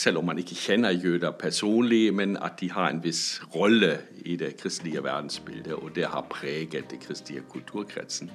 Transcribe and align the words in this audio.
selv 0.00 0.18
om 0.18 0.24
man 0.24 0.38
ikke 0.40 0.56
kjenner 0.56 0.90
jøder 0.96 1.30
personlig, 1.30 2.14
men 2.14 2.36
at 2.36 2.60
de 2.60 2.70
har 2.72 2.88
en 2.88 3.02
viss 3.04 3.42
rolle 3.54 3.98
i 4.24 4.36
det 4.36 4.56
kristelige 4.56 5.04
verdensbildet, 5.04 5.72
og 5.72 5.90
det 5.94 6.06
har 6.08 6.24
preget 6.30 6.90
den 6.90 6.98
kristelige 6.98 7.42
kulturkretsen. 7.50 8.30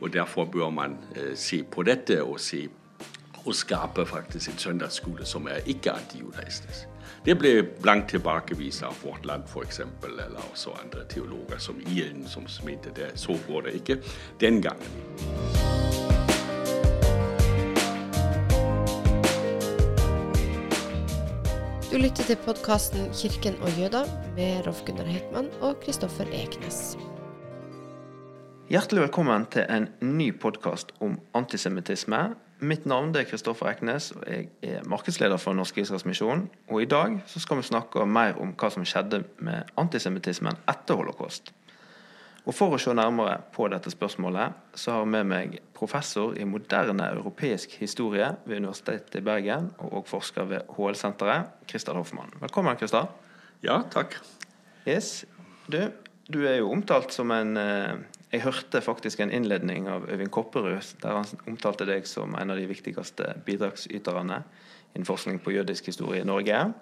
Og 0.00 0.12
Derfor 0.12 0.44
bør 0.44 0.70
man 0.70 0.96
eh, 1.16 1.36
se 1.36 1.62
på 1.62 1.82
dette 1.82 2.22
og, 2.24 2.40
se, 2.40 2.68
og 3.44 3.54
skape 3.54 4.06
faktisk 4.06 4.50
en 4.50 4.58
søndagsskole 4.58 5.26
som 5.26 5.46
er 5.46 5.60
ikke 5.66 5.92
antijudaistisk. 5.92 6.88
Det 7.24 7.38
ble 7.38 7.62
blankt 7.82 8.10
tilbakevist 8.12 8.82
av 8.84 8.96
Vårt 9.04 9.24
Land 9.26 9.48
f.eks., 9.48 9.80
eller 10.04 10.50
også 10.50 10.76
andre 10.82 11.04
teologer 11.08 11.58
som 11.58 11.80
Ilen, 11.80 12.28
som 12.28 12.48
mente 12.64 12.92
det. 12.96 13.12
Så 13.14 13.38
går 13.48 13.68
det 13.68 13.74
ikke 13.80 14.00
den 14.40 14.62
gangen. 14.62 15.73
Du 21.94 21.98
lytter 21.98 22.24
til 22.26 22.36
podkasten 22.42 23.00
'Kirken 23.14 23.54
og 23.62 23.68
jøder' 23.68 24.34
med 24.34 24.66
Rolf 24.66 24.80
Gunnar 24.86 25.04
Heitmann 25.04 25.46
og 25.62 25.76
Kristoffer 25.84 26.24
Eknes. 26.24 26.98
Hjertelig 28.68 29.00
velkommen 29.02 29.46
til 29.46 29.62
en 29.70 29.86
ny 30.00 30.40
podkast 30.40 30.90
om 31.00 31.20
antisemittisme. 31.34 32.34
Mitt 32.60 32.86
navn 32.86 33.14
er 33.16 33.22
Kristoffer 33.22 33.70
Eknes, 33.70 34.10
og 34.10 34.24
jeg 34.26 34.48
er 34.62 34.82
markedsleder 34.84 35.36
for 35.36 35.52
Norsk 35.52 35.78
Israels. 35.78 36.22
Og 36.68 36.82
i 36.82 36.84
dag 36.84 37.22
skal 37.26 37.56
vi 37.56 37.62
snakke 37.62 38.06
mer 38.06 38.42
om 38.42 38.56
hva 38.58 38.70
som 38.70 38.84
skjedde 38.84 39.22
med 39.38 39.62
antisemittismen 39.76 40.58
etter 40.68 40.94
holocaust. 40.94 41.54
Og 42.44 42.52
For 42.52 42.76
å 42.76 42.78
se 42.80 42.92
nærmere 42.92 43.38
på 43.54 43.70
dette 43.72 43.88
spørsmålet, 43.88 44.52
så 44.76 44.92
har 44.92 45.04
jeg 45.06 45.12
med 45.14 45.28
meg 45.30 45.54
professor 45.76 46.34
i 46.36 46.44
moderne 46.44 47.06
europeisk 47.14 47.78
historie 47.80 48.26
ved 48.44 48.60
Universitetet 48.60 49.16
i 49.22 49.24
Bergen, 49.24 49.70
og 49.80 50.04
forsker 50.10 50.50
ved 50.50 50.74
HL-senteret, 50.76 51.54
Christer 51.70 51.96
Hoffmann. 51.96 52.34
Velkommen, 52.42 52.76
Christer. 52.76 53.08
Ja, 53.64 53.78
takk. 53.88 54.18
Yes. 54.84 55.24
Du, 55.72 55.78
du 56.28 56.42
er 56.44 56.58
jo 56.58 56.68
omtalt 56.74 57.16
som 57.16 57.32
en 57.32 57.56
eh, 57.56 57.94
Jeg 58.34 58.42
hørte 58.42 58.80
faktisk 58.82 59.20
en 59.22 59.30
innledning 59.30 59.86
av 59.88 60.08
Øyvind 60.10 60.32
Kopperud 60.34 60.88
der 61.00 61.20
han 61.20 61.44
omtalte 61.46 61.86
deg 61.86 62.04
som 62.10 62.34
en 62.34 62.50
av 62.50 62.58
de 62.58 62.66
viktigste 62.66 63.28
bidragsyterne 63.46 64.40
innen 64.92 65.06
forskning 65.06 65.38
på 65.40 65.54
jødisk 65.54 65.86
historie 65.86 66.24
i 66.24 66.26
Norge. 66.26 66.74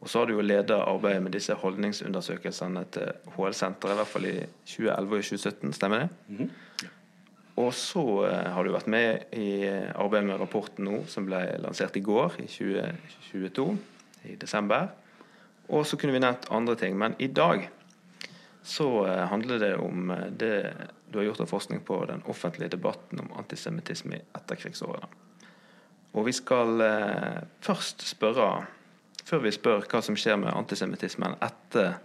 Og 0.00 0.08
så 0.08 0.18
har 0.18 0.26
du 0.26 0.32
jo 0.32 0.44
ledet 0.44 0.76
arbeidet 0.80 1.22
med 1.22 1.34
disse 1.36 1.54
holdningsundersøkelsene 1.60 2.86
til 2.94 3.10
HL-senteret, 3.34 3.92
i 3.92 3.98
hvert 3.98 4.08
fall 4.08 4.28
i 4.30 4.36
2011 4.64 5.16
og 5.16 5.24
2017, 5.28 5.72
stemmer 5.76 5.98
det? 5.98 6.08
Mm 6.28 6.36
-hmm. 6.38 6.86
Og 7.56 7.74
så 7.74 8.00
uh, 8.00 8.52
har 8.52 8.64
du 8.64 8.72
vært 8.72 8.86
med 8.86 9.18
i 9.32 9.66
arbeidet 9.94 10.26
med 10.26 10.40
rapporten 10.40 10.84
nå, 10.84 11.04
som 11.06 11.26
ble 11.26 11.58
lansert 11.58 11.96
i 11.96 12.00
går, 12.00 12.32
i 12.38 12.46
2022, 12.46 13.78
i 14.24 14.36
desember. 14.36 14.88
Og 15.68 15.86
så 15.86 15.96
kunne 15.96 16.12
vi 16.12 16.18
nevnt 16.18 16.48
andre 16.50 16.74
ting. 16.76 16.98
Men 16.98 17.14
i 17.18 17.26
dag 17.26 17.68
så 18.62 18.88
uh, 19.04 19.28
handler 19.28 19.58
det 19.58 19.76
om 19.76 20.12
det 20.30 20.72
du 21.12 21.18
har 21.18 21.24
gjort 21.24 21.40
av 21.40 21.46
forskning 21.46 21.80
på 21.84 22.04
den 22.08 22.22
offentlige 22.24 22.68
debatten 22.68 23.20
om 23.20 23.32
antisemittisme 23.38 24.16
i 24.16 24.22
etterkrigsårene. 24.34 25.06
Og 26.12 26.26
vi 26.26 26.32
skal 26.32 26.82
først 27.60 28.08
spørre 28.08 28.66
før 29.24 29.44
vi 29.44 29.52
spør 29.54 29.84
hva 29.90 30.00
som 30.04 30.16
skjer 30.18 30.38
med 30.40 30.52
antisemittismen 30.54 31.36
etter 31.44 31.98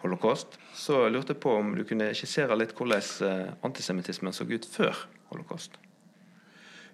holocaust, 0.00 0.56
så 0.74 1.08
lurte 1.08 1.34
jeg 1.34 1.42
på 1.42 1.54
om 1.60 1.74
du 1.76 1.84
kunne 1.84 2.12
skissere 2.16 2.56
litt 2.56 2.72
hvordan 2.76 3.04
eh, 3.28 3.52
antisemittismen 3.66 4.32
så 4.32 4.48
ut 4.48 4.66
før 4.66 5.06
holocaust? 5.32 5.76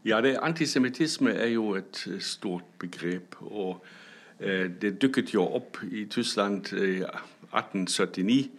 Ja, 0.06 0.20
det, 0.20 0.38
Antisemittisme 0.42 1.30
er 1.30 1.46
jo 1.46 1.74
et 1.74 2.06
eh, 2.06 2.20
stort 2.20 2.64
begrep. 2.78 3.36
og 3.40 3.84
eh, 4.40 4.70
Det 4.82 5.02
dukket 5.02 5.34
jo 5.34 5.42
opp 5.42 5.78
i 5.90 6.04
Tyskland 6.04 6.72
i 6.72 7.00
eh, 7.02 7.24
1879 7.52 8.50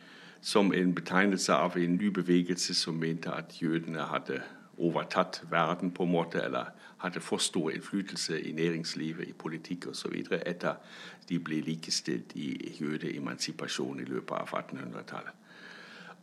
som 0.41 0.73
en 0.73 0.95
betegnelse 0.95 1.53
av 1.53 1.77
en 1.77 1.95
ny 1.95 2.09
bevegelse 2.09 2.75
som 2.75 2.95
mente 2.95 3.31
at 3.31 3.61
jødene 3.61 3.99
hadde 3.99 4.41
overtatt 4.77 5.41
verden, 5.49 5.91
på 5.91 6.03
en 6.03 6.11
måte, 6.11 6.43
eller 6.43 6.65
hadde 6.97 7.19
for 7.19 7.37
stor 7.37 7.69
innflytelse 7.69 8.41
i 8.41 8.51
næringslivet, 8.51 9.27
i 9.27 9.33
politikk 9.33 9.87
osv. 9.87 10.23
etter 10.45 10.73
de 11.29 11.39
ble 11.39 11.61
likestilt 11.61 12.35
i 12.35 12.77
jødeemansipasjon 12.81 13.99
i 13.99 14.03
løpet 14.03 14.35
av 14.35 14.47
1800-tallet. 14.47 15.33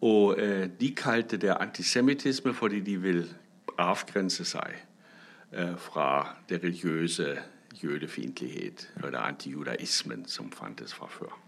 Og 0.00 0.40
eh, 0.40 0.68
De 0.80 0.94
kalte 0.94 1.36
det 1.36 1.56
antisemittisme 1.60 2.54
fordi 2.54 2.80
de 2.80 2.96
vil 3.00 3.34
avgrense 3.78 4.44
seg 4.44 4.74
eh, 5.52 5.76
fra 5.76 6.36
det 6.48 6.62
religiøse 6.64 7.38
jødefiendtlighet, 7.82 8.92
eller 9.04 9.18
antijudaismen, 9.18 10.26
som 10.26 10.52
fantes 10.52 10.94
fra 10.94 11.06
før. 11.10 11.43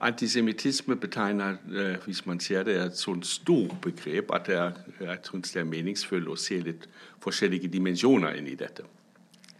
Antisemittisme 0.00 0.96
betegner, 0.96 1.56
øh, 1.72 1.96
hvis 2.04 2.26
man 2.26 2.40
ser 2.40 2.62
det, 2.62 2.86
et 2.86 2.96
sånt 2.96 3.26
stort 3.26 3.76
begrep 3.82 4.24
at 4.32 4.48
er, 4.48 4.70
jeg 5.00 5.18
synes 5.22 5.52
det 5.52 5.60
er 5.60 5.64
meningsfullt 5.64 6.28
å 6.28 6.36
se 6.40 6.60
litt 6.64 6.88
forskjellige 7.20 7.68
dimensjoner 7.68 8.38
inn 8.38 8.48
i 8.48 8.56
dette. 8.56 8.86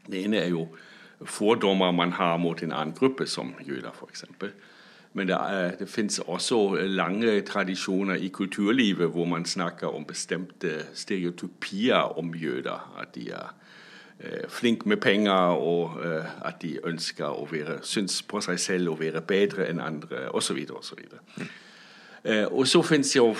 Det 0.06 0.24
ene 0.24 0.40
er 0.40 0.48
jo 0.48 0.66
fordommer 1.24 1.92
man 1.92 2.12
har 2.12 2.36
mot 2.36 2.62
en 2.62 2.72
annen 2.72 2.96
gruppe, 2.96 3.26
som 3.26 3.54
jøder 3.68 3.92
f.eks. 3.92 4.24
Men 5.12 5.28
det, 5.28 5.36
er, 5.36 5.76
det 5.76 5.88
finnes 5.88 6.18
også 6.18 6.86
lange 6.88 7.40
tradisjoner 7.40 8.14
i 8.14 8.28
kulturlivet 8.28 9.10
hvor 9.10 9.28
man 9.28 9.44
snakker 9.44 9.92
om 9.92 10.04
bestemte 10.04 10.86
stereotypier 10.94 12.18
om 12.18 12.34
jøder. 12.34 12.96
At 13.02 13.14
de 13.14 13.30
er 13.30 13.50
Eh, 13.50 13.69
flink 14.48 14.86
med 14.86 14.96
penger, 14.96 15.32
og 15.32 16.04
eh, 16.04 16.24
at 16.48 16.62
de 16.62 16.78
ønsker 16.84 17.26
å 17.26 17.46
være, 17.50 17.78
syns 17.82 18.22
på 18.22 18.40
seg 18.44 18.60
selv 18.60 18.92
å 18.92 18.98
være 19.00 19.22
bedre 19.24 19.68
enn 19.70 19.80
andre, 19.80 20.28
osv. 20.36 20.58
osv. 20.76 21.00
Eh, 22.24 22.44
og 22.44 22.66
så 22.68 22.82
finnes 22.82 23.16
jo 23.16 23.32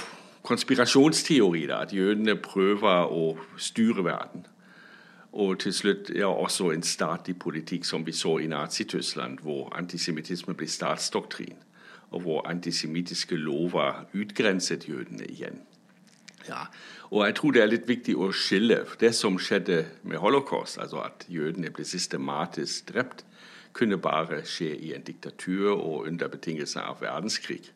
konspirasjonsteorier, 0.43 1.75
at 1.77 1.93
jødene 1.93 2.37
prøver 2.37 3.13
å 3.13 3.37
styre 3.61 4.05
verden. 4.05 4.47
Og 5.33 5.59
til 5.63 5.75
slutt 5.75 6.11
ja, 6.17 6.27
også 6.27 6.71
en 6.73 6.83
statlig 6.83 7.37
politikk 7.39 7.85
som 7.85 8.07
vi 8.07 8.13
så 8.13 8.39
i 8.39 8.49
Nazi-Tyskland, 8.51 9.39
hvor 9.45 9.69
antisemittisme 9.79 10.55
ble 10.55 10.67
statsdoktrin, 10.67 11.61
og 12.11 12.25
hvor 12.25 12.49
antisemittiske 12.49 13.37
lover 13.37 14.07
utgrenset 14.15 14.89
jødene 14.89 15.29
igjen. 15.29 15.61
Ja, 16.49 16.67
og 17.11 17.27
jeg 17.27 17.35
tror 17.37 17.53
det 17.53 17.63
er 17.63 17.69
litt 17.69 17.89
viktig 17.89 18.15
å 18.17 18.31
skille 18.33 18.85
det 19.01 19.13
som 19.15 19.37
skjedde 19.39 19.83
med 20.03 20.23
holocaust, 20.23 20.79
altså 20.81 21.03
at 21.05 21.27
jødene 21.29 21.73
ble 21.75 21.85
systematisk 21.85 22.89
drept, 22.93 23.25
kunne 23.73 23.99
bare 24.03 24.41
skje 24.49 24.73
i 24.77 24.95
en 24.97 25.05
diktatur 25.07 25.75
og 25.75 26.09
under 26.09 26.31
betingelser 26.33 26.81
av 26.81 27.03
verdenskrig. 27.05 27.71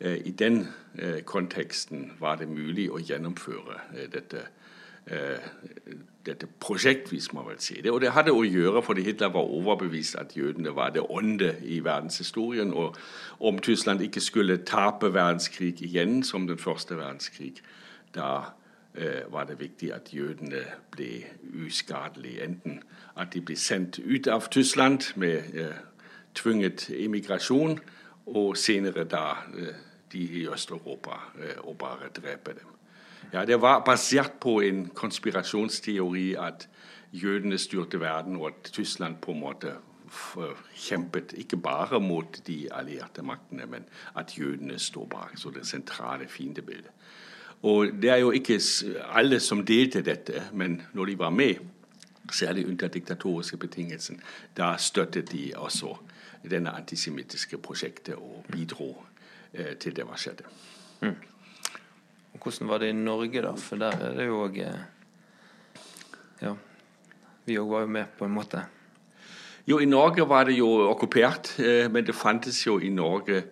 Eh, 0.00 0.26
I 0.26 0.30
den 0.30 0.68
eh, 0.98 1.22
konteksten 1.24 2.12
var 2.20 2.36
det 2.36 2.48
mulig 2.48 2.90
å 2.90 3.00
gjennomføre 3.00 3.80
eh, 3.94 4.10
dette, 4.12 4.48
dette 6.24 6.46
prosjekt, 6.64 7.10
hvis 7.12 7.26
man 7.36 7.44
vil 7.44 7.58
si 7.60 7.74
det. 7.84 7.90
Og 7.92 7.98
det 8.00 8.14
hadde 8.16 8.32
å 8.32 8.40
gjøre 8.40 8.80
fordi 8.80 9.02
Hitler 9.04 9.34
var 9.34 9.50
overbevist 9.52 10.16
at 10.16 10.32
jødene 10.32 10.72
var 10.72 10.94
det 10.94 11.02
ånde 11.04 11.50
i 11.60 11.82
verdenshistorien. 11.84 12.72
Og 12.72 12.96
om 13.44 13.58
Tyskland 13.60 14.00
ikke 14.00 14.22
skulle 14.24 14.62
tape 14.64 15.12
verdenskrig 15.12 15.82
igjen 15.84 16.22
som 16.24 16.48
den 16.48 16.56
første 16.56 16.96
verdenskrig, 16.96 17.60
da 18.14 18.40
øh, 18.94 19.32
var 19.32 19.44
det 19.44 19.60
viktig 19.60 19.92
at 19.92 20.14
jødene 20.14 20.64
ble 20.90 21.24
uskadelige. 21.66 22.44
Enten 22.44 22.82
at 23.16 23.34
de 23.34 23.40
ble 23.40 23.56
sendt 23.56 23.98
ut 23.98 24.26
av 24.26 24.48
Tyskland 24.50 25.16
med 25.16 25.42
øh, 25.54 25.74
tvunget 26.34 26.90
emigrasjon, 26.90 27.80
og 28.26 28.56
senere 28.56 29.04
da 29.04 29.24
øh, 29.54 29.74
de 30.12 30.18
i 30.18 30.48
Øst-Europa 30.48 31.10
og 31.58 31.78
bare 31.78 32.08
drepe 32.16 32.50
dem. 32.50 32.68
Ja, 33.32 33.44
Det 33.44 33.60
var 33.60 33.84
basert 33.84 34.32
på 34.40 34.60
en 34.60 34.86
konspirasjonsteori 34.86 36.34
at 36.34 36.68
jødene 37.12 37.58
styrte 37.58 38.00
verden, 38.00 38.36
og 38.36 38.46
at 38.46 38.70
Tyskland 38.72 39.16
på 39.16 39.30
en 39.30 39.40
måte 39.40 39.72
kjempet 40.74 41.32
ikke 41.36 41.56
bare 41.56 42.00
mot 42.00 42.40
de 42.46 42.68
allierte 42.72 43.22
maktene, 43.22 43.66
men 43.66 43.84
at 44.16 44.38
jødene 44.38 44.78
står 44.78 45.06
bak. 45.06 45.32
Så 45.36 45.50
det 45.50 45.66
sentrale 45.66 46.28
fiendebildet. 46.28 46.90
Og 47.64 47.94
det 47.96 48.10
er 48.12 48.20
jo 48.20 48.32
ikke 48.36 48.58
alle 49.16 49.38
som 49.40 49.62
delte 49.64 50.02
dette, 50.04 50.42
men 50.52 50.82
når 50.92 51.10
de 51.10 51.18
var 51.18 51.30
med, 51.32 51.62
særlig 52.32 52.66
under 52.68 52.88
diktatoriske 52.88 53.56
betingelser, 53.56 54.20
da 54.56 54.74
støttet 54.76 55.32
de 55.32 55.52
også 55.56 55.94
denne 56.50 56.72
antisemittiske 56.76 57.58
prosjektet 57.58 58.14
og 58.20 58.44
bidro 58.52 58.90
eh, 59.52 59.76
til 59.80 59.96
det 59.96 60.04
hva 60.04 60.16
skjedde. 60.20 60.44
Mm. 61.00 61.16
Hvordan 62.42 62.68
var 62.68 62.82
det 62.82 62.92
i 62.92 62.98
Norge, 62.98 63.42
da? 63.42 63.54
For 63.56 63.80
der 63.80 63.96
er 63.96 64.16
det 64.18 64.28
jo 64.28 64.44
òg 64.44 64.60
eh, 64.60 64.84
Ja, 66.42 66.54
vi 67.46 67.56
òg 67.60 67.70
var 67.70 67.84
jo 67.84 67.92
med, 67.96 68.16
på 68.18 68.26
en 68.26 68.34
måte. 68.34 68.60
Jo, 69.64 69.78
i 69.80 69.88
Norge 69.88 70.28
var 70.28 70.44
det 70.44 70.58
jo 70.58 70.68
okkupert, 70.90 71.54
eh, 71.64 71.88
men 71.88 72.04
det 72.04 72.14
fantes 72.14 72.66
jo 72.66 72.76
i 72.80 72.92
Norge 72.92 73.44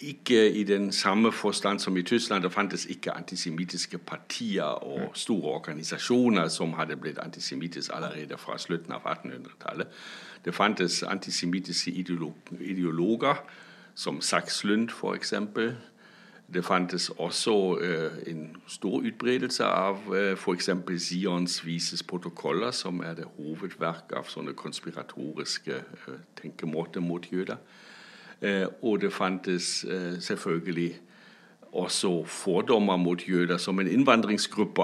ikke 0.00 0.52
i 0.52 0.64
den 0.64 0.92
samme 0.92 1.32
forstand 1.32 1.78
som 1.78 1.96
i 1.96 2.02
Tyskland. 2.02 2.42
Det 2.42 2.52
fantes 2.52 2.86
ikke 2.86 3.12
antisemittiske 3.12 3.98
partier 3.98 4.62
og 4.62 5.10
store 5.14 5.52
organisasjoner 5.52 6.48
som 6.48 6.72
hadde 6.72 6.96
blitt 6.96 7.18
antisemittiske 7.18 7.94
allerede 7.94 8.38
fra 8.38 8.58
slutten 8.58 8.92
av 8.92 9.00
1800-tallet. 9.06 9.86
Det 10.44 10.54
fantes 10.54 11.02
antisemittiske 11.02 11.90
ideologer, 12.60 13.34
som 13.94 14.20
Sachs 14.20 14.64
Lund 14.64 14.88
f.eks. 14.88 15.34
Det 16.54 16.64
fantes 16.64 17.10
også 17.10 17.78
uh, 17.80 18.28
en 18.28 18.56
stor 18.66 19.00
utbredelse 19.00 19.64
av 19.64 19.98
uh, 20.08 20.32
f.eks. 20.32 20.70
Sions 20.98 21.66
vises 21.66 22.02
protokoller, 22.02 22.70
som 22.70 23.00
er 23.00 23.14
det 23.14 23.24
hovedverk 23.36 24.12
av 24.16 24.28
sånne 24.28 24.52
konspiratoriske 24.52 25.78
tenkemåter 26.42 27.00
mot 27.00 27.32
jøder. 27.32 27.56
Uh, 28.42 28.66
og 28.82 29.00
det 29.00 29.12
fantes 29.12 29.84
uh, 29.88 30.18
selvfølgelig 30.20 30.96
også 31.72 32.24
fordommer 32.24 32.96
mot 32.96 33.28
jøder 33.28 33.56
som 33.56 33.80
en 33.80 33.88
innvandringsgruppe, 33.88 34.82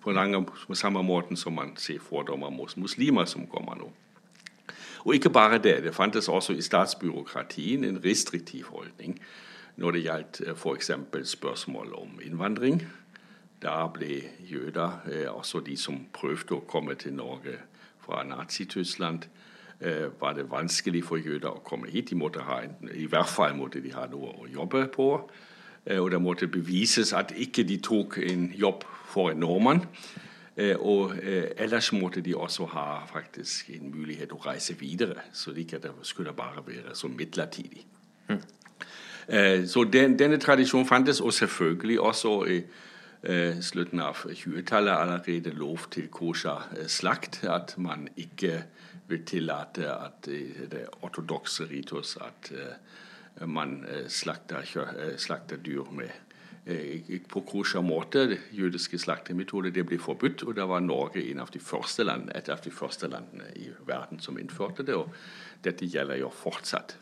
på, 0.00 0.12
lange, 0.12 0.44
på 0.66 0.74
samme 0.74 1.02
måte 1.02 1.36
som 1.36 1.52
man 1.52 1.76
ser 1.76 1.98
fordommer 2.00 2.50
mot 2.50 2.76
muslimer 2.76 3.24
som 3.24 3.46
kommer 3.46 3.74
nå. 3.74 3.92
Og 5.04 5.14
ikke 5.14 5.30
bare 5.30 5.58
det. 5.58 5.84
Det 5.84 5.94
fantes 5.94 6.28
også 6.28 6.52
i 6.52 6.60
statsbyråkratien 6.60 7.84
en 7.84 8.04
restriktiv 8.04 8.64
holdning 8.64 9.20
når 9.76 9.90
det 9.90 10.02
gjaldt 10.04 10.40
eh, 10.46 10.54
f.eks. 10.54 10.90
spørsmål 11.24 11.94
om 11.94 12.20
innvandring. 12.22 12.82
Da 13.62 13.86
ble 13.92 14.22
jøder, 14.50 15.00
eh, 15.12 15.34
også 15.34 15.60
de 15.60 15.76
som 15.76 16.06
prøvde 16.12 16.54
å 16.54 16.64
komme 16.68 16.94
til 16.94 17.16
Norge 17.16 17.58
fra 18.00 18.22
Nazi-Tyskland, 18.24 19.24
eh, 19.24 19.43
var 20.20 20.32
det 20.32 20.46
vanskelig 20.50 21.02
for 21.04 21.20
jøder 21.20 21.50
å 21.50 21.62
komme 21.64 21.90
hit. 21.92 22.10
De 22.10 22.18
måtte 22.18 22.44
ha 22.46 22.60
en, 22.64 22.76
I 22.94 23.06
hvert 23.10 23.28
fall 23.28 23.56
måtte 23.58 23.82
de 23.84 23.92
ha 23.92 24.06
noe 24.10 24.32
å 24.44 24.48
jobbe 24.48 24.86
på. 24.94 25.08
Og 26.00 26.06
det 26.10 26.20
måtte 26.24 26.48
bevises 26.48 27.12
at 27.12 27.34
ikke 27.36 27.66
de 27.68 27.76
tok 27.84 28.16
en 28.24 28.46
jobb 28.56 28.86
for 29.12 29.34
en 29.34 29.42
nordmann. 29.44 29.82
Og 30.80 31.12
ellers 31.20 31.90
måtte 31.92 32.22
de 32.24 32.32
også 32.34 32.70
ha 32.72 32.86
faktisk 33.10 33.74
en 33.76 33.90
mulighet 33.92 34.32
å 34.32 34.40
reise 34.46 34.78
videre, 34.80 35.26
så 35.32 35.52
det 35.52 35.66
ikke 35.66 35.92
skulle 36.02 36.32
bare 36.32 36.64
være 36.64 36.96
så 36.96 37.10
midlertidig. 37.12 37.84
Mm. 38.30 38.40
Øh, 39.28 39.66
så 39.66 39.84
den, 39.84 40.18
denne 40.18 40.36
tradisjonen 40.36 40.86
fantes, 40.86 41.20
og 41.20 41.32
selvfølgelig 41.32 42.00
også 42.00 42.44
slutten 43.60 44.00
av 44.04 44.20
20-tallet 44.26 44.92
allerede 44.92 45.54
lov 45.56 45.86
til 45.90 46.08
kosher 46.12 46.66
øh, 46.76 46.86
slakt. 46.86 47.44
At 47.44 47.74
man 47.78 48.08
ikke 48.16 48.64
vil 49.08 49.24
tillate 49.24 49.88
at 49.92 50.26
det 50.70 50.86
ortodokse 51.02 51.64
ritus 51.70 52.16
at 52.16 52.52
uh, 52.52 53.48
man 53.48 53.84
slakter, 54.08 54.64
slakter 55.16 55.56
dyr 55.56 55.90
med 55.92 56.08
på 57.28 57.40
kosher 57.40 57.80
måte. 57.84 58.38
Jødiske 58.52 58.98
slaktemetoder 58.98 59.70
det 59.70 59.84
ble 59.84 59.98
forbudt, 60.00 60.46
og 60.48 60.56
da 60.56 60.64
var 60.64 60.80
Norge 60.80 61.20
en 61.30 61.42
av 61.44 61.50
de 61.52 61.60
første 61.60 62.04
land, 62.04 62.30
et 62.34 62.48
av 62.48 62.62
de 62.64 62.72
første 62.72 63.10
landene 63.12 63.50
i 63.60 63.68
verden 63.84 64.20
som 64.20 64.38
innførte 64.40 64.86
det. 64.86 64.94
og 64.94 65.12
dette 65.64 65.88
gjelder 65.88 66.20
jo 66.20 66.30
fortsatt. 66.32 66.96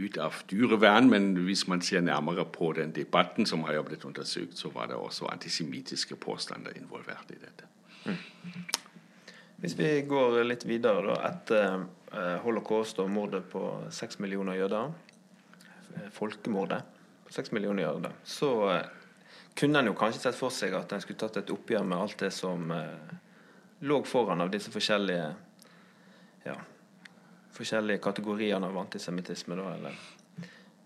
Ut 0.00 0.16
av 0.22 0.42
dyrevern, 0.50 1.10
men 1.10 1.32
hvis 1.44 1.66
man 1.68 1.82
ser 1.84 2.04
nærmere 2.06 2.46
på 2.48 2.70
den 2.78 2.92
debatten 2.96 3.46
som 3.46 3.64
har 3.66 3.82
blitt 3.84 4.06
undersøkt, 4.06 4.58
så 4.58 4.70
var 4.72 4.88
det 4.88 4.96
også 4.96 5.28
antisemittiske 5.32 6.16
påstander 6.16 6.76
involvert 6.78 7.34
i 7.34 7.40
dette. 7.40 7.66
Hvis 9.60 9.74
vi 9.76 9.88
går 10.08 10.38
litt 10.46 10.64
videre 10.64 11.02
da, 11.04 11.16
etter 11.28 11.82
eh, 12.16 12.36
holocaust 12.44 13.02
og 13.02 13.10
mordet 13.12 13.42
på 13.52 13.60
seks 13.92 14.16
millioner 14.22 14.56
jøder, 14.56 14.94
eh, 15.98 16.06
folkemordet 16.16 16.80
på 17.26 17.34
seks 17.36 17.52
millioner 17.52 17.84
jøder, 17.84 18.14
så 18.24 18.54
eh, 18.72 18.88
kunne 19.60 19.82
en 19.82 19.90
jo 19.90 19.98
kanskje 19.98 20.22
sett 20.22 20.38
for 20.38 20.54
seg 20.54 20.72
at 20.78 20.94
en 20.96 21.04
skulle 21.04 21.20
tatt 21.20 21.42
et 21.42 21.52
oppgjør 21.52 21.84
med 21.84 21.98
alt 21.98 22.16
det 22.22 22.30
som 22.32 22.72
lå 23.84 23.98
foran 24.08 24.40
av 24.40 24.52
disse 24.52 24.72
forskjellige 24.72 25.26
ja, 26.46 26.56
forskjellige 27.54 28.02
kategoriene 28.02 28.66
av 28.66 28.78
antisemittisme. 28.78 29.56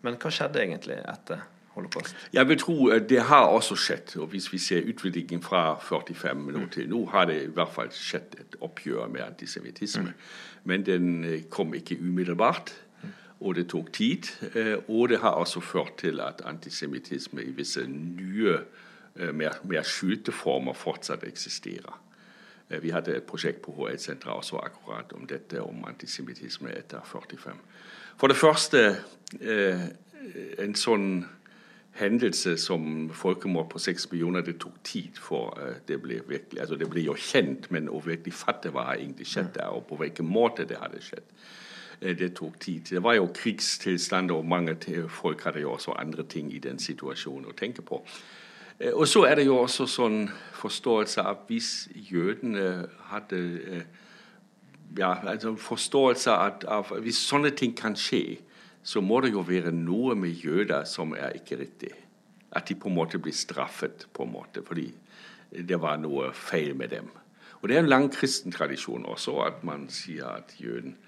Men 0.05 0.17
hva 0.21 0.33
skjedde 0.33 0.63
egentlig 0.63 0.99
etter 1.01 1.43
holocaust? 1.75 2.17
Jeg 2.33 2.49
vil 2.49 2.59
tro 2.61 2.77
at 2.95 3.09
det 3.09 3.23
har 3.31 3.51
også 3.53 3.77
skjedd. 3.77 4.17
og 4.21 4.29
Hvis 4.33 4.53
vi 4.53 4.59
ser 4.59 4.89
utviklingen 4.89 5.43
fra 5.43 5.79
45 5.81 6.53
nå 6.53 6.67
til 6.73 6.89
nå, 6.89 7.05
har 7.07 7.25
det 7.31 7.43
i 7.43 7.53
hvert 7.53 7.73
fall 7.73 7.93
skjedd 7.93 8.39
et 8.41 8.57
oppgjør 8.61 9.09
med 9.09 9.23
antisemittisme. 9.27 10.03
Mm. 10.03 10.65
Men 10.65 10.87
den 10.87 11.25
eh, 11.25 11.43
kom 11.51 11.75
ikke 11.75 11.99
umiddelbart. 12.01 12.75
Og 13.41 13.55
det 13.55 13.69
tok 13.69 13.93
tid. 13.93 14.31
Eh, 14.55 14.77
og 14.89 15.09
det 15.09 15.19
har 15.19 15.41
også 15.41 15.61
ført 15.61 15.99
til 15.99 16.21
at 16.21 16.43
antisemittisme 16.45 17.43
i 17.43 17.51
visse 17.51 17.87
nye, 17.89 18.59
eh, 19.17 19.35
mer, 19.35 19.61
mer 19.65 19.83
skjulte 19.83 20.33
former 20.33 20.73
fortsatt 20.73 21.25
eksisterer. 21.25 22.01
Eh, 22.71 22.83
vi 22.83 22.91
hadde 22.91 23.17
et 23.17 23.27
prosjekt 23.29 23.63
på 23.63 23.75
HL-senteret 23.77 24.35
også 24.35 24.57
akkurat 24.57 25.13
om 25.13 25.27
dette, 25.27 25.63
om 25.63 25.85
antisemittisme 25.89 26.73
etter 26.73 27.01
45. 27.05 27.61
For 28.17 28.31
det 28.31 28.37
første 28.37 28.85
eh, 29.41 29.89
en 30.59 30.77
sånn 30.79 31.25
hendelse 31.95 32.57
som 32.59 33.11
folkemord 33.15 33.69
på 33.71 33.79
seks 33.79 34.09
millioner, 34.11 34.43
det 34.43 34.57
tok 34.63 34.81
tid 34.83 35.19
for 35.21 35.55
uh, 35.61 35.77
det 35.87 36.01
ble 36.03 36.17
virkelig 36.27 36.61
altså 36.61 36.77
Det 36.77 36.89
ble 36.91 37.05
jo 37.05 37.15
kjent, 37.15 37.69
men 37.71 37.87
å 37.89 38.01
virkelig 38.03 38.35
fatte 38.35 38.73
hva 38.75 38.89
har 38.89 38.99
egentlig 38.99 39.29
skjedd 39.31 39.53
der, 39.55 39.71
og 39.71 39.87
på 39.87 40.01
hvilken 40.01 40.27
måte 40.27 40.67
det 40.67 40.81
hadde 40.81 41.03
skjedd. 41.03 41.29
Det 42.19 42.33
tok 42.35 42.59
tid. 42.61 42.81
Det 42.91 43.03
var 43.03 43.15
jo 43.15 43.29
krigstilstander, 43.35 44.35
og 44.35 44.45
mange 44.45 44.75
folk 45.09 45.45
hadde 45.47 45.63
jo 45.63 45.77
også 45.77 45.95
andre 45.95 46.25
ting 46.27 46.51
i 46.53 46.59
den 46.59 46.79
situasjonen 46.83 47.47
å 47.47 47.55
tenke 47.55 47.83
på. 47.87 48.03
Uh, 48.81 48.93
og 48.93 49.09
så 49.09 49.25
er 49.29 49.39
det 49.39 49.47
jo 49.47 49.59
også 49.63 49.87
sånn 49.91 50.25
forståelse 50.65 51.23
av 51.23 51.45
hvis 51.49 51.89
jødene 51.93 52.87
hadde 53.11 53.41
eh, 53.69 53.85
ja, 54.97 55.11
altså 55.29 55.53
forståelse 55.61 56.33
av, 56.33 56.65
av 56.71 56.93
Hvis 57.05 57.21
sånne 57.29 57.51
ting 57.57 57.75
kan 57.77 57.97
skje, 57.99 58.39
så 58.85 59.01
må 59.01 59.21
det 59.25 59.33
jo 59.35 59.45
være 59.45 59.73
noe 59.75 60.15
med 60.17 60.41
jøder 60.45 60.87
som 60.89 61.13
er 61.17 61.37
ikke 61.37 61.59
riktig. 61.61 61.93
At 62.55 62.69
de 62.69 62.77
på 62.79 62.89
en 62.89 62.97
måte 62.97 63.19
blir 63.19 63.35
straffet 63.35 64.07
på 64.13 64.25
en 64.25 64.33
måte, 64.33 64.63
fordi 64.65 64.91
det 65.51 65.81
var 65.81 65.99
noe 66.01 66.33
feil 66.33 66.75
med 66.77 66.95
dem. 66.95 67.11
Og 67.61 67.69
Det 67.69 67.77
er 67.77 67.81
en 67.81 67.89
lang 67.89 68.11
kristen 68.13 68.53
tradisjon 68.53 69.07
også 69.09 69.39
at 69.47 69.65
man 69.65 69.89
sier 69.89 70.27
at 70.29 70.55
jøden, 70.61 70.97
eh, 70.97 71.04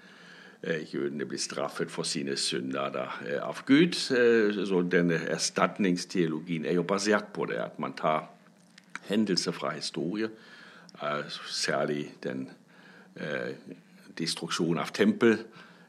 jødene 0.93 1.25
blir 1.25 1.39
straffet 1.39 1.91
for 1.91 2.03
sine 2.03 2.37
synder 2.37 2.89
da, 2.89 3.03
eh, 3.25 3.47
av 3.47 3.63
Gud. 3.65 3.93
Så 3.93 4.81
Denne 4.91 5.13
erstatningsteologien 5.13 6.65
er 6.65 6.73
jo 6.73 6.83
basert 6.83 7.33
på 7.33 7.45
det, 7.45 7.55
at 7.55 7.79
man 7.79 7.93
tar 7.93 8.29
hendelser 9.03 9.51
fra 9.51 9.69
historie, 9.69 10.29
særlig 11.47 12.13
den 12.23 12.49
destruksjonen 14.17 14.77
av 14.77 14.87
tempel, 14.93 15.37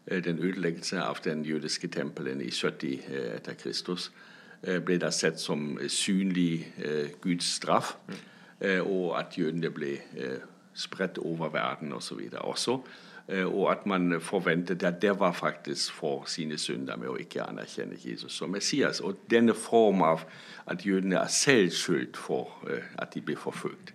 øh, 0.07 0.25
den 0.25 0.39
ødeleggelse 0.39 1.01
av 1.01 1.17
den 1.25 1.45
jødiske 1.45 1.89
tempelen 1.89 2.41
i 2.41 2.51
70 2.51 3.01
øh, 3.11 3.35
etter 3.37 3.55
Kristus, 3.55 4.13
ble 4.85 4.99
da 4.99 5.11
sett 5.11 5.41
som 5.41 5.79
synlig 5.89 6.67
Guds 7.21 7.45
straff, 7.45 7.93
og 8.81 9.21
at 9.21 9.39
jødene 9.39 9.71
ble 9.71 10.01
spredt 10.75 11.19
over 11.19 11.49
verden 11.49 11.93
osv. 11.93 12.19
Og 12.33 12.49
også. 12.49 12.79
Og 13.29 13.73
at 13.73 13.87
man 13.87 14.21
forventet 14.21 14.83
at 14.83 15.03
det 15.03 15.21
var 15.21 15.33
faktisk 15.33 15.93
for 15.93 16.25
sine 16.27 16.59
synder 16.59 16.97
med 16.97 17.11
å 17.13 17.17
ikke 17.21 17.45
anerkjenne 17.45 17.99
Jesus 18.01 18.33
som 18.33 18.51
Messias. 18.51 19.03
Og 19.05 19.19
denne 19.31 19.53
form 19.55 20.01
av 20.03 20.25
at 20.67 20.87
jødene 20.87 21.21
er 21.21 21.29
selv 21.29 21.71
skyld 21.71 22.17
for 22.17 22.49
uh, 22.65 22.81
at 22.99 23.13
de 23.15 23.21
blir 23.21 23.37
forfulgt. 23.37 23.93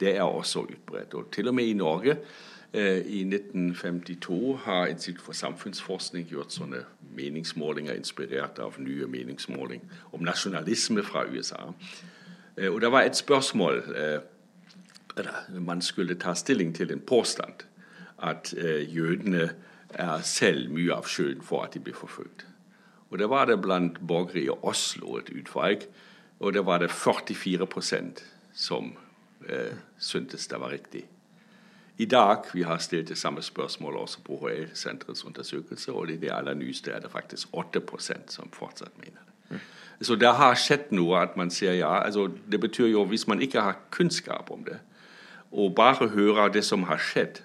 Det 0.00 0.16
er 0.16 0.22
også 0.22 0.60
utbredt. 0.70 1.14
Og 1.14 1.32
til 1.34 1.48
og 1.48 1.54
med 1.54 1.66
i 1.66 1.72
Norge 1.72 2.16
uh, 2.74 3.02
i 3.02 3.24
1952 3.26 4.56
har 4.64 4.86
Institutt 4.86 5.24
for 5.24 5.32
samfunnsforskning 5.32 6.30
gjort 6.30 6.54
sånne 6.54 6.84
meningsmålinger 7.18 7.98
inspirert 7.98 8.62
av 8.62 8.78
nye 8.78 9.10
meningsmåling 9.10 9.82
om 10.12 10.22
nasjonalisme 10.22 11.02
fra 11.02 11.26
USA. 11.26 11.72
Og 12.56 12.80
det 12.80 12.88
var 12.92 13.02
et 13.02 13.16
spørsmål 13.16 13.82
Man 15.60 15.82
skulle 15.82 16.14
ta 16.14 16.34
stilling 16.34 16.74
til 16.74 16.92
en 16.92 17.00
påstand 17.00 17.66
at 18.18 18.54
jødene 18.94 19.50
er 19.90 20.20
selv 20.22 20.70
mye 20.70 20.92
av 20.94 21.06
skylden 21.06 21.42
for 21.42 21.64
at 21.64 21.74
de 21.74 21.80
blir 21.80 21.94
forfulgt. 21.94 22.46
Og 23.10 23.18
Det 23.18 23.30
var 23.30 23.44
det 23.44 23.62
blant 23.62 24.00
borgere 24.06 24.42
i 24.44 24.48
Oslo 24.62 25.16
et 25.16 25.30
utvalg 25.30 25.86
og 26.38 26.52
det 26.52 26.66
var 26.66 26.78
det 26.78 26.90
44 26.90 27.66
som 28.52 28.92
eh, 29.48 29.76
syntes 29.98 30.46
det 30.46 30.60
var 30.60 30.70
riktig. 30.70 31.04
I 31.98 32.04
dag 32.04 32.44
vi 32.52 32.62
har 32.62 32.78
stilt 32.78 33.08
det 33.08 33.18
samme 33.18 33.42
spørsmålet 33.42 34.00
også 34.00 34.20
på 34.20 34.36
HL-senterets 34.36 35.24
undersøkelse, 35.24 35.92
og 35.92 36.10
i 36.10 36.16
det 36.16 36.30
aller 36.32 36.54
nyeste 36.54 36.90
er 36.90 37.00
det 37.00 37.10
faktisk 37.10 37.48
8 37.52 37.80
som 38.28 38.50
fortsatt 38.52 38.98
mener 38.98 39.20
det. 39.50 39.60
Så 40.00 40.14
det 40.14 40.28
har 40.28 40.54
skjedd 40.54 40.92
noe 40.92 41.22
at 41.22 41.36
man 41.36 41.50
sier 41.50 41.72
ja. 41.72 42.02
altså 42.04 42.28
Det 42.50 42.60
betyr 42.60 42.86
jo 42.86 43.04
hvis 43.04 43.26
man 43.26 43.40
ikke 43.40 43.60
har 43.60 43.78
kunnskap 43.90 44.50
om 44.50 44.64
det, 44.64 44.78
og 45.52 45.74
bare 45.74 46.08
hører 46.08 46.48
det 46.48 46.64
som 46.64 46.82
har 46.82 46.98
skjedd, 46.98 47.40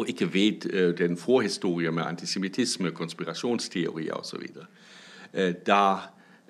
og 0.00 0.08
ikke 0.08 0.30
vet 0.32 0.66
uh, 0.66 0.90
den 0.98 1.16
forhistorien 1.20 1.94
med 1.94 2.08
antisemittisme, 2.08 2.90
konspirasjonsteorier 2.96 4.16
osv., 4.18 4.48
uh, 4.56 5.52
da 5.66 5.84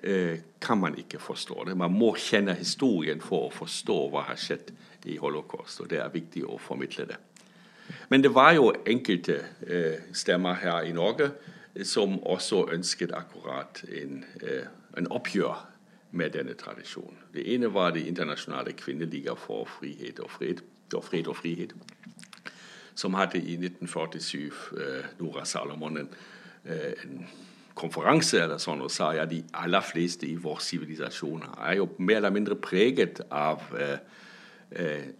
Eh, 0.03 0.39
kan 0.59 0.77
man 0.77 0.97
ikke 0.97 1.19
forstå 1.19 1.63
det. 1.67 1.77
Man 1.77 1.93
må 1.93 2.15
kjenne 2.17 2.55
historien 2.57 3.19
for 3.21 3.45
å 3.45 3.53
forstå 3.53 3.97
hva 4.09 4.23
har 4.25 4.39
skjedd 4.39 4.71
i 5.05 5.17
holocaust. 5.21 5.81
og 5.81 5.89
Det 5.89 5.99
er 6.01 6.09
viktig 6.09 6.41
å 6.45 6.57
formidle 6.57 7.05
det. 7.05 7.17
Men 8.09 8.23
det 8.23 8.33
var 8.33 8.55
jo 8.57 8.71
enkelte 8.87 9.37
stemmer 10.13 10.53
her 10.53 10.87
i 10.89 10.91
Norge 10.91 11.29
som 11.85 12.17
også 12.23 12.65
ønsket 12.73 13.13
akkurat 13.13 13.83
en, 13.93 14.25
en 14.97 15.07
oppgjør 15.07 15.67
med 16.11 16.33
denne 16.33 16.53
tradisjonen. 16.53 17.17
Det 17.33 17.45
ene 17.53 17.73
var 17.73 17.91
Det 17.91 18.07
internasjonale 18.07 18.73
kvinneliga 18.73 19.35
for 19.35 19.65
frihet 19.65 20.19
og 20.19 20.31
fred, 20.31 20.63
og 20.93 21.03
fred 21.03 21.27
og 21.27 21.37
frihet, 21.37 21.73
som 23.01 23.17
hadde 23.17 23.41
i 23.41 23.57
1947 23.57 24.51
eh, 24.77 25.05
Nora 25.19 25.45
Salomonen 25.45 26.09
eh, 26.65 26.93
en 27.03 27.25
konferanse 27.75 28.41
eller 28.43 28.59
sånn, 28.61 28.83
og 28.83 28.91
sa 28.93 29.13
ja, 29.15 29.25
de 29.25 29.41
aller 29.57 29.83
fleste 29.85 30.27
i 30.27 30.37
vår 30.39 30.59
sivilisasjon 30.61 31.47
er 31.55 31.79
jo 31.79 31.87
mer 32.03 32.19
eller 32.19 32.35
mindre 32.35 32.57
preget 32.59 33.23
av 33.31 33.63
eh, 33.79 33.97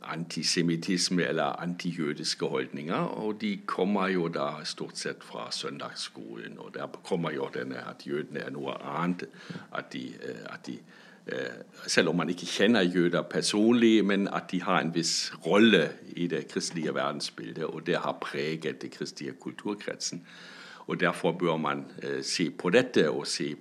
antisemittisme 0.08 1.26
eller 1.28 1.58
antijødiske 1.64 2.48
holdninger. 2.48 3.10
Og 3.24 3.40
de 3.42 3.56
kommer 3.68 4.12
jo 4.14 4.30
da 4.32 4.62
stort 4.68 5.00
sett 5.00 5.26
fra 5.28 5.50
søndagsskolen, 5.52 6.60
og 6.60 6.76
der 6.76 6.92
kommer 7.08 7.34
jo 7.36 7.50
denne 7.56 7.82
at 7.90 8.06
jødene 8.08 8.46
er 8.46 8.54
noe 8.56 8.78
annet. 8.80 9.26
At 9.76 9.92
de, 9.96 10.06
at 10.52 10.68
de 10.68 10.78
selv 11.88 12.10
om 12.10 12.16
man 12.16 12.30
ikke 12.30 12.46
kjenner 12.50 12.82
jøder 12.82 13.22
personlig, 13.22 14.06
men 14.06 14.28
at 14.28 14.52
de 14.52 14.62
har 14.62 14.82
en 14.82 14.94
viss 14.96 15.34
rolle 15.46 15.90
i 16.16 16.28
det 16.28 16.48
kristelige 16.48 16.96
verdensbildet, 16.96 17.64
og 17.66 17.86
det 17.88 17.98
har 17.98 18.18
preget 18.22 18.82
den 18.82 18.90
kristelige 18.90 19.34
kulturkretsen. 19.40 20.26
Og 20.88 21.00
Derfor 21.00 21.32
bør 21.32 21.58
man 21.58 21.86
eh, 22.04 22.24
se 22.24 22.50
på 22.50 22.70
dette 22.70 23.10
og, 23.10 23.28
se, 23.28 23.56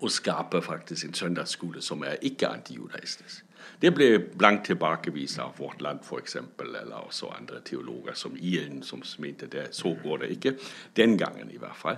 og 0.00 0.10
skape 0.10 0.62
faktisk 0.62 1.06
en 1.06 1.14
søndagsskole 1.14 1.82
som 1.82 2.02
er 2.02 2.18
ikke 2.22 2.48
antijudaistisk. 2.48 3.44
Det 3.80 3.94
ble 3.94 4.18
blankt 4.18 4.66
tilbakevist 4.68 5.38
av 5.40 5.54
Vårt 5.58 5.80
Land 5.80 6.02
f.eks., 6.04 6.36
eller 6.60 6.96
også 7.00 7.30
andre 7.38 7.60
teologer 7.64 8.14
som 8.14 8.36
Ilen, 8.36 8.82
som 8.82 9.02
mente 9.18 9.46
det. 9.46 9.68
Så 9.72 9.96
går 10.02 10.16
det 10.16 10.30
ikke. 10.30 10.54
Den 10.96 11.18
gangen, 11.18 11.50
i 11.50 11.56
hvert 11.56 11.76
fall. 11.76 11.96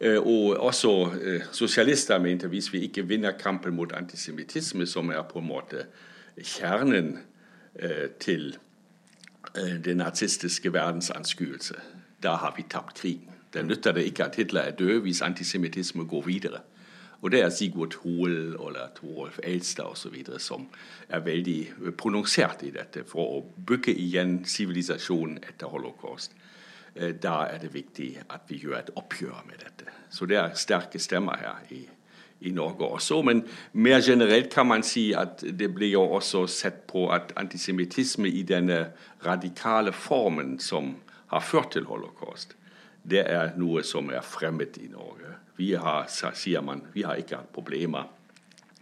Eh, 0.00 0.18
og 0.18 0.60
også 0.60 0.92
eh, 1.22 1.46
sosialister 1.52 2.18
mente 2.18 2.48
hvis 2.52 2.72
vi 2.72 2.84
ikke 2.88 3.06
vinner 3.08 3.38
kampen 3.40 3.74
mot 3.74 3.92
antisemittisme, 3.92 4.86
som 4.86 5.10
er 5.10 5.22
på 5.22 5.38
en 5.38 5.48
måte 5.48 5.86
kjernen 6.36 7.18
til 8.20 8.56
den 9.84 9.96
nazistiske 10.00 10.72
verdensanskuelse, 10.72 11.74
da 12.22 12.38
har 12.40 12.54
vi 12.56 12.64
tapt 12.70 12.96
krigen. 12.96 13.36
Det 13.52 13.66
nytter 13.66 13.92
det 13.92 14.06
ikke 14.08 14.24
at 14.24 14.36
Hitler 14.36 14.60
er 14.60 14.70
død 14.70 15.00
hvis 15.00 15.20
antisemittisme 15.22 16.04
går 16.08 16.22
videre. 16.24 16.60
Og 17.20 17.32
det 17.32 17.40
er 17.42 17.50
Sigurd 17.50 17.94
Hoel 18.02 18.54
eller 18.54 18.90
Torolf 18.96 19.38
Elstad 19.42 19.84
osv. 19.84 20.38
som 20.38 20.68
er 21.08 21.20
veldig 21.20 21.92
prononsert 21.98 22.62
i 22.62 22.70
dette 22.70 23.04
for 23.08 23.38
å 23.38 23.44
bygge 23.66 23.94
igjen 23.94 24.44
sivilisasjonen 24.44 25.38
etter 25.48 25.72
holocaust. 25.72 26.36
Eh, 26.96 27.14
da 27.22 27.44
er 27.50 27.58
det 27.58 27.74
viktig 27.74 28.22
at 28.30 28.48
vi 28.48 28.60
gjør 28.62 28.78
et 28.78 28.90
oppgjør 28.96 29.44
med 29.48 29.60
dette. 29.60 29.90
Så 30.10 30.26
det 30.26 30.38
er 30.40 30.54
sterke 30.56 30.98
stemmer 31.02 31.36
her 31.36 31.72
i, 31.74 31.82
i 32.40 32.50
Norge 32.50 32.86
også. 32.86 33.20
Men 33.22 33.44
mer 33.72 34.00
generelt 34.00 34.50
kan 34.54 34.66
man 34.66 34.82
si 34.82 35.12
at 35.12 35.44
det 35.44 35.74
blir 35.74 35.92
jo 35.92 36.02
også 36.16 36.46
sett 36.46 36.86
på 36.88 37.08
at 37.12 37.34
antisemittisme 37.36 38.28
i 38.28 38.42
denne 38.42 38.86
radikale 39.26 39.92
formen 39.92 40.58
som 40.58 40.94
har 41.26 41.40
ført 41.40 41.72
til 41.74 41.84
holocaust, 41.84 42.56
det 43.02 43.22
er 43.26 43.52
noe 43.58 43.82
som 43.86 44.10
er 44.10 44.22
fremmed 44.22 44.78
i 44.78 44.88
Norge. 44.88 45.34
Vi 45.56 45.72
har, 45.74 46.06
sier 46.08 46.62
man, 46.62 46.82
vi 46.94 47.02
har 47.02 47.18
ikke 47.18 47.36
hatt 47.36 47.52
problemer 47.54 48.08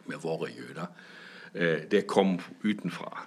med 0.07 0.21
våre 0.23 0.51
jøder. 0.53 0.87
Eh, 1.55 1.85
det 1.91 2.07
kom 2.07 2.39
utenfra. 2.63 3.27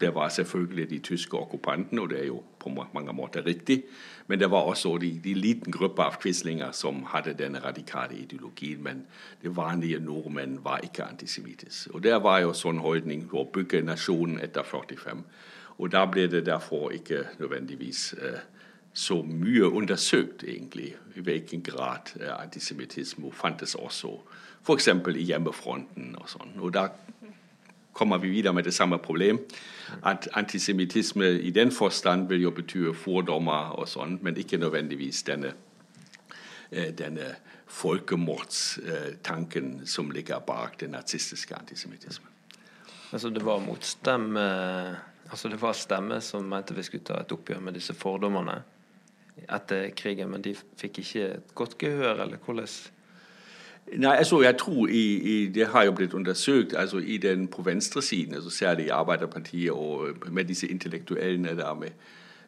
Det 0.00 0.14
var 0.14 0.28
selvfølgelig 0.28 0.90
de 0.90 0.98
tyske 0.98 1.36
okkupantene, 1.36 2.00
og 2.00 2.10
det 2.10 2.20
er 2.20 2.26
jo 2.26 2.42
på 2.58 2.70
mange 2.94 3.12
måter 3.12 3.46
riktig. 3.46 3.82
Men 4.26 4.40
det 4.40 4.50
var 4.50 4.58
også 4.58 4.98
de, 4.98 5.20
de 5.24 5.34
liten 5.34 5.72
gruppe 5.72 6.02
av 6.02 6.20
quislinger 6.22 6.72
som 6.72 7.02
hadde 7.04 7.34
denne 7.34 7.58
radikale 7.64 8.14
ideologien. 8.14 8.82
Men 8.82 9.06
de 9.42 9.56
vanlige 9.56 9.98
nordmenn 9.98 10.58
var 10.64 10.84
ikke 10.84 11.04
antisemittiske. 11.04 11.94
Og 11.94 12.02
det 12.02 12.22
var 12.22 12.38
jo 12.44 12.52
sånn 12.54 12.78
holdning 12.78 13.26
å 13.32 13.48
bygge 13.52 13.82
nasjonen 13.82 14.38
etter 14.44 14.62
45. 14.62 15.24
Og 15.78 15.90
da 15.92 16.04
ble 16.06 16.28
det 16.30 16.46
derfor 16.46 16.92
ikke 16.94 17.24
nødvendigvis 17.38 18.12
eh, 18.22 18.40
så 18.92 19.22
mye 19.22 19.66
undersøkt, 19.66 20.42
egentlig, 20.42 20.94
i 21.16 21.20
hvilken 21.20 21.62
grad 21.62 22.14
eh, 22.20 22.34
antisemittisme 22.34 23.32
fantes 23.32 23.74
også 23.74 24.14
f.eks. 24.66 24.88
i 25.14 25.26
hjemmefronten. 25.30 26.16
Og 26.18 26.30
sånn. 26.30 26.56
Og 26.58 26.74
da 26.74 26.88
kommer 27.98 28.22
vi 28.22 28.30
videre 28.30 28.54
med 28.54 28.64
det 28.64 28.74
samme 28.74 28.98
problem. 29.02 29.38
At 30.06 30.28
antisemittisme 30.38 31.26
i 31.40 31.50
den 31.50 31.72
forstand 31.74 32.28
vil 32.28 32.42
jo 32.46 32.50
bety 32.54 32.92
fordommer 32.94 33.74
og 33.74 33.88
sånn, 33.90 34.18
men 34.22 34.36
ikke 34.38 34.58
nødvendigvis 34.62 35.22
denne, 35.26 35.52
eh, 36.70 36.94
denne 36.94 37.34
folkemordstanken 37.66 39.86
som 39.86 40.10
ligger 40.10 40.38
bak 40.38 40.80
den 40.80 40.90
nazistiske 40.96 41.56
antisemittismen. 41.56 42.28
Altså 43.12 43.30
det 43.30 43.44
var 43.44 43.60
motstemme 43.60 44.96
Altså 45.28 45.48
det 45.48 45.60
var 45.60 45.72
stemmer 45.76 46.20
som 46.24 46.48
mente 46.48 46.72
vi 46.72 46.82
skulle 46.82 47.04
ta 47.04 47.20
et 47.20 47.32
oppgjør 47.32 47.60
med 47.60 47.74
disse 47.76 47.94
fordommene? 47.94 48.62
etter 49.46 49.90
krigen, 49.96 50.30
men 50.32 50.42
de 50.42 50.54
fikk 50.78 51.02
ikke 51.02 51.26
et 51.36 51.52
godt 51.58 51.76
gehør, 51.80 52.24
eller 52.24 52.40
hvordan? 52.42 52.68
Nei, 53.96 54.16
altså 54.16 54.42
jeg 54.42 54.56
tror 54.58 54.86
i, 54.86 55.04
i, 55.14 55.48
Det 55.48 55.66
har 55.66 55.84
jo 55.84 55.92
blitt 55.92 56.14
undersøkt 56.14 56.74
altså 56.76 56.98
i 56.98 57.16
den 57.16 57.48
på 57.48 57.62
venstresiden, 57.62 58.34
altså 58.34 58.50
særlig 58.50 58.86
i 58.86 58.88
Arbeiderpartiet 58.88 59.70
og 59.70 60.08
med 60.30 60.44
disse 60.44 60.68
intellektuellene 60.68 61.56
der 61.56 61.74
med 61.74 61.88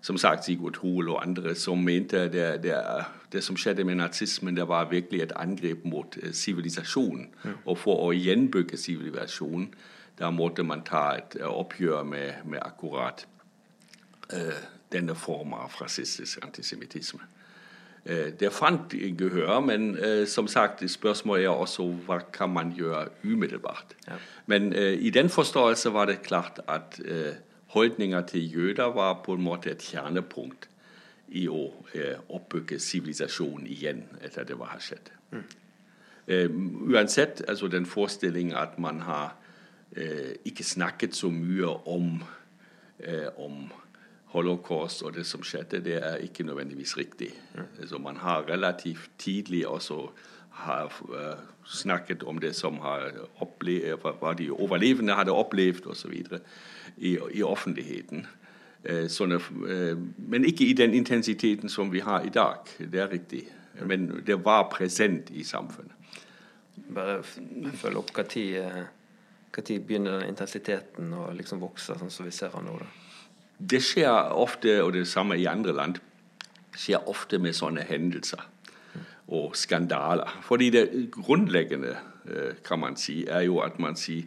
som 0.00 0.18
sagt 0.18 0.44
Sigurd 0.44 0.76
Hoel 0.76 1.08
og 1.08 1.26
andre 1.26 1.54
som 1.54 1.78
mente 1.78 2.28
det, 2.28 2.62
det, 2.62 2.74
det 3.32 3.44
som 3.44 3.56
skjedde 3.56 3.84
med 3.84 3.94
nazismen, 3.94 4.56
det 4.56 4.68
var 4.68 4.88
virkelig 4.90 5.22
et 5.22 5.32
angrep 5.36 5.84
mot 5.84 6.16
sivilisasjonen. 6.32 7.28
Mm. 7.44 7.56
Og 7.64 7.78
for 7.78 8.06
å 8.06 8.12
gjenbygge 8.16 8.76
sivilisasjonen, 8.80 9.68
da 10.18 10.30
måtte 10.30 10.64
man 10.64 10.84
ta 10.84 11.04
et 11.18 11.36
oppgjør 11.44 12.02
med, 12.04 12.32
med 12.44 12.60
akkurat 12.64 13.26
uh, 14.32 14.64
denne 14.92 15.14
formen 15.14 15.60
av 15.60 15.76
rasistisk 15.80 16.44
antisemittisme. 16.44 17.20
Eh, 18.10 18.32
det 18.40 18.50
fant 18.52 18.90
gehør, 19.18 19.60
men 19.62 19.92
eh, 19.98 20.26
som 20.26 20.48
sagt, 20.50 20.82
spørsmålet 20.90 21.44
er 21.44 21.54
også 21.54 21.84
hva 22.06 22.18
kan 22.34 22.50
man 22.50 22.72
gjøre 22.74 23.06
umiddelbart. 23.24 23.94
Ja. 24.08 24.16
Men 24.50 24.72
eh, 24.72 24.96
i 24.98 25.10
den 25.14 25.28
forståelse 25.30 25.92
var 25.94 26.10
det 26.10 26.22
klart 26.22 26.58
at 26.68 26.98
holdninger 27.70 28.20
til 28.26 28.54
jøder 28.54 28.90
var 28.94 29.22
på 29.24 29.36
en 29.38 29.42
måte 29.42 29.70
et 29.70 29.82
kjernepunkt 29.82 30.66
i 31.28 31.44
å 31.46 31.68
oppbygge 32.34 32.80
sivilisasjonen 32.82 33.68
igjen 33.70 34.02
etter 34.24 34.48
det 34.48 34.58
var 34.58 34.80
skjedd. 34.82 35.12
Mm. 35.30 35.44
Uansett, 36.90 37.44
altså 37.48 37.68
den 37.70 37.86
forestillingen 37.86 38.56
at 38.58 38.78
man 38.82 39.00
har 39.06 39.36
ikke 40.44 40.66
snakket 40.66 41.14
så 41.14 41.30
mye 41.30 41.70
om, 41.86 42.18
om 43.38 43.62
holocaust 44.30 45.02
og 45.02 45.14
det 45.14 45.24
som 45.26 45.42
skjedde, 45.42 45.82
det 45.84 45.96
er 45.98 46.20
ikke 46.22 46.46
nødvendigvis 46.46 46.96
riktig. 46.96 47.30
Altså 47.80 47.98
man 47.98 48.16
har 48.16 48.46
relativt 48.48 49.10
tidlig 49.18 49.66
også 49.68 50.08
har, 50.50 50.92
uh, 51.08 51.38
snakket 51.64 52.22
om 52.22 52.38
det 52.38 52.54
som 52.56 52.78
har 52.78 53.12
opplevd, 53.40 54.04
hva 54.20 54.34
de 54.38 54.50
overlevende 54.50 55.14
hadde 55.14 55.32
opplevd 55.32 55.86
osv. 55.86 56.14
I, 56.96 57.16
i 57.32 57.42
offentligheten. 57.42 58.26
Uh, 58.84 59.06
sånne, 59.08 59.40
men 60.18 60.44
ikke 60.44 60.66
i 60.66 60.76
den 60.76 60.94
intensiteten 60.94 61.68
som 61.68 61.92
vi 61.92 62.00
har 62.04 62.26
i 62.26 62.34
dag. 62.34 62.68
Det 62.78 63.00
er 63.00 63.12
riktig. 63.12 63.46
Men 63.86 64.22
det 64.26 64.44
var 64.44 64.68
present 64.72 65.30
i 65.30 65.44
samfunnet. 65.44 65.96
Bare 66.94 67.22
følg 67.22 67.96
opp 68.00 68.12
når 68.14 68.26
begynner 69.82 70.20
den 70.20 70.28
intensiteten 70.30 71.12
å 71.14 71.30
liksom 71.34 71.60
vokse, 71.62 71.96
sånn 71.98 72.12
som 72.12 72.26
vi 72.26 72.34
ser 72.34 72.52
her 72.54 72.62
nå? 72.64 72.76
da? 72.78 73.09
Det 73.60 73.82
skjer 73.84 74.32
ofte, 74.32 74.82
og 74.82 74.92
det 74.92 75.08
samme 75.08 75.36
i 75.38 75.44
andre 75.44 75.74
land, 75.76 76.00
skjer 76.76 77.08
ofte 77.08 77.38
med 77.38 77.52
sånne 77.52 77.84
hendelser 77.84 78.40
og 79.30 79.56
skandaler. 79.56 80.40
Fordi 80.42 80.70
det 80.70 81.10
grunnleggende, 81.12 81.96
eh, 82.24 82.54
kan 82.64 82.78
man 82.78 82.96
si, 82.96 83.26
er 83.26 83.40
jo 83.40 83.58
at 83.58 83.78
man 83.78 83.96
sier 83.96 84.24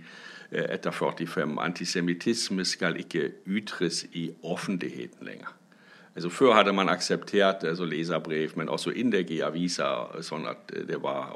eh, 0.51 0.65
etter 0.69 0.91
45 0.91 1.57
antisemittisme 1.59 2.65
skal 2.65 2.99
ikke 2.99 3.31
ytres 3.47 4.05
i 4.13 4.31
offentligheten 4.43 5.25
lenger. 5.25 5.53
Altså 6.15 6.29
Før 6.29 6.53
hadde 6.53 6.73
man 6.73 6.89
akseptert 6.89 7.63
altså 7.63 7.85
leserbrev, 7.85 8.49
men 8.55 8.69
også 8.69 8.91
innlegg 8.91 9.31
i 9.31 9.41
aviser, 9.41 10.21
sånn 10.21 10.45
at 10.45 10.69
det 10.87 11.01
var 11.01 11.33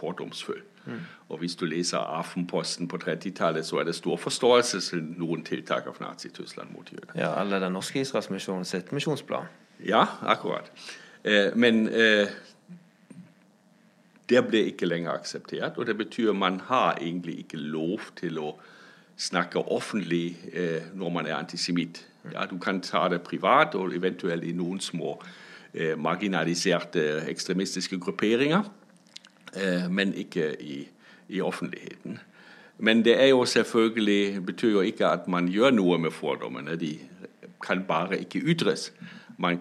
ofte 0.00 0.06
fordomsfullt. 0.06 0.64
Mm. 0.86 1.00
Og 1.28 1.38
hvis 1.38 1.56
du 1.56 1.64
leser 1.64 1.98
Aftenposten 1.98 2.88
på 2.88 2.96
30-tallet, 2.96 3.66
så 3.66 3.76
er 3.76 3.84
det 3.84 3.94
stor 3.94 4.16
forståelse 4.16 4.80
til 4.80 5.04
noen 5.18 5.44
tiltak 5.44 5.86
av 5.86 5.96
Nazi-Tyskland 6.00 6.72
mot 6.72 6.92
jøder. 6.92 7.12
Ja, 7.14 7.40
eller 7.40 7.60
Den 7.60 7.72
norske 7.72 8.00
Israelsmisjonen 8.00 8.64
sitt 8.64 8.92
misjonsplan. 8.92 9.46
Ja, 9.86 10.06
akkurat. 10.22 10.72
Eh, 11.24 11.56
men 11.56 11.88
eh, 11.88 12.28
det 14.28 14.44
ble 14.48 14.64
ikke 14.70 14.86
lenger 14.86 15.12
akseptert. 15.12 15.76
Og 15.76 15.86
det 15.86 15.96
betyr 15.96 16.32
man 16.32 16.60
har 16.60 16.96
egentlig 17.00 17.38
ikke 17.38 17.56
lov 17.56 18.00
til 18.16 18.38
å 18.38 18.54
snakke 19.16 19.58
offentlig 19.58 20.36
eh, 20.52 20.82
når 20.94 21.10
man 21.10 21.26
er 21.26 21.36
antisemitt 21.36 22.06
Ja, 22.32 22.46
du 22.46 22.58
kan 22.58 22.80
ta 22.80 23.08
det 23.08 23.22
privat 23.22 23.74
og 23.74 23.94
eventuelt 23.96 24.44
i 24.44 24.52
noen 24.52 24.80
små 24.80 25.22
eh, 25.72 25.96
marginaliserte 25.96 27.24
ekstremistiske 27.28 27.98
grupperinger, 28.00 28.62
men 29.90 30.14
ikke 30.14 30.62
i, 30.62 30.88
i, 31.28 31.40
offentligheten. 31.40 32.18
Men 32.78 33.04
det 33.04 33.22
er 33.22 33.26
jo 33.26 33.44
selvfølgelig, 33.44 34.46
betyr 34.46 34.70
jo 34.70 34.80
ikke 34.80 35.06
at 35.06 35.28
man 35.28 35.48
gjør 35.48 35.70
noe 35.70 35.98
med 35.98 36.10
fordommene. 36.10 36.76
De 36.80 36.98
kan 37.66 37.84
bare 37.88 38.20
ikke 38.20 38.38
ytres. 38.38 38.92
Man 39.38 39.58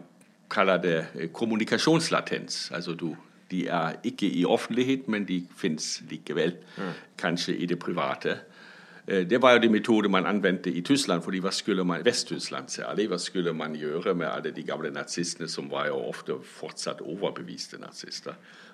kaller 0.50 0.78
det 0.78 1.08
eh, 1.16 1.30
kommunikasjonslatens. 1.30 2.72
Altså 2.74 2.94
du, 2.94 3.16
de 3.52 3.68
er 3.68 3.94
ikke 4.04 4.30
i 4.30 4.46
offentlighet, 4.46 5.08
men 5.08 5.28
de 5.28 5.48
fins 5.58 6.04
likevel. 6.10 6.56
Mm. 6.78 6.84
Kanskje 7.18 7.58
i 7.58 7.66
det 7.66 7.80
private. 7.80 8.38
Eh, 9.08 9.30
det 9.30 9.42
var 9.42 9.52
jo 9.52 9.60
de 9.60 9.70
metode 9.70 10.10
man 10.10 10.26
anvendte 10.26 10.72
i 10.72 10.82
Tyskland, 10.82 11.22
fordi 11.22 11.40
hva 11.40 11.52
skulle 11.52 11.84
man, 11.84 12.06
Vest-Tyskland 12.06 12.70
særlig. 12.70 13.08
Hva 13.08 13.18
skulle 13.18 13.54
man 13.54 13.76
gjøre 13.76 14.16
med 14.16 14.28
alle 14.28 14.52
de 14.52 14.64
gamle 14.64 14.92
nazistene, 14.92 15.48
som 15.48 15.72
var 15.72 15.88
jo 15.88 15.96
ofte 16.10 16.34
fortsatt 16.44 17.02
overbeviste 17.02 17.82
nazister? 17.82 18.34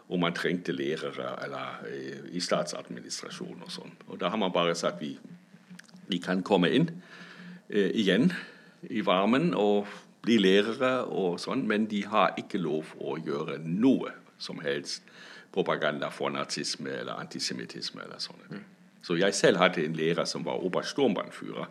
Og 0.10 0.20
man 0.22 0.36
trengte 0.38 0.74
lærere 0.76 1.32
eller 1.46 1.86
eh, 1.90 2.26
i 2.38 2.42
statsadministrasjon 2.44 3.64
og 3.66 3.72
sånn. 3.74 3.96
Og 4.08 4.20
da 4.22 4.30
har 4.30 4.38
man 4.38 4.54
bare 4.54 4.76
sagt 4.78 5.02
vi, 5.02 5.16
vi 6.08 6.20
kan 6.22 6.44
komme 6.46 6.70
inn 6.70 6.92
eh, 7.70 7.90
igjen 7.90 8.30
i 8.90 9.02
varmen 9.06 9.54
og 9.58 9.90
bli 10.26 10.38
lærere 10.42 11.06
og 11.06 11.40
sånn, 11.42 11.66
men 11.70 11.88
de 11.90 12.04
har 12.10 12.38
ikke 12.38 12.62
lov 12.62 12.94
å 13.02 13.18
gjøre 13.18 13.60
noe 13.66 14.14
som 14.42 14.62
helst 14.66 15.06
propaganda 15.56 16.10
for 16.12 16.34
nazisme 16.34 16.92
eller 16.92 17.22
antisemittisme 17.22 18.04
eller 18.04 18.22
sånne. 18.22 18.50
Mm. 18.50 18.64
Så 19.06 19.18
jeg 19.20 19.38
selv 19.38 19.62
hadde 19.62 19.86
en 19.86 19.96
lærer 19.96 20.26
som 20.26 20.46
var 20.46 20.64
oberstormbannfører, 20.66 21.68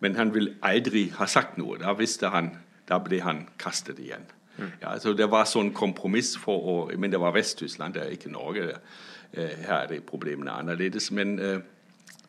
Men 0.00 0.16
han 0.16 0.34
ville 0.34 0.56
aldri 0.62 1.08
ha 1.16 1.26
sagt 1.26 1.56
noe. 1.56 1.78
Da 1.78 1.94
visste 1.96 2.28
han, 2.28 2.50
da 2.88 2.98
ble 2.98 3.20
han 3.22 3.46
kastet 3.58 3.98
igjen. 4.02 4.26
Mm. 4.56 4.70
Ja, 4.82 4.92
altså 4.94 5.12
det 5.12 5.26
var 5.30 5.48
sånn 5.50 5.72
kompromiss 5.74 6.36
for 6.38 6.68
å 6.70 6.74
Men 6.98 7.10
det 7.10 7.20
var 7.20 7.34
Vest-Tyskland, 7.34 7.94
det 7.94 8.02
er 8.02 8.14
ikke 8.14 8.32
Norge. 8.32 8.78
Eh, 9.32 9.56
her 9.66 9.82
er 9.82 9.86
det 9.90 10.04
problemene 10.06 10.52
annerledes. 10.54 11.10
Men 11.10 11.38
uh, 11.40 11.58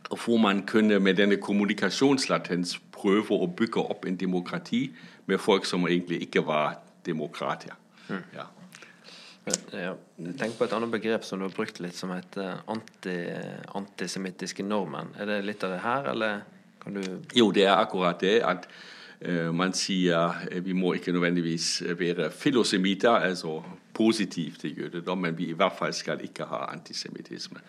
hvor 0.09 0.37
man 0.41 0.65
kunne 0.65 0.99
med 0.99 1.17
denne 1.17 1.37
kommunikasjonslatens 1.37 2.79
prøve 2.91 3.37
å 3.37 3.47
bygge 3.47 3.81
opp 3.81 4.05
en 4.05 4.17
demokrati 4.17 4.87
med 5.25 5.39
folk 5.41 5.65
som 5.65 5.87
egentlig 5.87 6.21
ikke 6.27 6.45
var 6.45 6.79
demokrater. 7.05 7.77
Mm. 8.09 8.23
Ja. 8.33 8.49
Ja, 9.69 9.91
tenk 10.39 10.55
på 10.57 10.65
et 10.65 10.71
annet 10.73 10.89
begrep 10.89 11.25
som 11.25 11.37
du 11.37 11.45
har 11.45 11.53
brukt 11.53 11.77
litt, 11.83 11.93
som 11.93 12.09
heter 12.09 12.63
anti, 12.71 13.13
antisemittiske 13.77 14.65
nordmenn. 14.65 15.11
Er 15.21 15.29
det 15.29 15.43
litt 15.45 15.65
av 15.67 15.75
det 15.75 15.83
her, 15.83 16.09
eller 16.15 16.39
kan 16.81 16.97
du 16.97 17.03
Jo, 17.37 17.51
det 17.53 17.67
er 17.67 17.75
akkurat 17.77 18.19
det. 18.19 18.41
at 18.41 18.65
man 19.53 19.73
sier 19.73 20.59
vi 20.61 20.73
må 20.73 20.93
ikke 20.93 21.11
nødvendigvis 21.11 21.83
være 21.99 22.31
filosemitter, 22.31 23.09
altså 23.09 23.63
positivt 23.93 24.59
til 24.59 24.79
jødedom, 24.79 25.17
men 25.17 25.37
vi 25.37 25.45
i 25.45 25.53
hvert 25.53 25.73
fall 25.79 25.93
skal 25.93 26.19
ikke 26.23 26.45
ha 26.45 26.65
antisemittisme. 26.73 27.59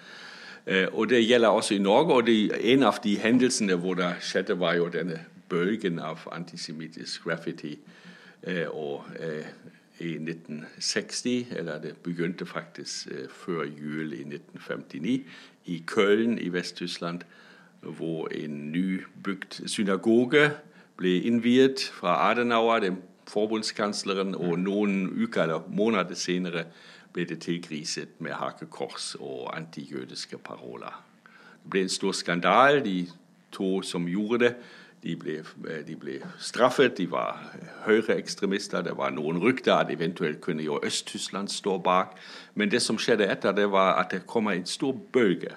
Uh, 0.66 0.98
og 0.98 1.08
Det 1.08 1.26
gjelder 1.26 1.48
også 1.48 1.74
i 1.74 1.78
Norge. 1.78 2.14
og 2.14 2.26
det, 2.26 2.72
En 2.72 2.82
av 2.82 2.98
de 3.04 3.18
hendelsene 3.18 3.74
hvor 3.74 3.94
det 3.94 4.14
skjedde, 4.20 4.58
var 4.60 4.74
jo 4.74 4.88
denne 4.88 5.20
bølgen 5.48 5.98
av 5.98 6.18
antisemittisk 6.32 7.24
graffiti. 7.24 7.78
og 8.72 9.04
i 9.98 10.14
1960, 10.14 11.46
eller 11.50 11.80
det 11.80 11.96
begynte 11.96 12.46
faktisk 12.46 13.06
eh, 13.06 13.28
før 13.30 13.64
jul 13.64 14.12
i 14.12 14.24
1959, 14.24 15.24
i 15.64 15.82
Köln 15.90 16.38
i 16.38 16.48
Vest-Tyskland, 16.48 17.20
hvor 17.80 18.28
en 18.28 18.72
nybygd 18.72 19.68
synagoge 19.68 20.50
ble 20.96 21.20
innviet 21.28 21.82
fra 21.92 22.30
Adenauer, 22.30 22.80
den 22.80 23.02
forbundskansleren, 23.28 24.34
og 24.34 24.58
noen 24.58 25.10
uker 25.12 25.42
eller 25.42 25.66
måneder 25.68 26.14
senere 26.14 26.66
ble 27.12 27.26
det 27.28 27.40
tilgriset 27.44 28.20
med 28.20 28.36
hakekors 28.36 29.14
og 29.20 29.50
antijødiske 29.56 30.38
paroler. 30.38 31.02
Det 31.62 31.70
ble 31.70 31.86
en 31.86 31.92
stor 31.92 32.12
skandale. 32.12 32.84
De 32.84 33.08
to 33.52 33.82
som 33.82 34.06
gjorde 34.08 34.38
det, 34.44 34.52
de 35.06 35.14
ble, 35.16 35.36
de 35.86 35.96
ble, 35.96 36.16
straffet, 36.42 36.96
de 36.98 37.06
var 37.10 37.38
høyreekstremister. 37.86 38.82
Det 38.82 38.96
var 38.98 39.12
noen 39.14 39.38
rykter 39.42 39.76
at 39.76 39.90
eventuelt 39.92 40.40
kunne 40.40 40.64
jo 40.64 40.80
Øst-Tyskland 40.82 41.48
stå 41.48 41.78
bak. 41.78 42.16
Men 42.54 42.70
det 42.70 42.82
som 42.82 42.98
skjedde 42.98 43.28
etter, 43.30 43.52
det 43.52 43.68
var 43.70 44.00
at 44.00 44.10
det 44.10 44.26
kom 44.26 44.48
en 44.48 44.66
stor 44.66 44.96
bølge. 45.12 45.54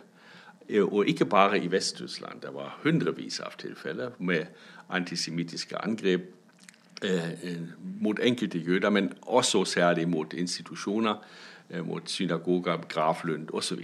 Og 0.85 1.07
ikke 1.07 1.25
bare 1.25 1.59
i 1.59 1.71
Vest-Tyskland. 1.71 2.41
Det 2.41 2.53
var 2.53 2.77
hundrevis 2.83 3.39
av 3.39 3.57
tilfeller 3.57 4.11
med 4.19 4.45
antisemittiske 4.89 5.77
angrep 5.83 6.21
eh, 7.03 7.57
mot 8.01 8.19
enkelte 8.19 8.59
jøder, 8.59 8.89
men 8.89 9.13
også 9.21 9.65
særlig 9.65 10.09
mot 10.09 10.33
institusjoner, 10.33 11.15
eh, 11.69 11.85
mot 11.85 12.09
synagoger, 12.09 12.77
gravlund 12.89 13.47
osv. 13.53 13.79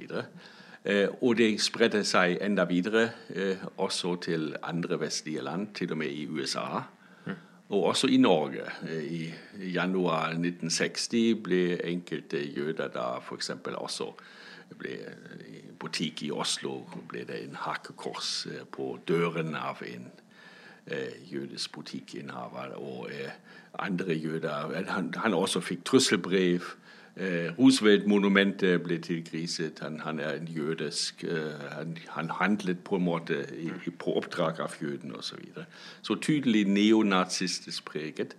Eh, 0.86 1.08
og 1.22 1.38
det 1.38 1.62
spredte 1.62 2.04
seg 2.06 2.38
enda 2.46 2.64
videre, 2.70 3.10
eh, 3.30 3.58
også 3.78 4.16
til 4.22 4.56
andre 4.64 5.00
vestlige 5.00 5.42
land, 5.42 5.68
til 5.74 5.92
og 5.92 5.98
med 5.98 6.08
i 6.08 6.28
USA. 6.28 6.82
Og 7.70 7.84
også 7.84 8.08
i 8.08 8.18
Norge. 8.18 8.62
I 9.10 9.34
januar 9.74 10.30
1960 10.30 11.36
ble 11.44 11.82
enkelte 11.84 12.38
jøder 12.58 12.88
da 12.88 13.18
f.eks. 13.18 13.50
også 13.50 14.12
ble 14.78 14.90
I 15.50 15.64
butikk 15.80 16.24
i 16.24 16.32
Oslo 16.32 16.84
ble 17.10 17.24
det 17.26 17.44
en 17.44 17.56
hakekors 17.56 18.48
på 18.72 19.00
døren 19.08 19.56
av 19.56 19.82
en 19.86 20.12
jødisk 21.32 21.72
butikkinnehaver. 21.72 22.76
Og 22.78 23.10
andre 23.80 24.14
jøder 24.14 24.84
Han, 24.88 25.14
han 25.18 25.34
også 25.34 25.60
fikk 25.60 25.86
trusselbrev 25.86 26.62
Eh, 27.18 27.60
Roosevelt-monumentet 27.60 28.82
ble 28.84 28.98
tilgriset. 29.00 29.80
Han, 29.80 30.00
han, 30.00 30.20
er 30.20 30.34
en 30.36 30.48
jødisk 30.48 31.24
eh, 31.24 31.62
han, 31.72 31.98
han, 32.10 32.30
handlet 32.30 32.84
på 32.84 32.96
en 32.96 33.04
måte 33.04 33.38
i, 33.56 33.70
på 34.00 34.18
oppdrag 34.20 34.60
av 34.60 34.76
jødene 34.82 35.16
osv. 35.16 35.30
Så, 35.30 35.36
videre. 35.40 35.66
så 36.02 36.16
tydelig 36.16 36.66
neonazistisk 36.68 37.86
preget. 37.86 38.36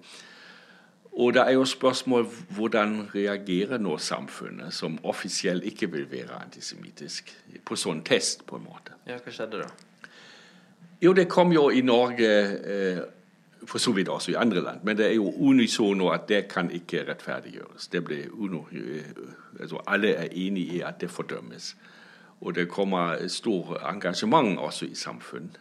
Og 1.13 1.33
det 1.35 1.47
er 1.47 1.51
jo 1.57 1.65
spørsmål 1.65 2.29
hvordan 2.53 3.09
reagerer 3.15 3.79
nå 3.79 3.97
samfunnet, 3.99 4.75
som 4.75 4.99
offisielt 5.05 5.65
ikke 5.65 5.89
vil 5.93 6.11
være 6.11 6.37
antisemittisk, 6.43 7.33
på 7.65 7.81
sånn 7.81 8.05
test, 8.05 8.45
på 8.47 8.61
en 8.61 8.69
måte. 8.69 8.93
Ja, 9.09 9.17
Hva 9.25 9.33
skjedde 9.33 9.63
da? 9.65 9.71
Jo, 11.03 11.13
det 11.13 11.29
kom 11.29 11.53
jo 11.53 11.69
i 11.71 11.81
Norge 11.81 12.29
eh, 12.65 12.99
for 13.67 13.79
så 13.79 13.93
vidt 13.93 14.09
også 14.09 14.31
i 14.31 14.35
andre 14.35 14.63
land. 14.63 14.81
Men 14.83 14.97
det 14.97 15.07
er 15.07 15.15
jo 15.15 15.33
unisono 15.37 16.09
at 16.09 16.29
det 16.29 16.49
kan 16.49 16.71
ikke 16.71 17.05
rettferdiggjøres. 17.09 17.89
Det 17.93 18.05
ble 18.05 18.23
uno, 18.33 18.65
eh, 18.73 19.05
altså 19.61 19.81
alle 19.87 20.15
er 20.15 20.29
enige 20.33 20.77
i 20.77 20.81
at 20.81 21.01
det 21.01 21.11
fordømmes. 21.11 21.77
Og 22.41 22.55
det 22.55 22.69
kommer 22.69 23.29
stor 23.29 23.79
engasjement 23.89 24.59
også 24.59 24.87
i 24.87 24.95
samfunnet. 24.95 25.61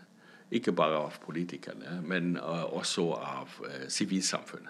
Ikke 0.52 0.72
bare 0.72 0.96
av 0.96 1.12
politikerne, 1.26 2.02
men 2.04 2.38
uh, 2.38 2.78
også 2.78 3.12
av 3.12 3.50
uh, 3.60 3.88
sivilsamfunnet. 3.90 4.70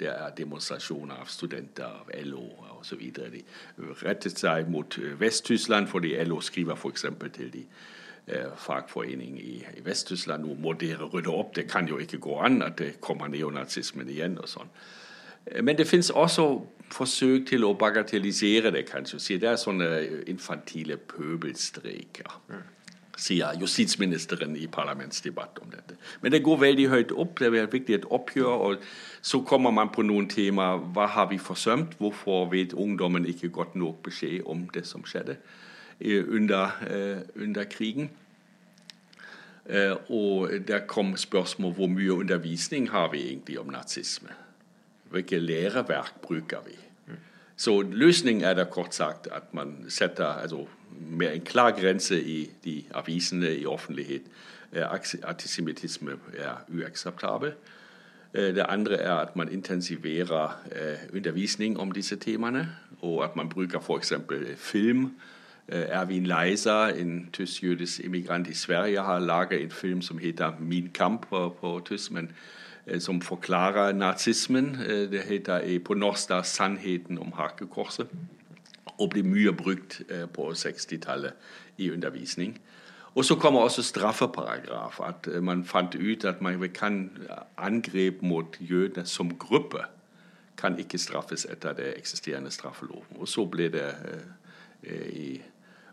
Det 0.00 0.08
er 0.08 0.30
demonstrasjoner 0.36 1.14
av 1.14 1.26
studenter, 1.26 1.84
av 1.84 2.10
LO 2.24 2.48
osv. 2.80 2.98
De 3.14 3.42
rettet 4.02 4.38
seg 4.38 4.66
mot 4.68 4.98
Vest-Tyskland 5.20 5.86
fordi 5.86 6.16
LO 6.24 6.40
skriver 6.40 6.74
f.eks. 6.74 7.06
til 7.36 7.52
de 7.52 7.62
Eh, 7.62 7.93
fagforening 8.56 9.38
i, 9.40 9.64
i 9.76 9.84
Vest-Tyskland. 9.84 10.44
Nå 10.44 10.54
må 10.60 10.72
dere 10.80 11.08
rydde 11.12 11.32
opp. 11.32 11.54
Det 11.56 11.66
kan 11.70 11.88
jo 11.88 11.98
ikke 12.00 12.18
gå 12.24 12.38
an 12.40 12.62
at 12.62 12.78
det 12.78 13.00
kommer 13.00 13.28
neonazismen 13.28 14.08
igjen. 14.08 14.38
og 14.38 14.48
sånn. 14.48 14.70
Eh, 15.46 15.62
men 15.62 15.76
det 15.78 15.88
fins 15.88 16.10
også 16.10 16.46
forsøk 16.92 17.48
til 17.48 17.64
å 17.64 17.74
bagatellisere 17.74 18.72
det, 18.72 18.86
kanskje. 18.88 19.38
Det 19.40 19.48
er 19.48 19.60
sånne 19.60 19.90
infantile 20.30 20.96
pøbelstreker. 20.96 22.38
Sier 23.16 23.54
justisministeren 23.60 24.56
i 24.58 24.66
parlamentsdebatt 24.66 25.60
om 25.62 25.70
dette. 25.70 25.96
Men 26.22 26.32
det 26.32 26.42
går 26.42 26.56
veldig 26.60 26.88
høyt 26.90 27.12
opp. 27.12 27.38
Det 27.38 27.46
er 27.46 27.68
viktig 27.70 27.94
et 27.94 28.08
oppgjør. 28.10 28.46
og 28.46 28.76
Så 29.22 29.40
kommer 29.46 29.70
man 29.70 29.88
på 29.88 30.02
noen 30.02 30.28
temaer. 30.28 30.78
Hva 30.78 31.06
har 31.06 31.28
vi 31.30 31.38
forsømt? 31.38 31.94
Hvorfor 31.98 32.50
vet 32.50 32.72
ungdommen 32.72 33.26
ikke 33.26 33.48
godt 33.48 33.76
nok 33.76 34.02
beskjed 34.02 34.42
om 34.46 34.68
det 34.74 34.86
som 34.86 35.04
skjedde? 35.04 35.36
Under, 36.02 36.82
eh, 36.90 37.42
under 37.42 37.64
krigen. 37.64 38.10
Eh, 39.66 40.10
og 40.10 40.50
der 40.68 40.78
kom 40.78 41.16
spørsmål 41.16 41.72
hvor 41.72 41.86
mye 41.86 42.12
undervisning 42.12 42.90
har 42.90 43.10
vi 43.10 43.26
egentlig 43.26 43.60
om 43.60 43.66
nazisme. 43.66 44.28
Hvilke 45.10 45.38
læreverk 45.38 46.20
bruker 46.22 46.58
vi? 46.66 46.72
Så 47.56 47.80
løsningen 47.80 48.44
er 48.44 48.54
da 48.54 48.64
kort 48.64 48.94
sagt 48.94 49.28
at 49.32 49.54
man 49.54 49.84
setter 49.88 50.26
altså, 50.26 50.66
med 51.10 51.34
en 51.34 51.40
klar 51.40 51.70
grense 51.70 52.24
i 52.24 52.50
de 52.64 52.84
avisene 52.94 53.56
i 53.56 53.66
offentlighet. 53.66 54.22
Antisemittisme 55.22 56.12
er 56.36 56.64
uakseptabel. 56.68 57.52
Det 58.32 58.66
andre 58.68 58.96
er 58.96 59.12
at 59.12 59.36
man 59.36 59.52
intensiverer 59.52 60.58
undervisning 61.12 61.80
om 61.80 61.92
disse 61.92 62.16
temaene, 62.16 62.68
og 63.00 63.24
at 63.24 63.36
man 63.36 63.48
bruker 63.48 63.80
f.eks. 63.80 64.12
film 64.56 65.10
Erwin 65.68 66.26
Leiser, 66.26 66.86
en 66.86 67.28
tysk-jødisk 67.32 68.00
immigrant 68.04 68.48
i 68.48 68.54
Sverige, 68.54 69.00
har 69.00 69.18
laget 69.18 69.62
en 69.62 69.70
film 69.70 70.02
som 70.02 70.18
heter 70.18 70.52
'Min 70.60 70.90
kamp' 70.98 71.28
på, 71.28 71.56
på 71.60 71.82
tysk. 71.84 72.10
men 72.10 72.30
som 72.98 73.20
forklarer 73.20 73.92
nazismen. 73.92 74.74
Det 74.88 75.20
heter 75.20 75.78
på 75.78 75.94
norsk 75.94 76.28
da 76.28 76.42
'Sannheten 76.42 77.18
om 77.18 77.32
hakekorset', 77.32 78.06
og 78.98 79.10
blir 79.10 79.22
mye 79.22 79.52
brukt 79.52 80.02
på 80.34 80.50
60-tallet 80.50 81.32
i 81.78 81.90
undervisning. 81.90 82.60
Og 83.14 83.24
så 83.24 83.34
kommer 83.34 83.60
også 83.60 83.82
straffeparagraf. 83.82 85.00
At 85.00 85.42
man 85.42 85.64
fant 85.64 85.94
ut 85.94 86.24
at 86.24 86.42
man 86.42 86.70
kan 86.74 87.10
angrep 87.56 88.22
mot 88.22 88.56
jødene 88.60 89.06
som 89.06 89.38
gruppe 89.38 89.78
kan 90.56 90.78
ikke 90.78 90.98
straffes 90.98 91.46
etter 91.50 91.72
det 91.72 91.94
eksisterende 91.98 92.50
straffeloven. 92.50 93.16
Og 93.16 93.28
så 93.28 93.44
ble 93.46 93.68
det 93.68 93.94
i 95.12 95.42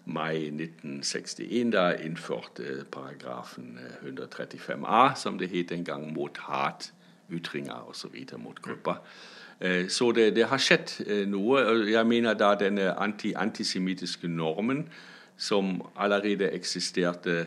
mai 0.05 0.47
1961 0.47 1.71
da 1.71 1.91
innførte 1.91 2.85
paragrafen 2.91 3.77
135a, 4.01 5.15
som 5.15 5.37
det 5.37 5.49
het 5.49 5.69
den 5.69 5.85
gang, 5.85 6.13
mot 6.13 6.37
hat, 6.37 6.93
ytringer 7.31 7.89
osv. 7.89 8.15
mot 8.37 8.61
grupper. 8.61 8.95
Så 9.89 10.11
det, 10.11 10.35
det, 10.35 10.45
har 10.49 10.57
skjedd 10.57 11.27
noe. 11.29 11.61
Jeg 11.85 12.07
mener 12.07 12.33
da 12.33 12.55
denne 12.57 12.95
anti 12.97 13.33
antisemittiske 13.37 14.27
normen 14.27 14.87
som 15.37 15.81
allerede 15.95 16.49
eksisterte 16.51 17.45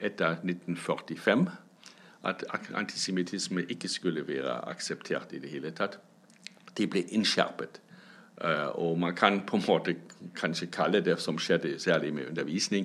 etter 0.00 0.42
1945, 0.42 1.46
at 2.24 2.44
antisemittisme 2.74 3.62
ikke 3.70 3.88
skulle 3.88 4.26
være 4.28 4.68
akseptert 4.68 5.32
i 5.32 5.38
det 5.38 5.50
hele 5.50 5.70
tatt, 5.70 5.98
det 6.76 6.90
ble 6.90 7.04
innskjerpet. 7.14 7.80
Uh, 8.44 8.68
og 8.78 8.98
man 8.98 9.14
kan 9.16 9.40
på 9.46 9.56
en 9.56 9.62
måte 9.64 9.94
kanskje 10.36 10.68
kalle 10.68 11.00
det 11.00 11.14
som 11.24 11.38
skjedde 11.40 11.78
særlig 11.80 12.12
med 12.14 12.28
undervisning, 12.28 12.84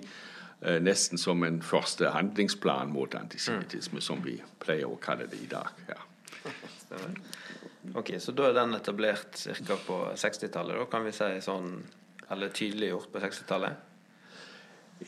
uh, 0.63 0.77
nesten 0.79 1.19
som 1.19 1.43
en 1.43 1.59
første 1.61 2.09
handlingsplan 2.09 2.93
mot 2.93 3.15
antisemittisme, 3.15 3.99
mm. 3.99 4.05
som 4.05 4.23
vi 4.23 4.37
pleier 4.63 4.87
å 4.87 4.95
kalle 5.01 5.27
det 5.27 5.41
i 5.43 5.49
dag. 5.51 5.67
Ja. 5.89 5.99
ok, 7.95 8.13
Så 8.19 8.31
da 8.31 8.47
er 8.47 8.55
den 8.61 8.77
etablert 8.79 9.43
ca. 9.67 9.79
på 9.87 9.99
60-tallet, 10.15 10.79
da 10.79 10.87
kan 10.87 11.03
vi 11.03 11.11
si 11.11 11.29
sånn, 11.43 11.83
eller 12.31 12.55
tydeliggjort 12.55 13.11
på 13.11 13.19
60-tallet? 13.19 13.87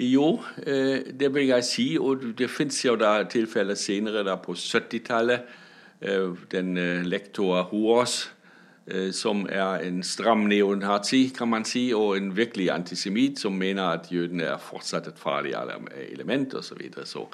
Jo, 0.04 0.28
uh, 0.44 1.00
det 1.08 1.32
vil 1.32 1.48
jeg 1.54 1.70
si. 1.72 1.90
Og 1.96 2.34
det 2.36 2.52
fins 2.52 2.84
jo 2.84 3.00
da 3.00 3.22
tilfeller 3.24 3.80
senere, 3.80 4.28
da 4.28 4.36
på 4.36 4.60
70-tallet. 4.60 5.60
Den 6.52 6.76
lektor 7.08 7.62
Hoaas 7.70 8.26
Øh, 8.26 8.43
som 9.12 9.46
er 9.50 9.80
en 9.88 10.04
stram 10.04 10.48
neonazi, 10.52 11.30
kan 11.38 11.48
man 11.48 11.66
si, 11.66 11.94
og 11.96 12.18
en 12.18 12.34
virkelig 12.36 12.72
antisemitt 12.72 13.40
som 13.40 13.56
mener 13.56 13.84
at 13.84 14.10
jødene 14.12 14.44
er 14.44 14.58
fortsatt 14.60 15.08
et 15.08 15.20
farlig 15.20 15.54
element 16.12 16.54
osv. 16.54 16.68
Så, 16.68 16.76
videre. 16.76 17.06
så 17.06 17.28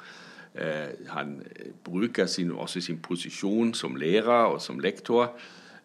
eh, 0.54 1.08
han 1.08 1.40
bruker 1.84 2.26
sin, 2.26 2.52
også 2.52 2.80
sin 2.80 2.98
posisjon 2.98 3.74
som 3.74 3.96
lærer 3.96 4.52
og 4.52 4.60
som 4.62 4.78
lektor 4.78 5.32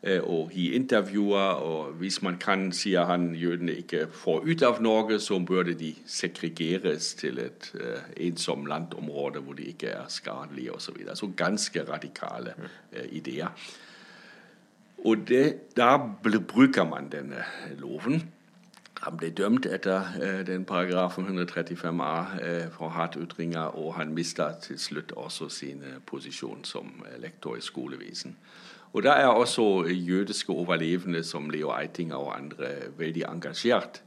eh, 0.03 0.21
og 0.21 0.51
i 0.53 0.75
intervjuer. 0.75 1.57
og 1.65 1.93
Hvis 1.93 2.21
man 2.21 2.37
kan, 2.37 2.71
sier 2.71 3.05
han, 3.05 3.33
jødene 3.35 3.73
ikke 3.73 4.05
får 4.11 4.45
ut 4.45 4.63
av 4.63 4.81
Norge, 4.81 5.19
så 5.19 5.39
burde 5.39 5.73
de 5.73 5.95
segregeres 6.05 7.13
til 7.15 7.39
et 7.39 7.71
eh, 7.79 8.27
ensomt 8.27 8.69
landområde 8.69 9.41
hvor 9.41 9.57
de 9.57 9.71
ikke 9.73 9.87
er 9.87 10.05
skadelige 10.07 10.75
osv. 10.75 10.85
Så, 10.85 10.93
videre. 10.97 11.15
så 11.15 11.31
ganske 11.37 11.89
radikale 11.89 12.53
ideer. 13.11 13.49
Og 15.05 15.27
det, 15.27 15.77
da 15.77 15.97
bruker 16.53 16.83
man 16.83 17.11
denne 17.13 17.43
loven. 17.77 18.23
Han 19.05 19.17
ble 19.19 19.29
dømt 19.37 19.67
etter 19.69 20.15
eh, 20.17 20.39
den 20.47 20.63
paragrafen 20.65 21.27
135a 21.29 22.13
eh, 22.41 22.69
for 22.73 22.89
hatytringer, 22.89 23.75
og 23.77 23.93
han 23.99 24.15
mista 24.17 24.47
til 24.61 24.79
slutt 24.81 25.11
også 25.13 25.49
sin 25.49 25.83
uh, 25.85 25.99
posisjon 26.05 26.63
som 26.65 26.89
lektor 27.21 27.59
i 27.59 27.61
skolevisen. 27.61 28.33
Og 28.93 29.03
Da 29.03 29.13
er 29.19 29.27
også 29.27 29.85
jødiske 29.91 30.49
overlevende 30.49 31.23
som 31.23 31.49
Leo 31.49 31.69
Eitinger 31.75 32.15
og 32.15 32.37
andre 32.37 32.67
veldig 32.97 33.23
engasjert. 33.27 34.01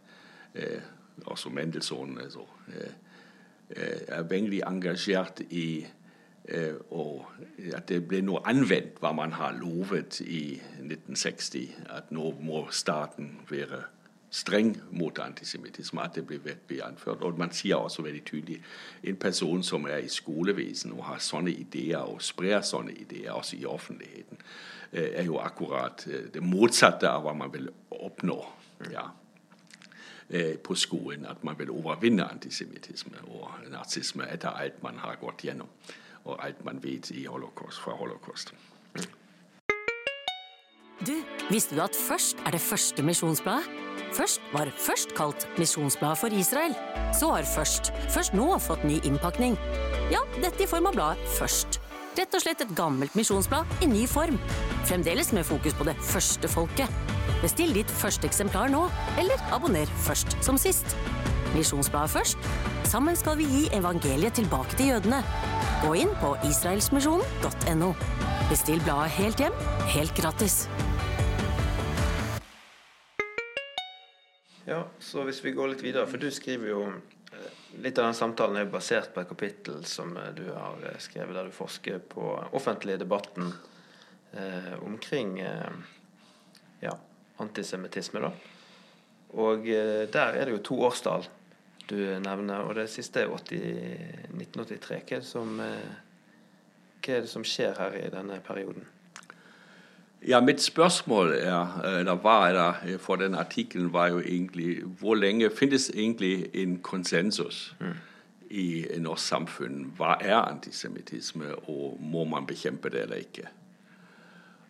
også 1.27 1.49
Mendelssohn 1.51 2.19
altså, 2.19 2.41
er 4.09 4.23
veldig 4.23 4.63
engasjert 4.67 5.41
i 5.51 5.87
og 6.91 7.27
at 7.77 7.89
det 7.91 7.99
ble 8.09 8.23
nå 8.25 8.39
anvendt 8.49 9.03
hva 9.03 9.11
man 9.13 9.35
har 9.37 9.57
lovet 9.59 10.21
i 10.25 10.57
1960, 10.81 11.75
at 11.93 12.13
nå 12.15 12.31
må 12.41 12.63
staten 12.73 13.35
være 13.51 13.83
streng 14.31 14.77
mot 14.91 15.19
antisemittisme, 15.19 16.03
at 16.03 16.15
det 16.15 16.27
ble 16.27 16.83
anført. 16.85 17.23
Og 17.23 17.39
man 17.39 17.53
sier 17.53 17.77
også 17.77 18.03
veldig 18.03 18.25
tydelig 18.25 18.63
en 19.03 19.17
person 19.17 19.63
som 19.63 19.87
er 19.87 20.05
i 20.05 20.09
skolevesen 20.13 20.93
og 20.93 21.05
har 21.09 21.23
sånne 21.23 21.53
ideer 21.53 22.05
og 22.05 22.23
sprer 22.23 22.61
sånne 22.61 22.93
ideer 22.93 23.33
også 23.33 23.57
i 23.57 23.65
offentligheten, 23.65 24.39
øh, 24.93 25.09
er 25.13 25.23
jo 25.23 25.39
akkurat 25.39 26.07
øh, 26.07 26.29
det 26.35 26.43
motsatte 26.43 27.09
av 27.09 27.25
hva 27.25 27.35
man 27.35 27.53
vil 27.53 27.71
oppnå. 27.91 28.43
Ja 28.93 29.09
på 30.65 30.75
skolen. 30.75 31.27
At 31.27 31.45
man 31.45 31.59
vil 31.59 31.71
overvinne 31.71 32.25
antisemittisme 32.29 33.17
og 33.33 33.49
nazisme 33.73 34.27
etter 34.29 34.49
alt 34.61 34.83
man 34.83 34.99
har 35.01 35.17
gått 35.17 35.41
gjennom 35.47 35.71
og 36.29 36.45
alt 36.45 36.65
man 36.65 36.83
vet 36.85 37.11
holocaust, 37.27 37.81
fra 37.81 37.97
holocaust. 37.97 38.55
Du, 41.07 41.15
Visste 41.51 41.77
du 41.77 41.83
at 41.83 41.97
Først 41.97 42.41
er 42.47 42.57
det 42.57 42.61
første 42.61 43.03
misjonsbladet? 43.03 43.87
Først 44.13 44.41
var 44.53 44.71
først 44.77 45.13
kalt 45.17 45.49
Misjonsbladet 45.59 46.19
for 46.19 46.33
Israel. 46.33 46.75
Så 47.15 47.29
har 47.33 47.45
Først 47.45 47.93
først 48.09 48.35
nå 48.35 48.49
fått 48.59 48.85
ny 48.85 48.97
innpakning. 49.05 49.57
Ja, 50.13 50.25
dette 50.41 50.65
i 50.65 50.71
form 50.71 50.89
av 50.91 50.97
bladet 50.97 51.37
Først. 51.39 51.81
Rett 52.19 52.35
og 52.35 52.43
slett 52.43 52.65
et 52.65 52.75
gammelt 52.75 53.15
misjonsblad 53.15 53.85
i 53.85 53.87
ny 53.87 54.07
form. 54.11 54.41
Fremdeles 54.89 55.31
med 55.37 55.47
fokus 55.47 55.77
på 55.79 55.87
det 55.87 55.95
første 56.03 56.51
folket. 56.51 56.91
Bestill 57.45 57.71
ditt 57.77 57.93
første 58.01 58.27
eksemplar 58.27 58.73
nå, 58.73 58.89
eller 59.21 59.39
abonner 59.55 59.87
først 60.09 60.35
som 60.43 60.59
sist. 60.59 60.97
Misjonsbladet 61.57 62.11
først. 62.11 62.49
Sammen 62.89 63.17
skal 63.17 63.39
vi 63.41 63.47
gi 63.49 63.63
evangeliet 63.77 64.37
tilbake 64.39 64.77
til 64.77 64.93
jødene. 64.93 65.23
Gå 65.83 65.93
inn 66.01 66.11
på 66.21 66.35
israelsmisjonen.no. 66.49 67.93
Bestill 68.49 68.81
bladet 68.85 69.15
helt 69.19 69.41
hjem, 69.43 69.57
helt 69.93 70.15
gratis. 70.17 70.63
Ja, 74.69 74.83
så 75.01 75.25
hvis 75.25 75.41
vi 75.45 75.55
går 75.57 75.73
litt 75.73 75.85
videre, 75.85 76.09
for 76.09 76.21
du 76.21 76.29
skriver 76.35 76.73
jo 76.73 76.83
eh, 76.89 77.49
Litt 77.85 77.99
av 78.01 78.09
den 78.09 78.17
samtalen 78.17 78.57
er 78.59 78.69
basert 78.73 79.13
på 79.15 79.23
et 79.23 79.31
kapittel 79.31 79.81
som 79.89 80.17
eh, 80.17 80.33
du 80.37 80.45
har 80.51 80.83
eh, 80.85 80.99
skrevet, 81.01 81.37
der 81.37 81.49
du 81.49 81.55
forsker 81.57 82.03
på 82.13 82.35
offentlige 82.57 83.01
debatten 83.01 83.53
eh, 84.33 84.75
omkring 84.85 85.39
eh, 85.41 85.81
ja, 86.83 86.93
antisemittisme. 87.41 88.33
Og 89.37 89.69
eh, 89.69 90.05
der 90.13 90.37
er 90.37 90.45
det 90.49 90.59
jo 90.59 90.65
to 90.73 90.81
årstall 90.89 91.29
du 91.91 91.97
nevner, 92.21 92.55
og 92.55 92.75
det 92.75 92.89
siste 92.91 93.21
er 93.21 93.33
80, 93.33 93.59
1983. 94.35 95.01
Hva 95.09 95.17
er, 95.17 95.25
som, 95.25 95.61
eh, 95.61 95.91
hva 97.05 97.17
er 97.17 97.27
det 97.27 97.33
som 97.33 97.45
skjer 97.45 97.75
her 97.79 97.97
i 97.99 98.11
denne 98.13 98.41
perioden? 98.45 98.87
Ja, 100.27 100.41
Mitt 100.41 100.61
spørsmål 100.63 101.33
er, 101.33 101.81
eller 102.01 102.15
var 102.15 102.53
der 102.53 102.99
for 102.99 103.17
den 103.17 103.35
artikkelen, 103.35 103.93
var 103.93 104.09
jo 104.09 104.19
egentlig 104.19 104.83
hvor 104.99 105.15
lenge 105.15 105.51
finnes 105.51 105.91
egentlig 105.95 106.51
en 106.55 106.79
konsensus 106.79 107.77
mm. 107.81 107.95
i 108.51 108.87
norsk 108.99 109.27
samfunn? 109.27 109.93
Hva 109.97 110.17
er 110.21 110.41
antisemittisme, 110.41 111.55
og 111.69 111.99
må 112.01 112.25
man 112.25 112.47
bekjempe 112.47 112.89
det 112.89 113.03
eller 113.03 113.17
ikke? 113.17 113.47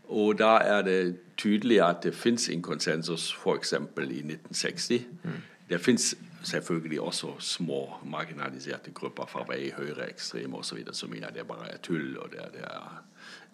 Og 0.08 0.38
da 0.38 0.58
er 0.64 0.82
det 0.82 1.16
tydelig 1.36 1.80
at 1.84 1.96
det 2.02 2.14
fins 2.14 2.48
en 2.48 2.62
konsensus 2.62 3.32
f.eks. 3.32 3.72
i 3.72 3.76
1960. 3.76 5.06
Mm. 5.24 5.30
Det 5.68 5.80
fins 5.80 6.14
selvfølgelig 6.48 7.00
også 7.00 7.34
små 7.40 7.80
marginaliserte 8.04 8.90
grupper 8.94 9.26
fra 9.28 9.44
vei 9.48 9.70
høyreekstreme 9.76 10.56
osv. 10.56 10.80
som 10.92 11.10
mener 11.10 11.30
det 11.34 11.46
bare 11.46 11.72
er 11.72 11.82
tull. 11.82 12.16
og 12.18 12.30
det 12.32 12.48
det 12.54 12.64
er, 12.64 13.02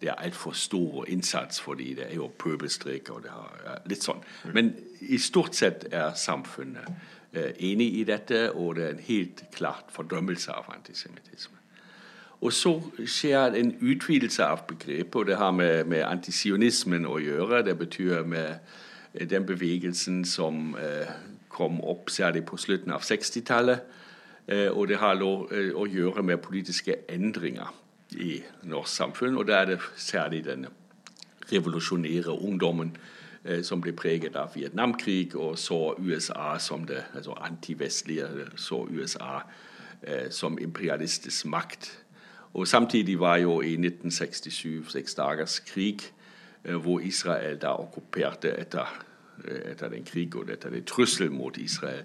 det 0.01 0.09
er 0.09 0.15
altfor 0.15 0.53
stor 0.53 1.05
innsats 1.09 1.61
fordi 1.61 1.95
det 1.95 2.07
er 2.11 2.15
jo 2.15 2.31
pøbelstrikk 2.39 3.11
og 3.11 3.23
det 3.23 3.31
er 3.31 3.83
litt 3.89 4.05
sånn. 4.05 4.23
Men 4.53 4.75
i 5.01 5.19
stort 5.19 5.57
sett 5.57 5.89
er 5.91 6.15
samfunnet 6.15 6.89
eh, 7.33 7.53
enig 7.59 7.91
i 7.99 8.05
dette, 8.05 8.53
og 8.53 8.77
det 8.77 8.85
er 8.85 8.97
en 8.97 9.05
helt 9.09 9.45
klart 9.53 9.93
fordømmelse 9.95 10.53
av 10.53 10.71
antisemittisme. 10.75 11.59
Og 12.45 12.53
så 12.53 12.75
skjer 13.09 13.57
en 13.57 13.71
utvidelse 13.81 14.45
av 14.45 14.67
begrepet, 14.69 15.15
og 15.15 15.27
det 15.27 15.37
har 15.41 15.53
med, 15.57 15.87
med 15.89 16.05
antisionismen 16.05 17.07
å 17.09 17.17
gjøre. 17.23 17.63
Det 17.65 17.79
betyr 17.79 18.27
med 18.29 18.59
den 19.31 19.47
bevegelsen 19.47 20.25
som 20.29 20.75
eh, 20.77 21.09
kom 21.55 21.81
opp 21.81 22.11
særlig 22.11 22.45
på 22.49 22.59
slutten 22.59 22.93
av 22.95 23.05
60-tallet. 23.07 23.85
Eh, 24.47 24.69
og 24.69 24.89
det 24.91 24.99
har 25.01 25.17
eh, 25.17 25.73
å 25.73 25.87
gjøre 25.89 26.25
med 26.27 26.43
politiske 26.45 27.05
endringer 27.09 27.71
i 28.21 28.43
norsk 28.69 28.93
samfunn. 28.93 29.39
Og 29.41 29.49
da 29.49 29.63
er 29.63 29.75
det 29.75 29.81
særlig 29.97 30.45
den 30.45 30.67
revolusjonære 31.53 32.35
ungdommen 32.35 32.93
eh, 33.45 33.63
som 33.65 33.81
ble 33.85 33.95
preget 33.97 34.37
av 34.37 34.53
Vietnamkrig, 34.57 35.37
og 35.37 35.59
så 35.59 35.95
USA 35.99 36.59
som 36.61 36.85
det 36.89 37.05
altså 37.15 37.39
antivestlige, 37.41 38.51
så 38.57 38.85
USA 38.91 39.41
som 40.31 40.59
imperialistisk 40.61 41.47
makt. 41.49 41.87
Og 42.53 42.69
Samtidig 42.69 43.15
var 43.21 43.39
jo 43.41 43.63
i 43.65 43.73
1967 43.73 44.91
seks 44.93 45.15
dagers 45.17 45.63
krig, 45.65 46.03
hvor 46.61 47.01
Israel 47.01 47.57
da 47.63 47.73
okkuperte 47.81 48.53
etter, 48.61 48.91
etter 49.45 49.89
den 49.93 50.05
krig 50.05 50.37
og 50.37 50.51
etter 50.51 50.71
den 50.71 50.85
trussel 50.85 51.33
mot 51.33 51.57
Israel 51.57 52.05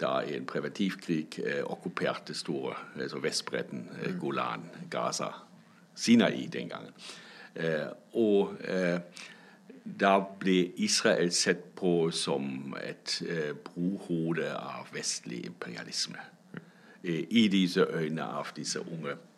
da 0.00 0.22
i 0.24 0.32
en 0.38 0.46
preventivkrig 0.48 1.42
okkuperte 1.68 2.32
store 2.34 2.72
altså 2.96 3.18
Vestbredden, 3.20 3.90
Golan, 4.20 4.62
Gaza, 4.90 5.26
Sinai 5.94 6.46
den 6.46 6.70
gangen. 6.72 6.94
Og 8.16 8.56
da 9.84 10.18
ble 10.40 10.72
Israel 10.76 11.32
sett 11.32 11.62
på 11.78 12.10
som 12.14 12.74
et 12.82 13.16
eh, 13.26 13.52
brohode 13.64 14.50
av 14.52 14.90
vestlig 14.94 15.44
imperialisme. 15.48 16.20
Eh, 17.02 17.24
I 17.30 17.48
disse 17.48 17.86
øynene 17.88 18.24
av 18.24 18.52
disse 18.56 18.80
unge 18.80 19.16
eh, 19.16 19.29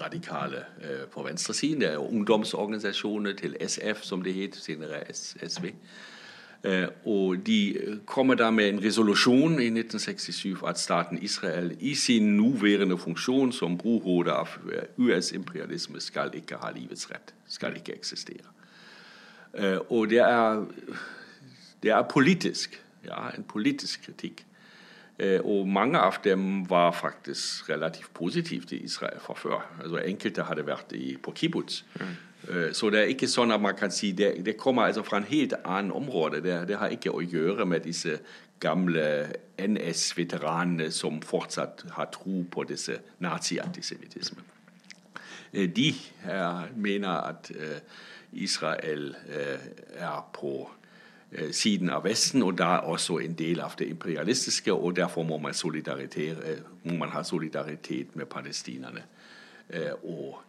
radikale 0.00 0.64
eh, 0.82 1.08
på 1.12 1.22
venstresiden. 1.22 1.80
Det 1.80 1.92
er 1.92 1.96
ungdomsorganisasjoner 1.96 3.32
til 3.32 3.56
SF, 3.66 4.02
som 4.02 4.22
det 4.22 4.34
het, 4.34 4.56
senere 4.56 5.14
SV. 5.48 5.74
Eh, 6.64 6.88
og 7.04 7.46
de 7.46 7.98
kommer 8.06 8.34
da 8.34 8.50
med 8.50 8.68
en 8.68 8.84
resolusjon 8.84 9.60
i 9.60 9.66
1967 9.66 10.62
at 10.68 10.78
staten 10.78 11.22
Israel 11.22 11.76
i 11.80 11.94
sin 11.94 12.36
nåværende 12.36 12.98
funksjon 12.98 13.52
som 13.52 13.78
brohode 13.78 14.32
av 14.32 14.48
eh, 14.72 14.82
US-imperialisme 14.96 16.00
skal 16.00 16.30
ikke 16.34 16.56
ha 16.62 16.72
livets 16.72 17.10
rett. 17.10 17.34
Skal 17.48 17.76
ikke 17.76 17.94
eksistere. 17.94 18.48
Øh, 19.54 19.78
og 19.90 20.10
det 20.10 20.18
er, 20.18 20.64
det 21.82 21.90
er 21.90 22.02
politisk. 22.02 22.82
Ja, 23.04 23.28
en 23.38 23.44
politisk 23.44 24.02
kritikk. 24.06 24.45
Øh, 25.18 25.40
og 25.44 25.68
mange 25.68 25.98
av 25.98 26.12
dem 26.24 26.70
var 26.70 26.92
faktisk 26.92 27.70
relativt 27.70 28.14
positive 28.14 28.64
til 28.64 28.84
Israel 28.84 29.20
fra 29.20 29.34
før. 29.34 29.76
Altså 29.82 29.96
Enkelte 29.96 30.42
hadde 30.42 30.66
vært 30.66 30.92
i, 30.92 31.16
på 31.16 31.30
kibbutz. 31.30 31.82
Mm. 31.94 32.06
Øh, 32.48 32.74
så 32.74 32.90
det 32.90 33.00
er 33.00 33.12
ikke 33.14 33.28
sånn 33.28 33.52
at 33.52 33.60
man 33.60 33.76
kan 33.76 33.90
si 33.90 34.12
det, 34.12 34.34
det 34.44 34.56
kommer 34.56 34.82
altså 34.82 35.02
fra 35.02 35.16
en 35.22 35.30
helt 35.30 35.54
annen 35.64 35.92
område. 35.92 36.42
Det, 36.42 36.68
det, 36.68 36.76
har 36.76 36.92
ikke 36.92 37.14
å 37.14 37.24
gjøre 37.24 37.66
med 37.66 37.80
disse 37.88 38.18
gamle 38.60 39.32
NS-veteranene 39.58 40.90
som 40.92 41.22
fortsatt 41.22 41.86
har 41.96 42.12
tro 42.12 42.44
på 42.52 42.64
disse 42.68 43.00
nazi-antisemittismen. 43.18 44.44
De 45.52 45.94
mener 46.76 47.08
at 47.08 47.50
Israel 48.36 49.16
eh, 49.28 49.60
er 49.94 50.30
på 50.32 50.70
eh, 50.70 50.75
siden 51.50 51.90
av 51.90 52.04
Vesten, 52.06 52.42
og 52.46 52.58
da 52.58 52.76
også 52.86 53.18
en 53.18 53.34
del 53.34 53.60
av 53.60 53.74
det 53.78 53.88
imperialistiske. 53.90 54.72
og 54.72 54.96
Derfor 54.96 55.22
må 55.22 55.38
man, 55.38 55.54
må 56.84 56.96
man 56.96 57.08
ha 57.08 57.22
solidaritet 57.22 58.16
med 58.16 58.26
palestinerne. 58.26 59.02
Eh, 59.70 59.92
og 60.04 60.42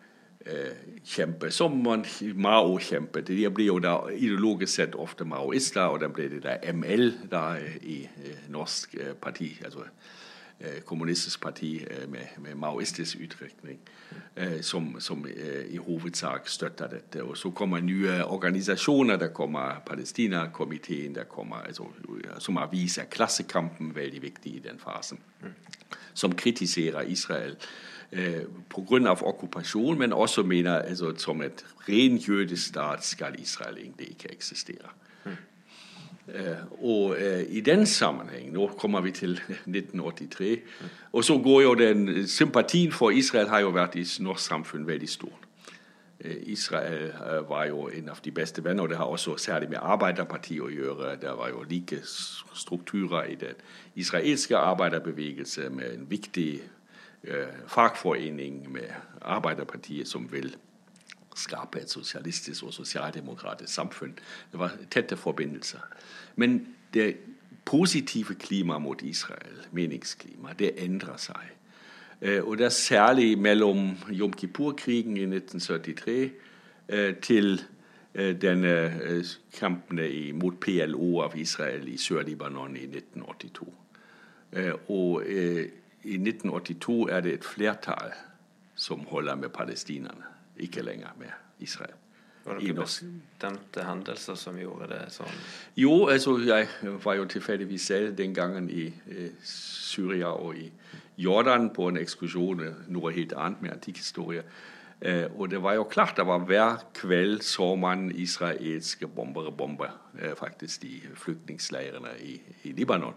kjempe 1.04 1.50
som 1.52 1.74
man 1.84 2.06
Mao 2.36 2.78
kjempet. 2.80 3.28
De 3.28 3.50
blir 3.50 3.66
jo 3.66 3.80
da 3.84 3.98
ideologisk 4.14 4.74
sett 4.74 4.96
ofte 4.96 5.26
maoister, 5.26 5.82
og 5.82 6.00
da 6.00 6.08
ble 6.08 6.30
det 6.30 6.44
da 6.46 6.56
ML 6.74 7.12
da 7.32 7.58
i 7.82 7.98
norsk 8.54 8.96
parti. 9.20 9.58
altså 9.66 9.84
Eh, 9.84 10.17
kommunistisk 10.86 11.42
parti 11.42 11.86
eh, 11.90 12.10
med, 12.10 12.28
med 12.38 12.56
maoistisk 12.56 13.18
uttrykning, 13.24 13.80
eh, 14.36 14.62
som, 14.62 14.96
som 15.00 15.28
i 15.70 15.78
hovedsak 15.78 16.48
støtter 16.48 16.88
dette. 16.88 17.24
Og 17.24 17.38
så 17.38 17.52
kommer 17.52 17.80
nye 17.80 18.26
organisasjoner. 18.26 19.18
Det 19.18 19.34
kommer 19.34 19.84
Palestina-komiteen, 19.86 21.18
altså, 21.66 21.84
som 22.40 22.58
aviser. 22.58 23.04
Klassekampen 23.04 23.96
veldig 23.96 24.22
viktig 24.22 24.56
i 24.56 24.60
den 24.60 24.80
fasen. 24.80 25.20
Som 26.14 26.36
kritiserer 26.36 27.02
Israel 27.02 27.56
pga. 28.70 29.16
okkupasjon, 29.22 30.00
men 30.00 30.14
også 30.14 30.44
mener 30.44 30.72
altså, 30.72 31.14
som 31.18 31.42
et 31.42 31.66
ren 31.90 32.58
stat 32.58 33.06
skal 33.06 33.40
Israel 33.40 33.78
egentlig 33.78 34.10
ikke 34.10 34.32
eksistere. 34.32 34.90
Eh, 36.36 36.84
og 36.84 37.16
eh, 37.20 37.46
i 37.50 37.62
den 37.62 37.86
sammenheng 37.86 38.52
Nå 38.54 38.68
kommer 38.68 39.02
vi 39.02 39.12
til 39.12 39.32
1983. 39.66 40.60
Og 41.12 41.24
så 41.24 41.38
går 41.38 41.62
jo 41.62 41.74
den 41.74 42.28
Sympatien 42.28 42.92
for 42.92 43.10
Israel 43.10 43.48
har 43.48 43.60
jo 43.60 43.70
vært 43.70 43.96
i 43.96 44.04
norsk 44.20 44.46
samfunn 44.46 44.88
veldig 44.88 45.10
stor. 45.10 45.34
Eh, 46.20 46.36
Israel 46.52 47.14
var 47.50 47.66
jo 47.66 47.88
en 47.88 48.10
av 48.10 48.20
de 48.26 48.32
beste 48.32 48.64
venner, 48.64 48.84
og 48.84 48.90
det 48.90 48.98
har 48.98 49.06
også 49.06 49.38
særlig 49.38 49.70
med 49.70 49.80
Arbeiderpartiet 49.82 50.62
å 50.62 50.70
gjøre. 50.70 51.16
Det 51.22 51.32
var 51.38 51.50
jo 51.50 51.64
like 51.64 52.02
strukturer 52.54 53.24
i 53.24 53.36
den 53.36 53.56
israelske 53.96 54.58
arbeiderbevegelse 54.58 55.70
med 55.70 55.94
en 55.94 56.10
viktig 56.10 56.62
fagforening 57.68 58.72
med 58.72 58.92
Arbeiderpartiet 59.22 60.08
som 60.08 60.32
vil 60.32 60.56
skape 61.38 61.82
et 61.82 61.90
sosialistisk 61.90 62.64
og 62.64 62.74
sosialdemokratisk 62.74 63.74
samfunn. 63.74 64.16
Det 64.52 64.60
var 64.60 64.76
tette 64.92 65.18
forbindelser. 65.18 65.84
Men 66.36 66.68
det 66.94 67.16
positive 67.66 68.36
klimaet 68.36 68.82
mot 68.82 69.02
Israel, 69.02 69.68
meningsklima, 69.72 70.54
det 70.60 70.72
endrer 70.84 71.18
seg. 71.18 71.54
Eh, 72.22 72.44
og 72.44 72.58
det 72.58 72.66
er 72.66 72.70
særlig 72.70 73.40
mellom 73.40 73.92
Jom 74.10 74.34
Kippur-krigen 74.34 75.18
i 75.18 75.26
1973 75.28 76.32
eh, 76.88 77.16
til 77.16 77.62
eh, 78.14 78.34
denne 78.42 78.74
kampene 79.60 80.08
mot 80.34 80.60
PLO 80.60 81.22
av 81.22 81.38
Israel 81.38 81.88
i 81.88 81.98
Sør-Libanon 81.98 82.78
i 82.78 82.88
1982. 82.88 83.74
Og 84.88 85.26
i 85.28 86.16
1982 86.16 87.10
er 87.12 87.22
det 87.22 87.34
et 87.34 87.46
flertall 87.46 88.14
som 88.76 89.04
holder 89.10 89.36
med 89.36 89.50
palestinerne 89.50 90.27
ikke 90.64 90.86
lenger 90.86 91.16
med 91.20 91.34
Israel. 91.60 91.96
Var 92.48 92.62
det 92.62 92.70
noen 92.70 92.80
bestemte 92.80 93.84
hendelser 93.84 94.38
som 94.40 94.56
gjorde 94.60 94.88
det 94.94 95.02
sånn? 95.12 95.42
Jo, 95.76 96.08
altså 96.08 96.38
jeg 96.48 96.70
var 97.04 97.18
jo 97.20 97.26
tilfeldigvis 97.28 97.90
selv 97.92 98.16
den 98.16 98.36
gangen 98.36 98.70
i 98.72 98.88
eh, 99.12 99.36
Syria 99.44 100.32
og 100.32 100.56
i 100.56 100.70
Jordan 101.20 101.72
på 101.76 101.90
en 101.92 102.00
ekskursjon, 102.00 102.64
noe 102.94 103.12
helt 103.12 103.36
annet 103.36 103.66
med 103.66 103.76
antikkhistorie. 103.76 104.46
Eh, 105.02 105.28
og 105.36 105.52
det 105.52 105.60
var 105.62 105.76
jo 105.78 105.84
klart, 105.92 106.16
det 106.18 106.26
var 106.26 106.46
hver 106.48 106.80
kveld 106.98 107.44
så 107.46 107.74
man 107.76 108.08
israelske 108.16 109.08
bombere 109.08 109.52
bombe 109.52 109.92
eh, 110.18 110.34
faktisk 110.38 110.82
de 110.82 111.02
flyktningleirene 111.20 112.16
i, 112.24 112.40
i 112.64 112.72
Libanon 112.72 113.14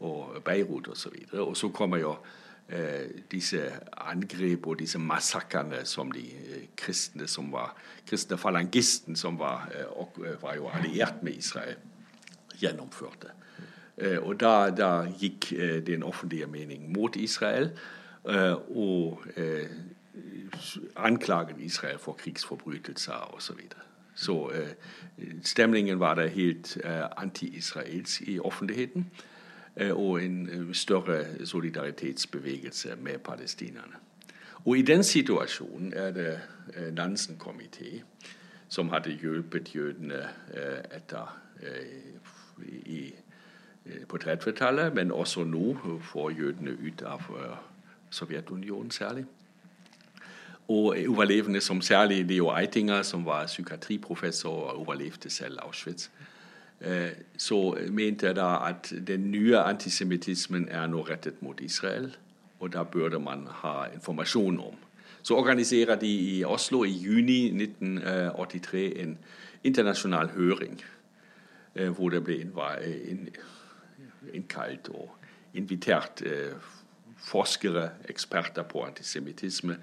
og 0.00 0.42
Beirut 0.44 0.92
osv. 0.92 1.08
Og, 1.08 1.30
så 1.32 1.44
og 1.48 1.56
så 1.56 1.72
kommer 1.74 2.04
jo 2.04 2.14
Eh, 2.68 3.10
disse 3.30 3.72
angrep 3.92 4.66
og 4.66 4.78
disse 4.78 4.98
massakrene 4.98 5.82
som 5.84 6.08
de 6.12 6.22
eh, 6.24 6.62
kristne 6.76 7.26
som 7.28 7.50
var 7.52 7.74
kristne 8.08 8.38
falangisten, 8.40 9.16
som 9.16 9.38
var, 9.38 9.68
eh, 9.74 10.42
var 10.42 10.54
jo 10.56 10.68
alliert 10.68 11.22
med 11.22 11.32
Israel, 11.32 11.76
gjennomførte. 12.60 13.28
Og 14.22 14.40
da, 14.40 14.70
da 14.70 15.04
gikk 15.06 15.52
den 15.86 16.02
offentlige 16.02 16.46
mening 16.46 16.92
mot 16.92 17.16
Israel 17.16 17.70
og 18.74 19.22
anklaget 20.96 21.60
Israel 21.60 21.98
for 21.98 22.12
krigsforbrytelser 22.12 23.34
osv. 23.34 23.40
Så, 23.40 23.52
videre. 23.52 23.84
så 24.14 24.50
stemningen 25.44 26.00
var 26.00 26.14
da 26.14 26.26
helt 26.26 26.78
anti-israelsk 27.16 28.22
i 28.22 28.38
offentligheten. 28.38 29.10
Eh, 29.76 29.98
og 29.98 30.24
en 30.24 30.48
eh, 30.48 30.74
større 30.74 31.46
solidaritetsbevegelse 31.46 32.96
med 32.96 33.18
palestinerne. 33.18 33.94
Og 34.64 34.78
I 34.78 34.82
den 34.82 35.02
situasjonen 35.02 35.92
er 35.96 36.10
det 36.10 36.40
eh, 36.76 36.94
Nansen 36.94 37.40
komité 37.46 38.02
som 38.68 38.88
hadde 38.88 39.18
hjulpet 39.22 39.74
jødene 39.74 40.28
etter 40.90 41.40
i, 42.86 43.14
på 44.08 44.18
30-tallet, 44.24 44.94
men 44.94 45.12
også 45.12 45.44
nå 45.44 45.98
får 46.02 46.30
jødene 46.30 46.70
ut 46.70 47.02
av 47.02 47.22
Sovjetunionen 48.10 48.90
særlig. 48.90 49.24
Og 50.68 50.96
overlevende 51.08 51.60
som 51.60 51.80
særlig 51.80 52.24
Leo 52.24 52.50
Eitinger, 52.56 53.02
som 53.02 53.26
var 53.26 53.46
psykiatriprofessor 53.46 54.50
og 54.50 54.80
overlevde 54.80 55.30
selv 55.30 55.58
Auschwitz. 55.62 56.08
Eh, 56.84 57.10
så 57.36 57.78
mente 57.90 58.26
jeg 58.26 58.36
da 58.36 58.58
at 58.68 58.92
den 59.06 59.30
nye 59.30 59.58
antisemittismen 59.58 60.68
er 60.68 60.86
nå 60.86 61.00
rettet 61.08 61.40
mot 61.42 61.60
Israel, 61.60 62.10
og 62.60 62.72
da 62.72 62.82
burde 62.84 63.18
man 63.18 63.46
ha 63.62 63.86
informasjon 63.94 64.58
om. 64.60 64.76
Så 65.22 65.36
organiserer 65.36 65.96
de 65.96 66.10
i 66.36 66.44
Oslo 66.44 66.82
i 66.84 66.92
juni 66.92 67.48
1983 67.52 69.00
en 69.02 69.18
internasjonal 69.64 70.28
høring, 70.36 70.82
eh, 71.74 71.88
hvor 71.88 72.08
det 72.08 72.24
ble 72.24 72.42
innkalt 74.32 74.88
og 74.88 75.16
invitert 75.54 76.22
eh, 76.26 76.52
forskere, 77.16 77.90
eksperter 78.08 78.62
på 78.62 78.84
antisemittisme, 78.84 79.78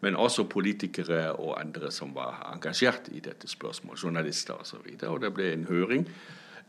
men 0.00 0.16
også 0.16 0.44
politikere 0.44 1.32
og 1.32 1.60
andre 1.60 1.90
som 1.90 2.14
var 2.14 2.52
engasjert 2.52 3.08
i 3.12 3.20
dette 3.20 3.48
spørsmålet, 3.48 4.04
journalister 4.04 4.54
osv. 4.54 4.76
Og, 4.76 5.00
så 5.00 5.06
og 5.06 5.20
det 5.20 5.34
ble 5.34 5.52
en 5.52 5.64
høring 5.64 6.08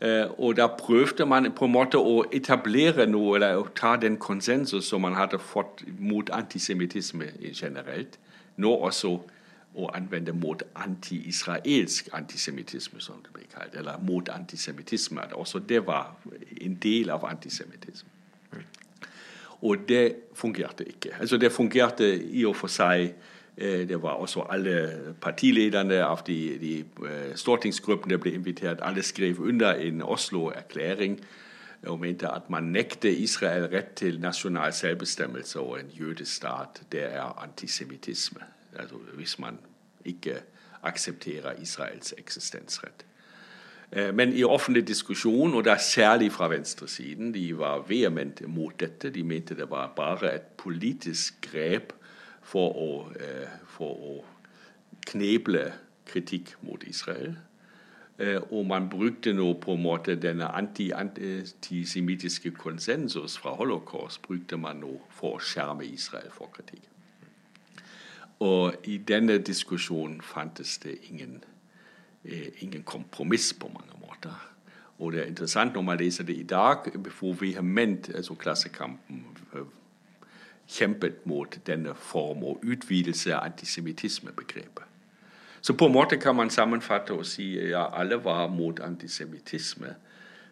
Eh, 0.00 0.26
og 0.38 0.56
da 0.56 0.66
prøvde 0.66 1.26
man 1.26 1.52
på 1.52 1.64
en 1.64 1.72
måte 1.72 1.98
å 1.98 2.24
etablere 2.32 3.06
noe, 3.06 3.36
eller 3.38 3.60
å 3.60 3.68
ta 3.76 3.94
den 4.00 4.16
konsensus 4.16 4.88
som 4.90 5.04
man 5.06 5.14
hadde 5.14 5.38
fått 5.38 5.84
mot 5.98 6.30
antisemittisme 6.34 7.30
generelt, 7.52 8.18
nå 8.56 8.74
også 8.74 9.14
å 9.74 9.90
anvende 9.94 10.32
mot 10.32 10.62
anti-israelsk 10.78 12.08
antisemittisme, 12.14 13.00
som 13.00 13.22
det 13.22 13.32
ble 13.34 13.46
kalt. 13.50 13.74
Eller 13.74 13.98
mot 14.02 14.28
antisemittisme. 14.30 15.26
Også 15.34 15.58
det 15.58 15.82
var 15.86 16.14
en 16.60 16.76
del 16.82 17.10
av 17.10 17.26
antisemittisme. 17.26 18.10
Og 19.64 19.88
det 19.88 20.16
fungerte 20.34 20.84
ikke. 20.84 21.16
Altså 21.20 21.36
Det 21.36 21.52
fungerte 21.52 22.06
i 22.22 22.44
og 22.44 22.56
for 22.56 22.68
seg 22.68 23.14
Eh, 23.56 23.88
det 23.88 24.02
var 24.02 24.10
også 24.10 24.40
alle 24.50 25.14
partilederne 25.20 26.04
av 26.04 26.22
de, 26.26 26.58
de 26.58 26.78
eh, 26.80 27.36
stortingsgruppene 27.36 28.18
ble 28.18 28.34
invitert. 28.34 28.82
Alle 28.82 29.02
skrev 29.02 29.40
under 29.40 29.74
en 29.74 30.02
Oslo-erklæring 30.02 31.20
og 31.86 32.00
mente 32.00 32.28
at 32.28 32.50
man 32.50 32.72
nekter 32.72 33.10
Israel 33.10 33.68
rett 33.68 33.94
til 34.00 34.20
nasjonal 34.20 34.72
selvbestemmelse 34.72 35.60
og 35.60 35.80
en 35.80 35.90
jødisk 36.00 36.34
stat. 36.34 36.82
Det 36.92 37.04
er 37.04 37.42
antisemittisme. 37.42 38.40
Altså 38.76 38.96
hvis 39.14 39.38
man 39.38 39.58
ikke 40.04 40.34
aksepterer 40.82 41.52
Israels 41.62 42.14
eksistensrett. 42.18 43.06
Eh, 43.92 44.14
men 44.14 44.32
i 44.32 44.44
offentlig 44.44 44.88
diskusjon, 44.88 45.54
og 45.54 45.64
da 45.64 45.76
særlig 45.78 46.32
fra 46.32 46.48
venstresiden, 46.48 47.34
de 47.34 47.58
var 47.58 47.84
vehement 47.88 48.48
mot 48.48 48.80
dette. 48.80 49.10
De 49.10 49.22
mente 49.22 49.56
det 49.56 49.70
var 49.70 49.92
bare 49.96 50.34
et 50.34 50.42
politisk 50.58 51.34
grep 51.52 51.92
for 52.44 52.76
å, 52.76 52.92
eh, 53.16 53.48
for 53.66 53.94
å 53.94 54.24
kneble 55.06 55.72
kritikk 56.06 56.54
mot 56.62 56.84
Israel. 56.86 57.36
Eh, 58.18 58.52
og 58.52 58.66
man 58.66 58.88
brukte 58.88 59.32
nå 59.32 59.52
på 59.58 59.74
en 59.74 59.82
måte 59.82 60.14
denne 60.14 60.46
antisemittiske 60.54 62.50
konsensus 62.50 63.38
fra 63.38 63.56
holocaust 63.58 64.22
brukte 64.22 64.56
man 64.56 64.76
nå 64.84 65.00
for 65.10 65.36
å 65.36 65.42
skjerme 65.42 65.86
Israel 65.88 66.30
for 66.30 66.52
kritikk. 66.54 66.84
Og 68.44 68.74
i 68.84 68.98
denne 68.98 69.38
diskusjonen 69.38 70.20
fantes 70.22 70.78
det 70.78 70.98
ingen, 71.10 71.44
eh, 72.24 72.50
ingen 72.60 72.82
kompromiss 72.82 73.52
på 73.52 73.68
mange 73.68 73.98
måter. 74.00 74.34
Og 74.98 75.12
det 75.12 75.20
er 75.20 75.26
interessant 75.26 75.74
når 75.74 75.82
man 75.82 75.98
leser 75.98 76.24
det 76.24 76.36
i 76.36 76.42
dag, 76.42 76.76
hvor 77.18 77.32
vehement 77.32 78.10
altså 78.14 78.34
Klassekampen 78.34 79.24
kjempet 80.68 81.26
mot 81.26 81.58
denne 81.66 81.94
form 81.94 82.44
og 82.44 82.64
utvidelse 82.64 83.34
av 83.34 83.44
antisemittismebegrepet. 83.50 84.84
Så 85.64 85.72
på 85.72 85.86
en 85.86 85.92
måte 85.92 86.16
kan 86.20 86.36
man 86.36 86.50
sammenfatte 86.50 87.14
og 87.16 87.26
si 87.26 87.54
ja, 87.70 87.86
alle 87.96 88.18
var 88.24 88.48
mot 88.52 88.80
antisemittisme, 88.80 89.94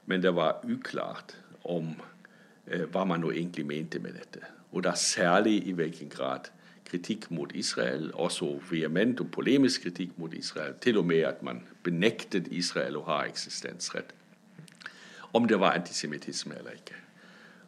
men 0.07 0.23
det 0.23 0.33
var 0.35 0.63
uklart 0.65 1.37
om 1.65 1.95
eh, 2.67 2.87
hva 2.89 3.05
man 3.05 3.21
nå 3.21 3.33
egentlig 3.33 3.67
mente 3.67 4.01
med 4.01 4.17
dette. 4.17 4.41
Og 4.73 4.85
da 4.85 4.95
særlig 4.97 5.67
i 5.69 5.75
hvilken 5.77 6.09
grad 6.09 6.49
kritikk 6.89 7.31
mot 7.31 7.53
Israel, 7.55 8.11
også 8.15 8.55
vehement 8.71 9.21
og 9.21 9.31
polemisk 9.31 9.83
kritikk 9.83 10.17
mot 10.17 10.35
Israel, 10.35 10.75
til 10.81 10.99
og 10.99 11.07
med 11.07 11.29
at 11.29 11.43
man 11.43 11.63
benektet 11.85 12.49
Israel 12.49 12.97
å 12.97 13.07
ha 13.07 13.23
eksistensrett, 13.29 14.15
om 15.33 15.49
det 15.49 15.61
var 15.61 15.77
antisemittisme 15.77 16.57
eller 16.59 16.81
ikke. 16.81 17.02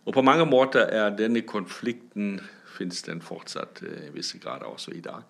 Og 0.05 0.13
på 0.13 0.23
mange 0.23 0.45
måter 0.47 0.81
er 0.81 1.17
denne 1.17 1.41
konflikten 1.49 2.41
finnes 2.75 3.03
den 3.03 3.23
fortsatt 3.23 3.83
eh, 3.83 4.09
i 4.09 4.13
visse 4.15 4.39
grader 4.39 4.67
også 4.71 4.95
i 4.95 5.01
dag. 5.01 5.23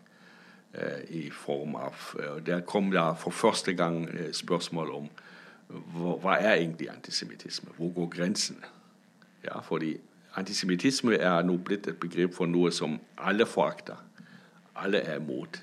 Eh, 0.75 1.05
I 1.11 1.31
form 1.31 1.77
av 1.79 1.95
eh, 2.21 2.41
Der 2.47 2.61
kom 2.61 2.91
det 2.91 3.05
for 3.19 3.31
første 3.31 3.75
gang 3.75 4.09
spørsmål 4.33 4.91
om 4.91 5.09
hva 5.75 6.37
er 6.37 6.59
egentlig 6.59 6.91
antisemittisme? 6.93 7.71
Hvor 7.77 7.93
går 7.95 8.09
grensene? 8.13 8.67
Ja, 9.45 9.61
fordi 9.61 9.97
antisemittisme 10.37 11.17
er 11.17 11.43
nå 11.43 11.57
blitt 11.57 11.89
et 11.89 11.99
begrep 11.99 12.35
for 12.35 12.47
noe 12.47 12.71
som 12.73 12.99
alle 13.17 13.47
forakter. 13.47 13.97
Alle 14.77 15.01
er 15.01 15.17
imot. 15.17 15.63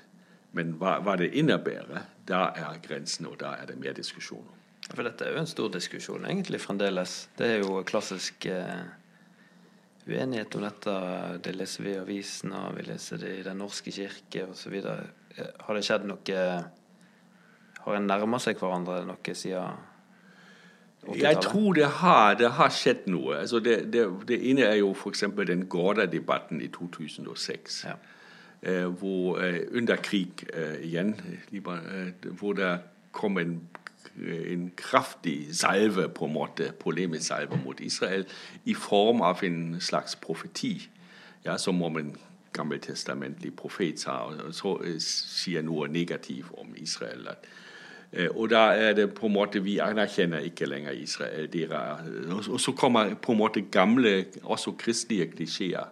Men 0.52 0.74
hva, 0.80 0.96
hva 1.00 1.14
det 1.16 1.30
innebærer, 1.38 2.02
da 2.28 2.48
er 2.50 2.82
grensene, 2.82 3.30
og 3.30 3.38
da 3.40 3.54
er 3.62 3.70
det 3.70 3.78
mer 3.78 3.94
diskusjoner. 3.94 4.58
For 4.90 5.06
dette 5.06 5.24
er 5.24 5.36
jo 5.36 5.44
en 5.44 5.48
stor 5.48 5.70
diskusjon 5.72 6.26
egentlig 6.26 6.60
fremdeles. 6.60 7.30
Det 7.38 7.46
er 7.46 7.62
jo 7.62 7.80
klassisk 7.86 8.46
eh 8.50 8.82
uenighet 10.08 10.56
om 10.58 10.66
dette. 10.66 10.96
Det 11.44 11.54
leser 11.56 11.86
vi 11.86 11.94
i 11.94 12.00
avisene, 12.00 12.64
vi 12.76 12.86
leser 12.88 13.22
det 13.22 13.36
i 13.38 13.46
Den 13.46 13.60
norske 13.62 13.92
kirke 13.94 14.46
osv. 14.50 14.78
Har 14.82 15.78
det 15.78 15.84
skjedd 15.86 16.04
noe 16.08 16.42
Har 17.82 17.96
en 17.96 18.06
nærma 18.06 18.38
seg 18.42 18.60
hverandre 18.60 19.02
noe 19.08 19.34
siden 19.34 19.80
80-tallet? 21.02 21.22
Jeg 21.22 21.42
tror 21.42 21.72
det 21.74 21.86
har, 21.98 22.34
det 22.38 22.50
har 22.58 22.70
skjedd 22.70 23.08
noe. 23.10 23.40
Altså 23.40 23.58
det, 23.58 23.92
det, 23.92 24.06
det, 24.28 24.38
ene 24.50 24.68
er 24.68 24.78
jo 24.78 24.92
f.eks. 24.94 25.24
den 25.46 25.66
Gårda-debatten 25.66 26.62
i 26.62 26.68
2006. 26.70 27.84
Ja. 27.88 27.96
Eh, 28.62 28.86
hvor, 28.86 29.40
eh, 29.42 29.64
under 29.74 29.96
krig 29.96 30.44
eh, 30.54 30.78
igjen, 30.86 31.16
eh, 31.50 32.30
hvor 32.38 32.54
det 32.54 32.76
kom 33.12 33.38
en 33.38 33.56
en 34.16 34.70
kraftig 34.76 35.54
salve, 35.56 36.08
på 36.08 36.26
en 36.28 36.32
måte, 36.32 36.72
polemisk 36.80 37.26
salve 37.26 37.58
mot 37.64 37.80
Israel, 37.80 38.26
i 38.64 38.74
form 38.74 39.20
av 39.20 39.44
en 39.44 39.80
slags 39.80 40.16
profeti, 40.16 40.88
ja, 41.44 41.58
som 41.58 41.82
om 41.82 41.96
en 41.96 42.16
gammeltestamentlig 42.52 43.54
profet 43.56 44.00
sa, 44.00 44.18
og 44.28 44.52
så 44.54 44.76
uh, 44.82 44.96
sier 45.00 45.64
noe 45.64 45.88
negativt 45.88 46.52
om 46.60 46.74
Israel. 46.76 47.30
At, 47.32 47.48
uh, 48.12 48.28
og 48.36 48.50
da 48.52 48.66
er 48.76 48.92
det 48.98 49.08
på 49.16 49.26
en 49.26 49.34
måte 49.34 49.62
Vi 49.64 49.78
anerkjenner 49.80 50.44
ikke 50.44 50.68
lenger 50.68 50.92
Israel. 50.92 51.48
Dere, 51.52 51.80
og 52.50 52.60
så 52.60 52.72
kommer 52.72 53.14
på 53.14 53.32
en 53.32 53.38
måte 53.38 53.64
gamle, 53.72 54.26
også 54.42 54.76
kristelige 54.78 55.30
klisjeer. 55.32 55.88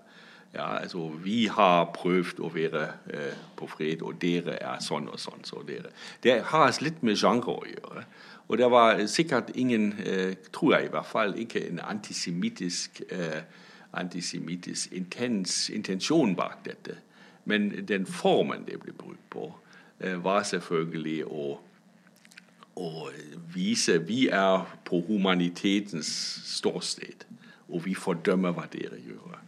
Ja, 0.55 0.77
altså, 0.77 1.09
Vi 1.09 1.47
har 1.47 1.93
prøvd 1.95 2.41
å 2.43 2.51
være 2.51 2.83
eh, 3.15 3.37
på 3.57 3.69
fred, 3.71 4.03
og 4.03 4.19
dere 4.23 4.57
er 4.59 4.83
sånn 4.83 5.07
og 5.09 5.21
sånn. 5.23 5.45
Så 5.47 5.63
dere. 5.67 5.93
Det 6.23 6.41
har 6.51 6.67
altså 6.67 6.89
litt 6.89 7.03
med 7.07 7.19
genre 7.21 7.55
å 7.55 7.69
gjøre. 7.69 8.05
Og 8.51 8.59
det 8.59 8.71
var 8.71 9.07
sikkert 9.07 9.53
ingen, 9.55 9.93
eh, 10.03 10.35
tror 10.53 10.75
jeg 10.75 10.85
i 10.85 10.91
hvert 10.91 11.07
fall, 11.07 11.37
ikke 11.39 11.69
en 11.69 11.79
antisemittisk, 11.79 13.03
eh, 13.11 13.43
antisemittisk 13.95 14.93
intens, 14.93 15.71
intensjon 15.71 16.35
bak 16.37 16.65
dette. 16.65 16.97
Men 17.45 17.87
den 17.87 18.07
formen 18.07 18.67
det 18.67 18.81
ble 18.81 18.93
brukt 18.93 19.31
på, 19.31 19.55
eh, 20.01 20.25
var 20.25 20.43
selvfølgelig 20.43 21.25
å, 21.27 21.59
å 22.77 23.11
vise 23.55 23.99
vi 23.99 24.29
er 24.29 24.67
på 24.85 25.01
humanitetens 25.07 26.11
ståsted, 26.45 27.25
og 27.69 27.85
vi 27.85 27.95
fordømmer 27.95 28.53
hva 28.53 28.67
dere 28.67 28.99
gjør 28.99 29.39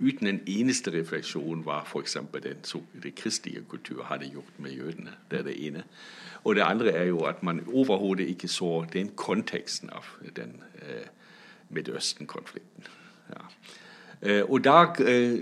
uten 0.00 0.26
en 0.26 0.40
eneste 0.46 0.92
refleksjon 0.94 1.64
hva 1.66 1.80
f.eks. 1.86 2.16
den, 2.42 2.62
det 3.02 3.14
kristelige 3.18 3.64
kultur 3.68 4.04
hadde 4.06 4.30
gjort 4.30 4.58
med 4.58 4.70
jødene. 4.70 5.14
Det 5.30 5.38
er 5.38 5.42
det 5.42 5.56
ene. 5.66 5.84
Og 6.44 6.54
det 6.54 6.62
andre 6.62 6.92
er 6.92 7.04
jo 7.04 7.24
at 7.26 7.42
man 7.42 7.64
overhodet 7.66 8.28
ikke 8.28 8.48
så 8.48 8.86
den 8.92 9.10
konteksten 9.16 9.90
av 9.90 10.06
den 10.36 10.62
eh, 10.82 11.08
Midtøsten-konflikten. 11.68 12.84
Ja. 13.28 13.42
Eh, 14.22 14.50
og 14.50 14.64
da 14.64 14.84
eh, 15.04 15.38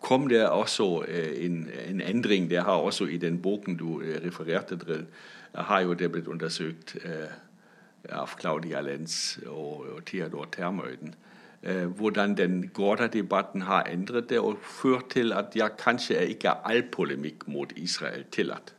kom 0.00 0.28
det 0.28 0.48
også 0.48 1.04
eh, 1.08 1.44
en, 1.46 1.68
en, 1.88 2.00
endring. 2.00 2.50
Det 2.50 2.62
har 2.62 2.72
også 2.78 3.06
i 3.06 3.18
den 3.18 3.42
boken 3.42 3.76
du 3.76 4.00
eh, 4.00 4.22
refererte 4.24 4.78
til, 4.78 5.06
har 5.54 5.80
jo 5.80 5.94
det 5.94 6.12
blitt 6.12 6.26
undersøkt 6.26 6.96
eh, 7.04 7.32
av 8.12 8.30
Claudia 8.38 8.80
Lenz 8.80 9.38
og, 9.46 9.86
og 9.96 10.04
Theodor 10.06 10.48
Termøyden 10.52 11.14
Eh, 11.66 11.86
hvordan 11.86 12.36
den 12.38 12.70
Gårda-debatten 12.74 13.62
har 13.66 13.88
endret 13.90 14.28
det 14.30 14.38
og 14.38 14.58
ført 14.62 15.08
til 15.10 15.32
at 15.34 15.56
ja, 15.58 15.66
kanskje 15.68 16.14
er 16.14 16.28
ikke 16.30 16.52
all 16.64 16.84
polemikk 16.92 17.48
mot 17.48 17.72
Israel 17.76 18.24
tillatt. 18.30 18.74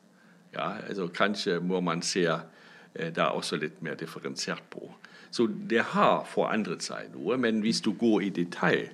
Ja, 0.53 0.69
altså 0.87 1.07
Kanskje 1.07 1.59
må 1.59 1.81
man 1.81 2.01
se 2.01 2.23
eh, 2.95 3.15
da 3.15 3.23
også 3.23 3.55
litt 3.55 3.81
mer 3.83 3.95
differensiert 3.95 4.63
på. 4.69 4.91
Så 5.31 5.49
det 5.69 5.81
har 5.81 6.23
forandret 6.25 6.83
seg 6.83 7.11
noe. 7.13 7.37
Men 7.37 7.59
hvis 7.59 7.81
du 7.81 7.91
går 7.91 8.21
i 8.21 8.29
detalj, 8.29 8.87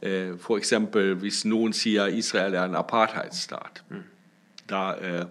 eh, 0.00 0.34
f.eks. 0.38 0.72
hvis 1.18 1.44
noen 1.44 1.72
sier 1.72 2.06
Israel 2.06 2.54
er 2.54 2.64
en 2.70 2.78
apartheidstat, 2.78 3.82
mm. 3.88 4.04
da 4.70 4.82
eh, 5.00 5.24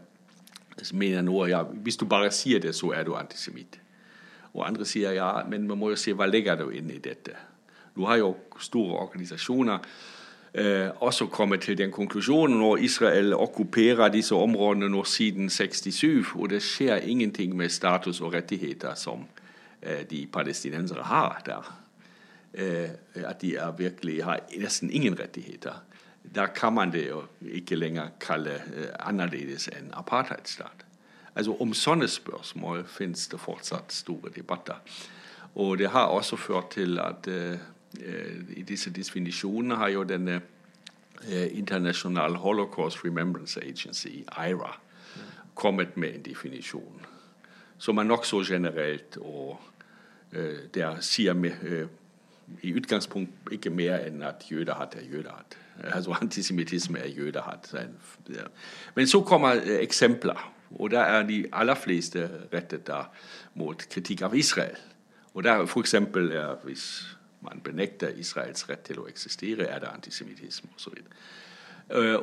mener 0.93 1.21
noe 1.21 1.47
ja, 1.49 1.63
Hvis 1.63 1.97
du 1.97 2.05
bare 2.05 2.31
sier 2.31 2.59
det, 2.59 2.75
så 2.75 2.91
er 2.91 3.03
du 3.03 3.15
antisemitt. 3.15 3.79
Og 4.53 4.67
andre 4.67 4.85
sier 4.85 5.15
ja, 5.15 5.31
men 5.47 5.67
man 5.67 5.79
må 5.79 5.89
jo 5.89 5.95
se 5.95 6.13
hva 6.13 6.27
ligger 6.27 6.59
du 6.59 6.69
inn 6.75 6.91
i 6.91 6.99
dette. 6.99 7.37
Nå 7.95 8.05
har 8.07 8.21
jo 8.21 8.35
store 8.59 8.99
organisasjoner 9.03 9.79
eh, 10.53 10.89
også 11.03 11.27
kommet 11.27 11.61
til 11.61 11.77
den 11.77 11.91
konklusjonen 11.91 12.59
når 12.59 12.83
Israel 12.87 13.33
okkuperer 13.33 14.11
disse 14.13 14.35
områdene 14.35 14.89
nå 14.89 15.03
siden 15.03 15.49
67, 15.49 16.35
og 16.35 16.49
det 16.49 16.61
skjer 16.63 17.03
ingenting 17.03 17.55
med 17.55 17.69
status 17.69 18.21
og 18.21 18.33
rettigheter 18.33 18.95
som 18.95 19.25
eh, 19.81 20.05
de 20.09 20.27
palestinensere 20.33 21.03
har 21.03 21.41
der. 21.45 21.71
Eh, 22.53 22.89
at 23.15 23.41
de 23.41 23.57
virkelig 23.77 24.23
har 24.23 24.39
nesten 24.57 24.91
ingen 24.91 25.19
rettigheter. 25.19 25.83
Da 26.35 26.45
kan 26.47 26.73
man 26.73 26.91
det 26.91 27.07
jo 27.09 27.23
ikke 27.41 27.75
lenger 27.75 28.11
kalle 28.19 28.61
annerledes 28.99 29.67
enn 29.67 29.89
apartheidstat. 29.97 30.85
Altså 31.35 31.55
Om 31.59 31.73
sånne 31.73 32.07
spørsmål 32.07 32.85
finnes 32.87 33.27
det 33.27 33.39
fortsatt 33.39 33.91
store 33.93 34.29
debatter. 34.35 34.79
Og 35.55 35.77
det 35.79 35.89
har 35.89 36.11
også 36.11 36.35
ført 36.35 36.69
til 36.75 36.99
at 36.99 37.27
i 38.55 38.63
disse 38.67 38.89
definisjonene 38.93 39.75
har 39.75 39.91
jo 39.91 40.03
denne 40.03 40.41
International 41.51 42.35
Holocaust 42.41 43.03
Remembrance 43.05 43.59
Agency, 43.61 44.23
IRA, 44.37 44.71
kommet 45.55 45.97
med 45.97 46.15
en 46.15 46.21
definisjon 46.25 47.05
som 47.81 47.97
er 47.97 48.03
nokså 48.03 48.43
generelt, 48.45 49.17
og 49.17 49.59
der 50.73 50.99
sier 51.01 51.33
vi 51.33 51.51
i 52.61 52.73
utgangspunkt 52.77 53.51
ikke 53.51 53.71
mer 53.73 54.03
enn 54.05 54.21
at 54.27 54.45
jødehat 54.51 54.95
er 54.99 55.07
jødehat. 55.09 55.57
Altså 55.81 56.13
antisemittisme 56.21 56.99
er 56.99 57.09
jødehat. 57.09 57.73
Men 58.95 59.07
så 59.07 59.21
kommer 59.21 59.61
eksempler, 59.79 60.53
og 60.71 60.91
der 60.91 61.01
er 61.01 61.23
de 61.27 61.45
aller 61.53 61.75
fleste 61.75 62.29
rettet 62.53 62.85
da 62.87 63.07
mot 63.55 63.81
kritikk 63.89 64.21
av 64.29 64.35
Israel. 64.35 64.77
Og 65.33 65.43
der 65.43 65.65
f.eks. 65.65 65.93
er 65.93 66.55
hvis 66.63 66.85
man 67.41 67.61
benekter 67.63 68.09
Israels 68.17 68.69
rett 68.69 68.85
til 68.87 69.01
å 69.01 69.07
eksistere, 69.09 69.67
er 69.67 69.79
det 69.83 69.89
antisemittisme 69.91 70.69
osv. 70.75 70.99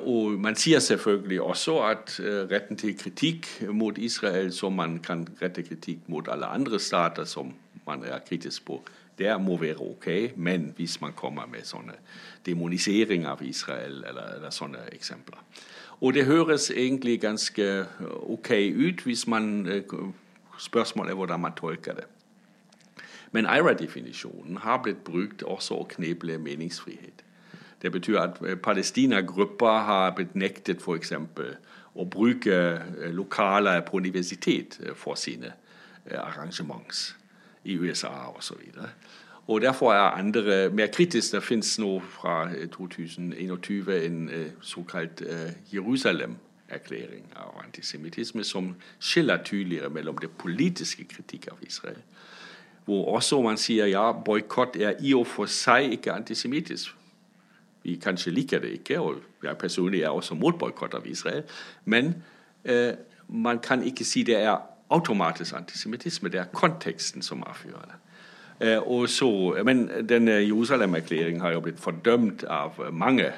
Og 0.08 0.38
man 0.40 0.56
sier 0.56 0.80
selvfølgelig 0.80 1.40
også 1.42 1.74
at 1.84 2.14
retten 2.50 2.76
til 2.76 2.94
kritikk 2.96 3.48
mot 3.68 3.98
Israel, 3.98 4.52
som 4.52 4.72
man 4.72 4.98
kan 5.04 5.26
rette 5.42 5.62
kritikk 5.62 6.06
mot 6.08 6.28
alle 6.32 6.46
andre 6.46 6.80
stater 6.80 7.24
som 7.28 7.52
man 7.86 8.04
er 8.04 8.22
kritisk 8.28 8.64
på, 8.64 8.80
det 9.18 9.40
må 9.40 9.56
være 9.56 9.80
ok. 9.80 10.08
Men 10.36 10.72
hvis 10.76 11.00
man 11.00 11.12
kommer 11.12 11.46
med 11.46 11.66
sånne 11.68 11.98
demonisering 12.46 13.26
av 13.26 13.42
Israel 13.42 14.04
eller, 14.08 14.38
eller 14.38 14.54
sånne 14.54 14.86
eksempler. 14.92 15.42
Og 16.00 16.14
det 16.14 16.24
høres 16.24 16.70
egentlig 16.70 17.20
ganske 17.20 17.84
ok 18.22 18.50
ut 18.74 19.02
hvis 19.04 19.26
man 19.26 19.66
Spørsmålet 20.58 21.10
er 21.10 21.14
hvordan 21.14 21.40
man 21.40 21.52
tolker. 21.54 22.00
Men 23.32 23.44
IRA-definisjonen 23.44 24.56
har 24.64 24.82
blitt 24.82 25.04
brukt 25.04 25.42
også 25.42 25.82
å 25.82 25.88
kneble 25.90 26.38
meningsfrihet. 26.38 27.24
Det 27.82 27.92
betyr 27.92 28.18
at 28.18 28.40
palestinagrupper 28.62 29.84
har 29.86 30.10
blitt 30.16 30.34
nektet 30.34 30.82
f.eks. 30.82 31.12
å 31.94 32.04
bruke 32.04 32.56
lokaler 33.14 33.80
på 33.86 33.96
universitet 33.96 34.80
for 34.96 35.14
sine 35.14 35.52
arrangements 36.10 37.16
i 37.64 37.76
USA 37.78 38.32
osv. 38.36 38.60
Og 39.48 39.60
Derfor 39.60 39.92
er 39.92 40.18
andre 40.18 40.70
mer 40.70 40.86
kritiske. 40.86 41.36
Det 41.36 41.44
fins 41.44 41.78
nå 41.78 42.00
fra 42.00 42.48
2021 42.72 44.04
en 44.06 44.30
såkalt 44.60 45.22
Jerusalem-erklæring 45.72 47.32
av 47.36 47.62
antisemittisme 47.64 48.44
som 48.44 48.74
skiller 48.98 49.44
tydeligere 49.44 49.90
mellom 49.90 50.18
det 50.18 50.30
politiske 50.30 51.04
kritikk 51.04 51.48
av 51.52 51.58
Israel, 51.62 52.02
hvor 52.88 53.14
også 53.14 53.42
man 53.44 53.58
sier 53.60 53.86
ja, 53.86 54.12
boikott 54.12 54.76
er 54.80 54.94
i 55.04 55.10
og 55.12 55.26
for 55.28 55.50
seg 55.52 55.92
ikke 55.92 56.12
antisemittisk. 56.12 56.94
Vi 57.84 57.98
kanskje 58.00 58.32
liker 58.32 58.62
det 58.64 58.70
ikke, 58.78 59.00
og 59.00 59.18
jeg 59.44 59.58
personlig 59.60 60.02
er 60.02 60.08
også 60.08 60.34
mot 60.34 60.56
boikott 60.58 60.94
av 60.96 61.04
Israel. 61.06 61.42
Men 61.84 62.14
eh, 62.64 62.94
man 63.28 63.60
kan 63.60 63.82
ikke 63.84 64.06
si 64.08 64.22
det 64.24 64.38
er 64.40 64.56
automatisk 64.90 65.54
antisemittisme. 65.54 66.32
Det 66.32 66.40
er 66.40 66.48
konteksten 66.52 67.22
som 67.22 67.44
avgjør 67.44 67.84
det. 67.90 67.98
Eh, 68.68 69.06
så, 69.06 69.30
men 69.64 69.90
denne 70.08 70.40
Jerusalem-erklæringen 70.46 71.44
har 71.44 71.52
jo 71.52 71.60
blitt 71.60 71.80
fordømt 71.80 72.44
av 72.48 72.80
mange 72.92 73.28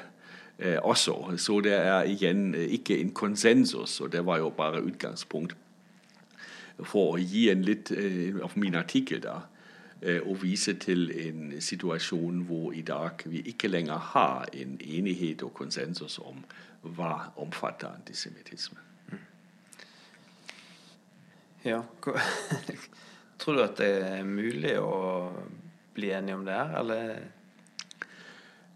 eh, 0.59 0.79
også. 0.79 1.33
Så 1.37 1.59
det 1.59 1.75
er 1.75 2.07
igjen 2.07 2.55
ikke 2.55 3.01
en 3.01 3.11
konsensus, 3.11 3.99
og 3.99 4.11
det 4.15 4.25
var 4.25 4.37
jo 4.37 4.49
bare 4.49 4.83
utgangspunkt 4.83 5.55
for 6.85 7.15
å 7.15 7.21
gi 7.21 7.49
en 7.51 7.65
litt 7.65 7.91
av 8.43 8.57
min 8.59 8.75
artikkel 8.75 9.21
da, 9.23 9.39
og 10.25 10.39
vise 10.41 10.73
til 10.81 11.11
en 11.13 11.51
situasjon 11.61 12.39
hvor 12.49 12.71
i 12.73 12.81
dag 12.81 13.21
vi 13.29 13.43
ikke 13.51 13.69
lenger 13.69 14.01
har 14.13 14.49
en 14.53 14.79
enighet 14.81 15.43
og 15.45 15.53
konsensus 15.53 16.17
om 16.19 16.41
hva 16.81 17.33
omfatter 17.37 17.91
antisemittisme. 17.93 18.79
Ja, 21.65 21.83
Tror 23.41 23.55
du 23.57 23.61
at 23.63 23.77
det 23.77 23.89
er 24.05 24.25
mulig 24.25 24.75
å 24.77 25.31
bli 25.95 26.11
enig 26.13 26.35
om 26.37 26.43
det 26.45 26.53
her, 26.53 26.75
eller? 26.77 27.15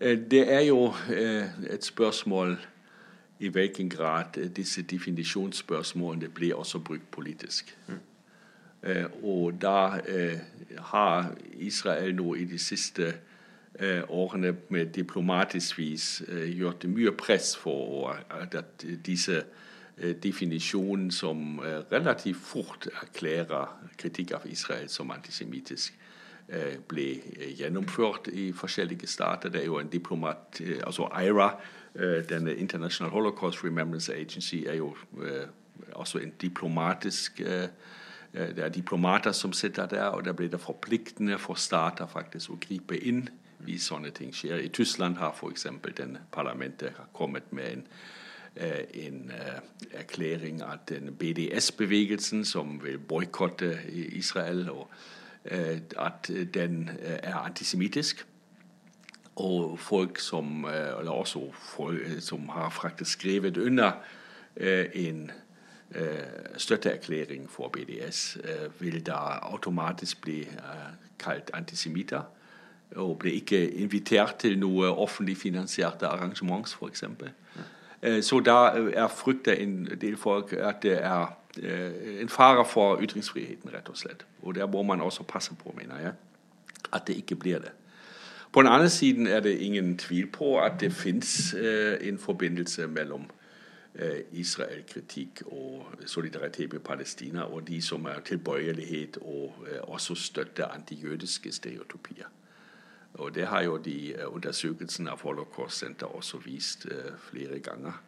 Det 0.01 0.41
er 0.51 0.63
jo 0.65 0.87
et 1.69 1.85
spørsmål 1.85 2.57
i 3.39 3.47
hvilken 3.47 3.89
grad 3.89 4.49
disse 4.55 4.81
definisjonsspørsmålene 4.81 6.29
blir 6.29 6.55
også 6.55 6.79
brukt 6.79 7.11
politisk. 7.11 7.77
Mm. 7.87 7.93
Og 9.23 9.61
da 9.61 9.99
har 10.77 11.35
Israel 11.53 12.15
nå 12.15 12.33
i 12.33 12.45
de 12.45 12.59
siste 12.59 13.13
årene 14.07 14.55
med 14.69 14.85
diplomatisk 14.85 15.77
vis 15.77 16.23
gjort 16.57 16.85
mye 16.87 17.11
press 17.11 17.57
for 17.57 18.13
at 18.29 18.85
disse 19.05 19.43
Eh, 19.97 20.15
definisjon 20.23 21.11
som 21.11 21.59
eh, 21.63 21.79
relativt 21.91 22.41
fort 22.43 22.87
erklærer 23.01 23.69
kritikk 23.97 24.33
av 24.35 24.43
Israel 24.51 24.89
som 24.91 25.11
antisemittisk, 25.11 25.93
eh, 25.93 26.04
ble 26.87 27.05
gjennomført 27.57 28.27
i 28.33 28.51
forskjellige 28.53 29.07
stater. 29.07 29.49
Det 29.49 29.61
er 29.61 29.65
jo 29.65 29.79
en 29.79 29.89
diplomat, 29.89 30.61
altså 30.85 31.09
IRA, 31.23 31.49
denne 32.29 32.55
International 32.55 33.11
Holocaust 33.11 33.63
Remembrance 33.63 34.13
Agency, 34.13 34.63
er 34.67 34.75
jo 34.75 34.95
også 35.93 36.17
en 36.17 36.33
diplomatisk 36.41 37.41
Det 38.35 38.59
er 38.59 38.69
diplomater 38.69 39.31
som 39.31 39.53
sitter 39.53 39.85
der, 39.85 40.05
og 40.11 40.25
da 40.25 40.31
blir 40.31 40.49
det 40.51 40.59
forpliktende 40.59 41.37
for 41.39 41.55
stater 41.55 42.07
faktisk 42.07 42.51
å 42.51 42.57
gripe 42.59 42.97
inn 42.97 43.29
hvis 43.63 43.87
sånne 43.87 44.11
ting 44.11 44.33
skjer. 44.35 44.59
I 44.59 44.67
Tyskland 44.75 45.15
har 45.17 45.31
f.eks. 45.31 45.67
parlamentet 46.31 46.99
kommet 47.13 47.53
med 47.53 47.71
en 47.71 47.87
en 48.93 49.31
erklæring 49.91 50.61
av 50.63 50.77
den 50.89 51.15
BDS-bevegelsen 51.19 52.45
som 52.45 52.83
vil 52.83 52.99
boikotte 52.99 53.79
Israel, 53.91 54.69
og 54.69 54.87
at 55.97 56.31
den 56.53 56.89
er 57.03 57.35
antisemittisk. 57.35 58.27
Og 59.35 59.79
folk 59.79 60.19
som, 60.19 60.65
eller 60.99 61.11
også 61.11 61.51
folk 61.53 62.01
som 62.19 62.49
har 62.49 62.69
faktisk 62.69 63.11
skrevet 63.11 63.57
under 63.57 63.91
en 64.93 65.31
støtteerklæring 66.57 67.49
for 67.49 67.67
BDS, 67.67 68.37
vil 68.79 69.05
da 69.05 69.11
automatisk 69.41 70.21
bli 70.21 70.47
kalt 71.19 71.51
antisemitter. 71.53 72.21
Og 72.95 73.19
ble 73.19 73.31
ikke 73.31 73.71
invitert 73.71 74.35
til 74.39 74.59
noe 74.59 74.87
offentlig 74.87 75.37
finansierte 75.37 76.07
arrangements, 76.07 76.75
f.eks. 76.75 77.03
Øh, 78.05 78.23
så 78.23 78.39
da 78.39 78.77
øh, 78.77 78.93
er 78.95 79.07
frykta 79.07 79.53
en 79.53 79.87
del 80.01 80.17
folk 80.17 80.53
at 80.53 80.83
det 80.83 81.03
er 81.03 81.21
øh, 81.21 81.27
en 81.57 82.29
fare 82.29 82.65
for 82.65 83.01
ytringsfriheten, 83.01 83.73
rett 83.73 83.89
og 83.89 83.97
slett. 83.97 84.25
Og 84.41 84.55
der 84.55 84.67
må 84.67 84.83
man 84.83 85.01
også 85.01 85.23
passe 85.23 85.55
på, 85.55 85.73
mener 85.77 85.99
jeg, 85.99 86.13
at 86.93 87.07
det 87.07 87.17
ikke 87.17 87.35
blir 87.35 87.59
det. 87.59 87.71
På 88.53 88.61
den 88.61 88.71
andre 88.71 88.89
siden 88.89 89.27
er 89.27 89.39
det 89.39 89.57
ingen 89.59 89.97
tvil 89.97 90.27
på 90.31 90.59
at 90.59 90.79
det 90.79 90.93
fins 90.93 91.53
en 92.01 92.17
forbindelse 92.17 92.87
mellom 92.87 93.25
Israel-kritikk 94.31 95.41
og 95.45 95.85
solidaritet 96.05 96.73
med 96.73 96.79
Palestina 96.79 97.43
og 97.43 97.67
de 97.67 97.81
som 97.81 98.05
er 98.05 98.19
tilbøyelighet 98.25 99.17
og 99.21 99.67
også 99.81 100.15
støtter 100.15 100.67
antijødiske 100.67 101.51
stereotypier. 101.51 102.27
Og 103.15 103.35
Det 103.35 103.47
har 103.47 103.61
jo 103.63 103.77
de 103.77 104.13
eh, 104.13 104.33
undersøkelsene 104.35 105.11
av 105.11 105.21
Holocaust 105.23 105.77
Center 105.79 106.05
også 106.05 106.37
vist 106.43 106.85
eh, 106.91 107.13
flere 107.29 107.59
ganger. 107.59 108.01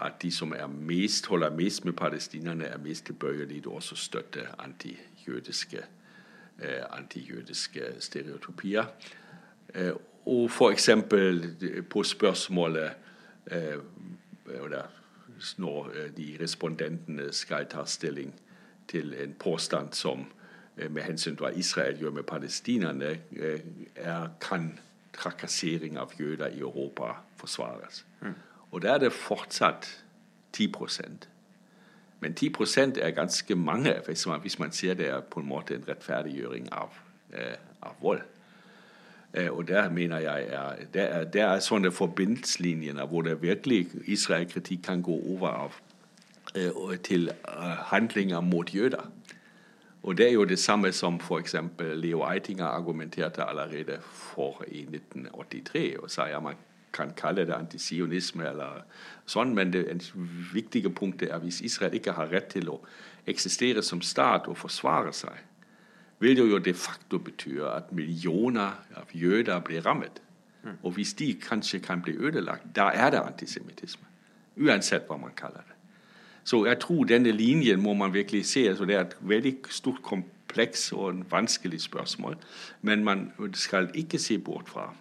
At 0.00 0.22
de 0.22 0.32
som 0.32 0.54
mest, 0.68 1.26
holder 1.26 1.50
mest 1.50 1.84
med 1.84 1.92
palestinerne, 1.92 2.64
er 2.64 2.78
mest 2.78 3.06
tilbøyelige 3.06 3.60
til 3.60 3.68
også 3.68 3.96
støtte 3.96 4.40
antijødiske, 4.58 5.78
eh, 6.62 6.84
antijødiske 6.90 7.82
stereotypier. 7.98 8.84
Eh, 9.74 9.92
og 10.26 10.50
f.eks. 10.50 10.90
på 11.90 12.02
spørsmålet 12.02 12.90
eh, 13.50 13.78
når 15.56 15.90
de 16.16 16.36
respondentene 16.40 17.32
skal 17.32 17.66
ta 17.66 17.84
stilling 17.84 18.34
til 18.88 19.14
en 19.22 19.34
påstand 19.38 19.92
som 19.92 20.26
Øh, 20.78 20.92
med 20.94 21.02
hensyn 21.02 21.36
til 21.36 21.46
hva 21.46 21.50
Israel 21.58 21.98
gjør 21.98 22.10
med 22.10 22.22
palestinerne, 22.22 23.18
øh, 23.36 23.60
er, 23.96 24.28
kan 24.40 24.78
trakassering 25.12 25.98
av 25.98 26.12
jøder 26.20 26.46
i 26.46 26.60
Europa 26.60 27.12
forsvares. 27.36 28.06
Mm. 28.20 28.34
Og 28.70 28.82
da 28.82 28.94
er 28.94 28.98
det 28.98 29.12
fortsatt 29.12 30.04
10% 30.56 31.28
Men 32.20 32.34
10 32.34 32.46
er 33.00 33.10
ganske 33.10 33.54
mange 33.54 33.94
hvis 34.06 34.26
man, 34.26 34.40
hvis 34.40 34.58
man 34.58 34.72
ser 34.72 34.94
det 34.94 35.08
er 35.08 35.20
på 35.20 35.40
en 35.40 35.48
måte 35.48 35.74
en 35.74 35.84
rettferdiggjøring 35.88 36.72
av, 36.72 36.88
eh, 37.32 37.54
av 37.82 37.92
vold. 38.00 38.20
Eh, 39.34 39.50
og 39.52 39.68
der 39.68 39.90
mener 39.90 40.18
jeg 40.18 40.46
er, 40.48 40.72
det 40.94 41.02
er, 41.02 41.24
det 41.24 41.40
er 41.40 41.60
sånne 41.60 41.92
forbindelseslinjer 41.92 43.06
hvor 43.06 43.22
det 43.22 43.42
virkelig 43.42 43.86
Israel-kritikk 44.04 44.82
kan 44.82 45.02
gå 45.02 45.14
over 45.14 45.48
av 45.48 45.78
eh, 46.54 46.98
til 47.04 47.30
handlinger 47.92 48.40
mot 48.40 48.74
jøder. 48.74 49.10
Og 50.02 50.18
det 50.18 50.28
er 50.28 50.32
jo 50.32 50.44
det 50.44 50.58
samme 50.58 50.92
som 50.92 51.20
f.eks. 51.20 51.54
Leo 51.78 52.24
Eitinger 52.26 52.66
argumenterte 52.66 53.44
allerede 53.44 53.98
for 54.00 54.64
i 54.68 54.82
1983 54.82 55.98
og 56.02 56.10
sa 56.10 56.26
ja, 56.26 56.40
man 56.40 56.54
kan 56.92 57.12
kalle 57.16 57.44
det 57.46 57.54
antisionisme 57.54 58.46
eller 58.48 58.84
sånn, 59.28 59.54
men 59.54 59.72
det 59.72 59.84
viktige 60.52 60.90
punktet 60.90 61.32
er 61.32 61.42
hvis 61.42 61.60
Israel 61.66 61.94
ikke 61.98 62.16
har 62.16 62.30
rett 62.32 62.50
til 62.54 62.70
å 62.72 62.78
eksistere 63.28 63.82
som 63.84 64.00
stat 64.02 64.48
og 64.48 64.56
forsvare 64.58 65.12
seg, 65.12 65.36
vil 66.18 66.36
det 66.36 66.46
jo 66.50 66.58
de 66.58 66.74
facto 66.74 67.20
bety 67.22 67.58
at 67.62 67.92
millioner 67.94 68.80
av 68.98 69.12
jøder 69.14 69.60
blir 69.64 69.84
rammet. 69.86 70.22
Og 70.82 70.92
hvis 70.92 71.14
de 71.14 71.34
kanskje 71.40 71.78
kan 71.80 72.02
bli 72.02 72.16
ødelagt, 72.18 72.66
da 72.76 72.90
er 72.94 73.10
det 73.10 73.20
antisemittisme. 73.22 74.04
Uansett 74.58 75.06
hva 75.06 75.16
man 75.16 75.36
kaller 75.36 75.62
det. 75.62 75.76
Så 76.44 76.64
jeg 76.66 76.80
tror 76.80 77.04
denne 77.04 77.30
linjen 77.30 77.80
må 77.80 77.94
man 77.94 78.12
virkelig 78.12 78.46
se. 78.46 78.68
Altså 78.68 78.84
det 78.84 78.96
er 78.96 79.00
et 79.00 79.16
veldig 79.20 79.54
stort 79.70 80.02
kompleks 80.02 80.92
og 80.92 81.10
en 81.10 81.26
vanskelig 81.30 81.80
spørsmål. 81.80 82.36
Men 82.82 83.04
man 83.04 83.32
skal 83.54 83.90
ikke 83.94 84.18
se 84.18 84.38
bort 84.38 84.68
fra 84.68 84.94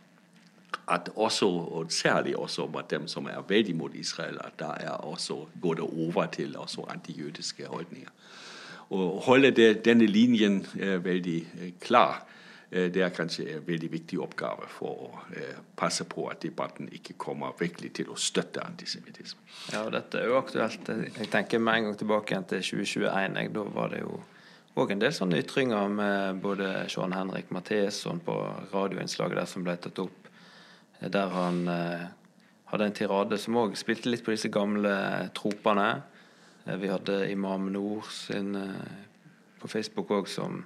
at 0.88 1.10
også, 1.16 1.48
og 1.48 1.92
særlig 1.92 2.38
også 2.38 2.68
blant 2.68 2.90
dem 2.92 3.08
som 3.08 3.26
er 3.28 3.44
veldig 3.48 3.76
mot 3.76 3.96
Israel, 3.96 4.40
at 4.44 4.60
da 4.60 4.72
er 4.80 5.04
også, 5.04 5.46
går 5.62 5.74
det 5.74 5.84
over 5.84 6.26
til 6.26 6.58
også 6.58 6.88
antijødiske 6.90 7.68
holdninger. 7.68 8.10
Å 8.90 9.20
holde 9.26 9.52
det, 9.52 9.86
denne 9.86 10.06
linjen 10.08 10.62
eh, 10.80 11.04
veldig 11.04 11.38
eh, 11.60 11.72
klar 11.84 12.24
Eh, 12.70 12.92
det 12.92 13.02
er 13.02 13.14
kanskje 13.16 13.46
en 13.54 13.68
veldig 13.68 13.90
viktig 13.92 14.20
oppgave 14.20 14.68
for 14.72 15.08
å 15.08 15.20
passe 15.80 16.04
på 16.10 16.26
at 16.32 16.42
debatten 16.44 16.90
ikke 16.92 17.16
kommer 17.20 17.56
virkelig 17.60 17.94
til 18.02 18.12
å 18.12 18.18
støtte 18.20 18.64
antisemittisme. 18.64 19.40
Ja, 19.72 19.86
og 19.86 19.94
dette 19.96 20.20
er 20.20 20.32
jo 20.32 20.40
aktuelt. 20.42 20.90
Jeg 20.90 21.30
tenker 21.32 21.64
med 21.64 21.80
en 21.80 21.88
gang 21.88 22.00
tilbake 22.00 22.34
igjen 22.34 22.50
til 22.50 22.66
2021. 22.66 23.40
Jeg, 23.40 23.54
da 23.56 23.64
var 23.78 23.94
det 23.96 24.02
jo 24.04 24.20
òg 24.78 24.92
en 24.94 25.02
del 25.02 25.16
sånne 25.16 25.40
ytringer 25.42 25.88
med 25.90 26.42
både 26.44 26.74
Sean 26.92 27.16
Henrik 27.16 27.54
Matheson 27.56 28.20
på 28.26 28.36
radioinnslaget 28.74 29.40
der 29.40 29.50
som 29.50 29.64
ble 29.66 29.78
tatt 29.82 30.04
opp, 30.04 30.27
der 31.00 31.34
han 31.34 31.68
eh, 31.72 32.06
hadde 32.72 32.90
en 32.90 32.96
tirade 32.98 33.38
som 33.42 33.58
òg 33.60 33.78
spilte 33.80 34.10
litt 34.10 34.26
på 34.26 34.34
disse 34.34 34.52
gamle 34.54 34.94
tropene. 35.38 36.02
Vi 36.68 36.90
hadde 36.92 37.30
Imam 37.32 37.70
Nord 37.72 38.10
sin 38.12 38.56
eh, 38.60 39.04
på 39.62 39.70
Facebook 39.72 40.12
òg 40.14 40.28
som 40.30 40.64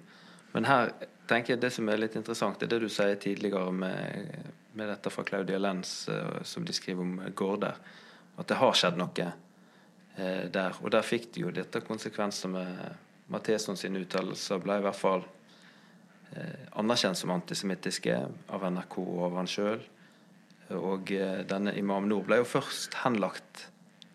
Men 0.52 0.66
her 0.68 0.90
tenker 1.28 1.54
jeg 1.54 1.62
Det 1.62 1.70
som 1.72 1.88
er 1.88 1.98
litt 1.98 2.16
interessant, 2.16 2.64
er 2.64 2.68
det 2.68 2.82
du 2.84 2.90
sier 2.90 3.16
tidligere 3.16 3.72
med, 3.72 4.50
med 4.74 4.90
dette 4.90 5.10
fra 5.10 5.24
Claudia 5.24 5.58
Lenz, 5.58 6.10
som 6.44 6.66
de 6.66 6.74
skriver 6.74 7.02
om 7.02 7.22
Gårder. 7.36 7.78
At 8.36 8.50
det 8.50 8.58
har 8.60 8.76
skjedd 8.76 9.00
noe 9.00 9.28
eh, 10.18 10.48
der. 10.52 10.76
Og 10.82 10.92
der 10.94 11.06
fikk 11.06 11.32
de 11.36 11.46
jo 11.46 11.54
dette 11.56 11.84
konsekvenser 11.86 12.52
med 12.52 13.32
Matheson 13.32 13.80
sine 13.80 14.02
uttalelser. 14.04 14.62
Ble 14.64 14.80
i 14.80 14.86
hvert 14.86 15.00
fall 15.00 15.26
eh, 16.36 16.68
anerkjent 16.80 17.20
som 17.20 17.34
antisemittiske 17.36 18.18
av 18.52 18.68
NRK 18.72 18.98
og 19.04 19.26
av 19.30 19.40
han 19.42 19.52
sjøl. 19.52 19.84
Og 20.78 21.10
denne 21.50 21.74
Imam 21.78 22.08
Nord 22.08 22.28
ble 22.30 22.42
jo 22.42 22.48
først 22.48 22.96
henlagt 23.04 23.66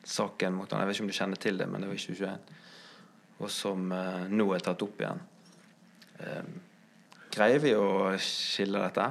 saken 0.06 0.54
mot 0.56 0.70
han. 0.70 0.80
Jeg 0.80 0.88
vet 0.88 0.96
ikke 0.96 1.06
om 1.06 1.10
du 1.10 1.18
kjenner 1.18 1.42
til 1.42 1.58
det, 1.60 1.66
men 1.68 1.82
det 1.82 1.90
var 1.90 1.98
i 1.98 2.04
2021. 2.04 2.54
Og 3.36 3.50
som 3.52 3.90
nå 4.32 4.46
er 4.54 4.64
tatt 4.64 4.84
opp 4.86 5.02
igjen. 5.02 5.20
Um, 6.22 6.54
Greier 7.36 7.60
vi 7.60 7.74
å 7.76 8.14
skille 8.22 8.80
dette? 8.80 9.10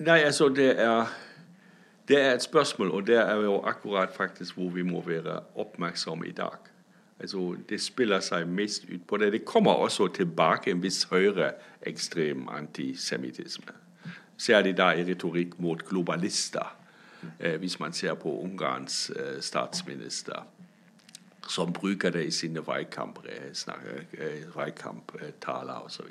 Nei, 0.00 0.22
altså 0.24 0.48
det 0.48 0.70
er, 0.80 1.10
det 2.08 2.16
er 2.16 2.30
et 2.32 2.44
spørsmål, 2.46 2.94
og 2.96 3.06
det 3.10 3.18
er 3.20 3.42
jo 3.44 3.58
akkurat 3.68 4.14
faktisk 4.14 4.56
hvor 4.56 4.70
vi 4.72 4.84
må 4.86 5.02
være 5.04 5.34
oppmerksomme 5.60 6.30
i 6.30 6.32
dag. 6.32 6.70
Altså, 7.20 7.56
Det 7.68 7.80
spiller 7.80 8.20
seg 8.24 8.48
mest 8.48 8.88
ut 8.88 9.04
på 9.06 9.16
det. 9.20 9.32
Det 9.32 9.44
kommer 9.44 9.82
også 9.84 10.08
tilbake 10.08 10.70
en 10.70 10.82
viss 10.82 11.04
høyreekstrem 11.10 12.48
antisemittisme. 12.48 13.76
Særlig 14.40 14.76
da 14.78 14.92
i 14.96 15.04
retorikk 15.04 15.58
mot 15.60 15.82
globalister, 15.84 16.76
eh, 17.40 17.58
hvis 17.60 17.80
man 17.80 17.92
ser 17.92 18.14
på 18.16 18.32
Ungarns 18.40 19.10
eh, 19.16 19.40
statsminister 19.44 20.46
som 21.50 21.72
bruker 21.72 22.10
det 22.10 22.24
i 22.24 22.30
sine 22.30 22.60
veikamptaler 24.56 25.74
osv. 25.84 26.04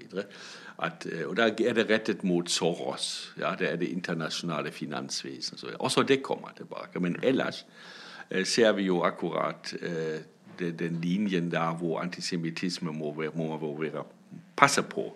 Og 1.27 1.37
da 1.37 1.47
er 1.47 1.73
det 1.73 1.89
rettet 1.89 2.23
mot 2.23 2.49
Soros. 2.51 3.33
Ja, 3.39 3.55
det 3.59 3.71
er 3.71 3.75
det 3.75 3.87
internasjonale 3.87 4.71
finansvesen. 4.71 5.57
Også 5.79 6.03
det 6.03 6.23
kommer 6.23 6.49
tilbake. 6.57 6.99
Men 6.99 7.15
ellers 7.23 7.65
eh, 8.29 8.45
ser 8.45 8.71
vi 8.71 8.83
jo 8.83 9.01
akkurat 9.03 9.73
eh, 9.81 10.19
den 10.59 11.01
linjen 11.01 11.51
der 11.51 11.73
hvor 11.73 11.99
antisemittisme 11.99 12.91
må, 12.91 13.13
være, 13.21 13.31
må 13.35 13.77
være 13.81 14.03
passe 14.57 14.83
på. 14.83 15.15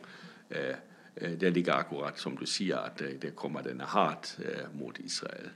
Eh, 0.49 0.75
det 1.15 1.53
ligger 1.53 1.73
akkurat 1.73 2.19
som 2.19 2.37
du 2.37 2.45
sier, 2.49 2.77
at 2.77 3.01
det 3.21 3.35
kommer 3.35 3.61
denne 3.61 3.85
hat 3.85 4.37
mot 4.73 4.97
Israel. 4.99 5.51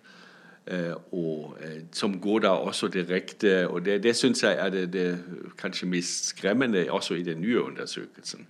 Og 1.12 1.58
som 1.96 2.20
går 2.22 2.40
da 2.44 2.50
også 2.50 2.88
direkte 2.94 3.68
og 3.68 3.86
Det, 3.86 4.04
det 4.04 4.16
syns 4.16 4.44
jeg 4.44 4.58
er 4.60 4.70
det, 4.70 4.94
det, 4.94 5.24
kanskje 5.58 5.88
mest 5.88 6.26
skremmende 6.26 6.92
også 6.92 7.16
i 7.16 7.24
den 7.24 7.42
nye 7.42 7.62
undersøkelsen. 7.62 8.48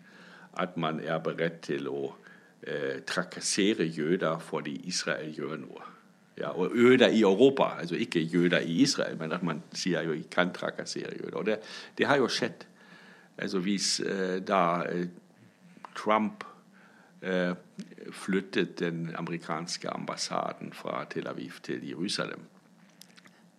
At 0.57 0.77
man 0.77 0.99
er 0.99 1.19
beredt 1.19 1.61
til 1.61 1.87
å 1.87 2.15
eh, 2.63 3.03
trakassere 3.05 3.85
jøder 3.85 4.39
fordi 4.39 4.81
Israel 4.89 5.33
gjør 5.35 5.55
noe. 5.61 5.85
Ja, 6.37 6.49
og 6.49 6.75
jøder 6.77 7.07
i 7.07 7.21
Europa, 7.21 7.63
altså 7.79 7.95
ikke 7.95 8.19
jøder 8.19 8.59
i 8.59 8.81
Israel, 8.81 9.17
men 9.17 9.31
at 9.31 9.43
man 9.43 9.63
sier 9.73 10.03
jo 10.05 10.13
ikke 10.13 10.29
kan 10.29 10.53
trakassere 10.53 11.15
jøder. 11.17 11.37
Og 11.37 11.45
det, 11.45 11.59
det 11.97 12.07
har 12.07 12.17
jo 12.17 12.27
skjedd. 12.27 12.65
Altså 13.37 13.59
Hvis 13.59 13.99
eh, 13.99 14.37
da 14.47 14.83
eh, 14.89 15.07
Trump 15.97 16.43
flyttet 18.13 18.79
den 18.79 19.09
amerikanske 19.17 19.89
ambassaden 19.89 20.73
fra 20.73 21.05
Tel 21.09 21.27
Aviv 21.27 21.57
til 21.65 21.81
Jerusalem. 21.89 22.43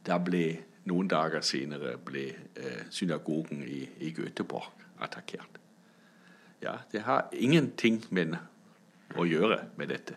Da 0.07 0.19
ble 0.23 0.45
noen 0.89 1.09
dager 1.11 1.43
senere 1.45 1.97
ble 2.05 2.29
eh, 2.57 2.85
synagogen 2.91 3.63
i, 3.67 3.83
i 4.01 4.13
Göteborg 4.15 4.71
attakkert. 5.05 5.59
Ja, 6.63 6.79
det 6.93 7.05
har 7.07 7.29
ingenting 7.33 8.01
med 8.11 8.39
å 9.17 9.27
gjøre 9.29 9.61
med 9.79 9.93
dette. 9.93 10.17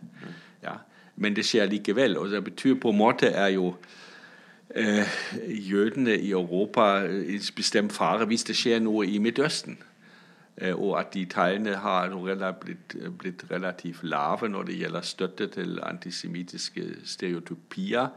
Ja, 0.64 0.80
men 1.16 1.36
det 1.38 1.46
skjer 1.46 1.70
likevel. 1.70 2.18
Og 2.18 2.32
det 2.32 2.44
betyr 2.44 2.80
på 2.82 2.90
en 2.90 2.98
måte 2.98 3.30
er 3.30 3.52
jo 3.54 3.76
eh, 4.74 5.08
jødene 5.48 6.18
i 6.18 6.32
Europa 6.32 7.06
i 7.06 7.38
bestemt 7.56 7.94
fare 7.94 8.26
hvis 8.30 8.48
det 8.50 8.58
skjer 8.58 8.82
noe 8.82 9.06
i 9.06 9.22
Midtøsten. 9.22 9.78
Eh, 10.62 10.82
og 10.82 11.00
at 11.00 11.14
de 11.14 11.26
tallene 11.26 11.76
har 11.76 12.54
blitt, 12.54 12.96
blitt, 13.18 13.46
relativt 13.52 14.04
lave 14.04 14.50
når 14.50 14.64
det 14.64 14.78
gjelder 14.78 15.02
støtte 15.02 15.48
til 15.48 15.80
antisemittiske 15.84 16.84
stereotypier, 17.06 18.08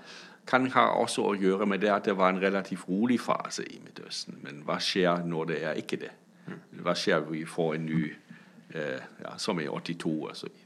kan 0.47 0.69
ha 0.71 0.81
også 1.01 1.23
å 1.25 1.37
gjøre 1.41 1.67
med 1.67 1.81
det 1.81 1.89
at 1.89 2.05
det 2.05 2.17
var 2.17 2.29
en 2.29 2.43
relativt 2.43 2.89
rolig 2.89 3.21
fase 3.21 3.65
i 3.65 3.81
Midtøsten. 3.81 4.43
Men 4.43 4.61
hva 4.67 4.77
skjer 4.77 5.25
når 5.25 5.45
det 5.45 5.63
er 5.65 5.81
ikke 5.81 5.97
det? 6.03 6.13
Hva 6.85 6.93
skjer 6.93 7.23
når 7.25 7.31
vi 7.33 7.45
får 7.49 7.75
en 7.75 7.87
ny, 7.87 8.03
eh, 8.75 9.01
ja, 9.25 9.39
som 9.39 9.61
i 9.61 9.69
82 9.69 10.13
osv.? 10.31 10.61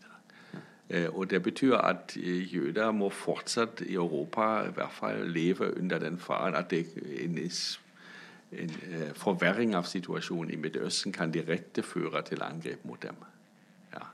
Eh, 0.90 1.06
og 1.14 1.30
det 1.30 1.42
betyr 1.42 1.76
at 1.76 2.16
jøder 2.52 2.90
må 2.90 3.10
fortsatt 3.10 3.84
i 3.86 3.94
Europa 3.94 4.64
i 4.66 4.72
hvert 4.74 4.92
fall 4.92 5.30
leve 5.30 5.76
under 5.78 5.98
den 5.98 6.18
faren 6.18 6.54
at 6.54 6.70
det 6.70 6.86
en 8.52 8.70
eh, 8.92 9.14
forverring 9.14 9.74
av 9.76 9.88
situasjonen 9.88 10.52
i 10.54 10.60
Midtøsten 10.60 11.12
kan 11.12 11.32
direkte 11.32 11.82
føre 11.84 12.22
til 12.24 12.42
angrep 12.42 12.84
mot 12.88 13.02
dem. 13.02 13.18
Ja. 13.92 14.06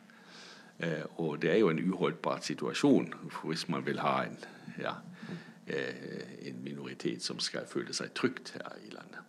Eh, 0.78 1.04
og 1.22 1.42
det 1.42 1.52
er 1.52 1.60
jo 1.62 1.70
en 1.70 1.82
uholdbar 1.92 2.42
situasjon 2.42 3.12
hvis 3.42 3.68
man 3.68 3.86
vil 3.86 4.02
ha 4.02 4.24
en, 4.26 4.38
ja, 4.80 4.96
eh, 5.66 6.48
en 6.48 6.64
minoritet 6.64 7.22
som 7.22 7.38
skal 7.38 7.68
føle 7.70 7.94
seg 7.94 8.14
trygt 8.14 8.56
her 8.58 8.74
i 8.82 8.90
landet. 8.94 9.20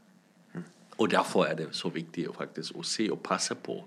Og 0.97 1.11
Derfor 1.11 1.43
er 1.43 1.55
det 1.59 1.73
så 1.75 1.89
viktig 1.91 2.29
faktisk 2.37 2.77
å 2.79 2.83
se 2.87 3.09
og 3.11 3.19
passe 3.19 3.55
på 3.55 3.81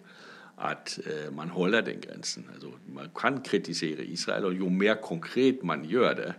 at 0.61 0.99
man 1.33 1.49
holder 1.49 1.81
den 1.87 2.01
grensen. 2.03 2.45
Altså, 2.53 2.73
man 2.93 3.09
kan 3.17 3.39
kritisere 3.43 4.05
Israel, 4.05 4.45
og 4.45 4.59
jo 4.59 4.69
mer 4.69 4.95
konkret 5.01 5.63
man 5.65 5.85
gjør 5.87 6.15
det 6.19 6.33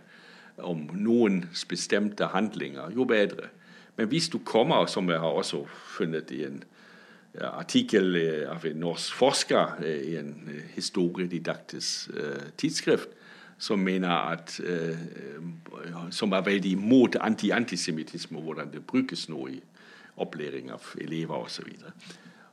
om 0.58 0.84
noen 0.94 1.40
bestemte 1.68 2.28
handlinger, 2.30 2.92
jo 2.94 3.04
bedre. 3.04 3.48
Men 4.00 4.08
hvis 4.08 4.30
du 4.32 4.38
kommer, 4.38 4.86
som 4.86 5.10
jeg 5.10 5.20
har 5.20 5.28
også 5.28 5.66
funnet 5.68 6.30
i 6.32 6.44
en 6.46 6.62
artikkel 7.44 8.16
eh, 8.16 8.46
av 8.48 8.64
en 8.64 8.78
norsk 8.80 9.12
forsker 9.12 9.82
eh, 9.84 10.06
i 10.08 10.14
en 10.16 10.30
eh, 10.48 10.70
historiedidaktisk 10.72 12.08
tidsskrift, 12.56 13.12
som 13.60 13.82
mener 13.84 14.08
at 14.08 14.54
som 16.16 16.32
er 16.32 16.46
veldig 16.46 16.70
imot 16.78 17.18
anti-antisemittisme, 17.20 18.38
og 18.38 18.42
hvordan 18.42 18.70
det 18.72 18.86
brukes 18.86 19.26
nå 19.28 19.42
i 19.52 19.58
opplæring 20.16 20.70
av 20.72 20.94
elever 20.96 21.44
osv. 21.44 21.68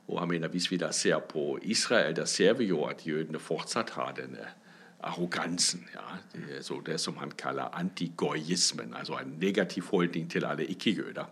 Og 0.08 0.20
han 0.20 0.28
mener 0.28 0.52
hvis 0.52 0.68
vi 0.70 0.76
da 0.76 0.92
ser 0.92 1.24
på 1.24 1.56
Israel, 1.62 2.12
da 2.16 2.26
ser 2.28 2.60
vi 2.60 2.68
jo 2.68 2.84
at 2.84 3.06
jødene 3.08 3.40
fortsatt 3.40 3.94
har 3.96 4.12
denne 4.20 4.52
arrogansen. 5.00 5.88
Ja. 5.94 6.20
Det, 6.34 6.86
det, 6.86 7.00
som 7.00 7.16
han 7.16 7.30
kaller 7.30 7.72
antigoyismen, 7.72 8.94
altså 8.94 9.16
en 9.16 9.36
negativ 9.40 9.88
holdning 9.90 10.30
til 10.30 10.44
alle 10.44 10.66
ikke-jøder. 10.66 11.24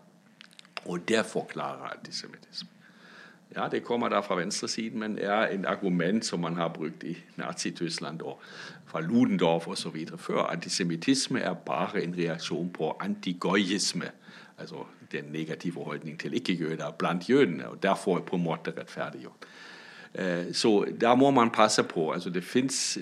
Og 0.87 1.07
det 1.07 1.25
forklarer 1.25 1.93
antisemittisme. 1.97 2.69
Ja, 3.55 3.67
det 3.71 3.83
kommer 3.83 4.09
da 4.09 4.19
fra 4.19 4.35
venstresiden, 4.35 4.99
men 4.99 5.17
er 5.19 5.47
et 5.47 5.65
argument 5.65 6.25
som 6.25 6.39
man 6.39 6.55
har 6.55 6.67
brukt 6.67 7.03
i 7.03 7.17
Nazi-Tyskland 7.35 8.21
og 8.21 8.39
fra 8.85 9.01
Ludendorff 9.01 9.67
osv. 9.67 10.07
før. 10.17 10.41
Antisemittisme 10.51 11.39
er 11.39 11.53
bare 11.53 12.03
en 12.03 12.15
reaksjon 12.17 12.69
på 12.69 12.97
antigoyisme, 12.99 14.11
altså 14.57 14.75
den 15.11 15.23
negative 15.23 15.83
holdning 15.83 16.19
til 16.19 16.33
ikke-jøder 16.33 16.91
blant 16.91 17.29
jødene. 17.29 17.69
og 17.69 17.83
Derfor 17.83 18.19
på 18.19 18.35
en 18.35 18.43
måte 18.43 18.73
rettferdiggjort. 18.77 19.47
Eh, 20.13 20.53
så 20.53 20.85
der 21.01 21.15
må 21.15 21.31
man 21.31 21.49
passe 21.49 21.83
på. 21.83 22.11
altså 22.11 22.29
Det 22.29 22.43
fins 22.43 22.97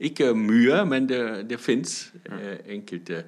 ikke 0.00 0.34
mye, 0.34 0.86
men 0.86 1.08
det, 1.08 1.50
det 1.50 1.60
fins 1.60 2.12
eh, 2.26 2.74
enkelte 2.74 3.24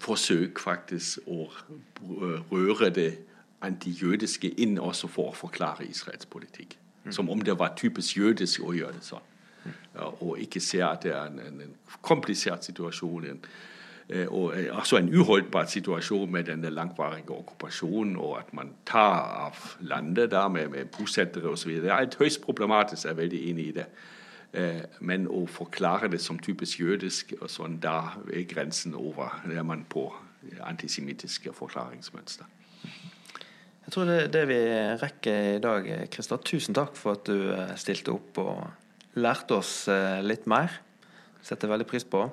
forsøk 0.00 0.58
faktisk 0.58 1.18
å 1.26 1.46
røre 2.52 2.90
det 2.90 3.10
antijødiske 3.66 4.50
inn 4.60 4.78
også 4.78 5.08
for 5.08 5.32
å 5.32 5.36
forklare 5.36 5.86
Israels 5.88 6.26
politikk. 6.26 6.76
Mm. 7.04 7.12
Som 7.12 7.30
om 7.30 7.40
det 7.42 7.58
var 7.58 7.74
typisk 7.78 8.16
jødisk 8.16 8.64
å 8.66 8.74
gjøre 8.76 8.98
det 8.98 9.06
sånn. 9.06 9.32
Og 10.20 10.38
ikke 10.38 10.60
se 10.60 10.82
at 10.84 11.02
det 11.02 11.14
er 11.16 11.30
en, 11.30 11.40
en 11.62 11.74
komplisert 12.04 12.66
situasjon. 12.66 13.24
En, 13.30 13.40
og 14.28 14.52
altså 14.54 15.00
en 15.00 15.08
uholdbar 15.10 15.66
situasjon 15.70 16.30
med 16.30 16.46
denne 16.50 16.70
langvarige 16.70 17.34
okkupasjonen, 17.34 18.16
og 18.16 18.36
at 18.38 18.52
man 18.54 18.74
tar 18.86 19.24
av 19.46 19.64
landet 19.80 20.30
der 20.30 20.48
med, 20.48 20.68
med 20.70 20.92
bosettere 20.98 21.50
osv. 21.50 21.70
Et 21.70 22.18
høyst 22.20 22.42
problematisk, 22.44 23.04
jeg 23.04 23.16
er 23.16 23.22
veldig 23.22 23.42
enig 23.50 23.66
i 23.72 23.74
det. 23.80 23.88
Eh, 24.52 24.82
men 25.00 25.26
å 25.28 25.44
forklare 25.50 26.10
det 26.12 26.20
som 26.22 26.38
typisk 26.38 26.80
jødisk, 26.80 27.34
sånn, 27.50 27.78
da 27.82 28.16
er 28.32 28.46
grensen 28.48 28.94
over. 28.98 29.40
Da 29.44 29.58
er 29.58 29.66
man 29.66 29.84
på 29.88 30.08
antisemittiske 30.62 31.52
forklaringsmønster. 31.56 32.46
Jeg 33.86 33.94
tror 33.94 34.08
det 34.08 34.16
er 34.24 34.32
det 34.34 34.44
vi 34.50 34.58
rekker 35.02 35.52
i 35.56 35.60
dag. 35.62 35.86
Christer, 36.10 36.42
tusen 36.42 36.74
takk 36.74 36.96
for 36.98 37.18
at 37.18 37.28
du 37.28 37.52
stilte 37.78 38.14
opp 38.14 38.40
og 38.42 39.18
lærte 39.18 39.60
oss 39.60 39.86
litt 40.26 40.48
mer. 40.50 40.74
Setter 41.46 41.70
veldig 41.70 41.86
pris 41.86 42.06
på. 42.06 42.24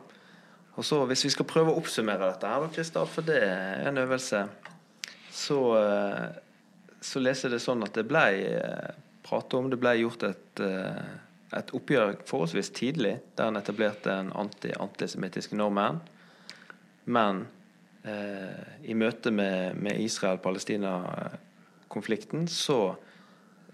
Og 0.75 0.85
så 0.85 1.03
Hvis 1.05 1.25
vi 1.27 1.33
skal 1.33 1.45
prøve 1.45 1.73
å 1.73 1.77
oppsummere 1.77 2.31
dette, 2.31 2.49
her, 2.49 2.69
Kristian, 2.73 3.09
for 3.09 3.25
det 3.25 3.37
er 3.45 3.87
en 3.89 4.01
øvelse, 4.01 4.47
så, 5.33 5.59
eh, 5.77 6.29
så 7.01 7.21
leser 7.21 7.49
jeg 7.49 7.57
det 7.57 7.65
sånn 7.65 7.83
at 7.85 7.93
det 7.97 8.07
ble 8.09 8.23
eh, 8.41 8.95
pratet 9.25 9.57
om, 9.59 9.69
det 9.69 9.79
ble 9.81 9.93
gjort 10.01 10.25
et, 10.29 10.61
eh, 10.61 11.13
et 11.57 11.73
oppgjør 11.75 12.15
forholdsvis 12.27 12.69
tidlig, 12.75 13.19
der 13.37 13.47
en 13.49 13.57
etablerte 13.59 14.11
en 14.11 14.31
anti-antisemittisk 14.43 15.49
normen. 15.57 15.95
Men 17.05 17.47
eh, 18.03 18.63
i 18.83 18.93
møte 18.97 19.31
med, 19.31 19.75
med 19.75 19.99
Israel-Palestina-konflikten 20.03 22.47
så 22.51 22.95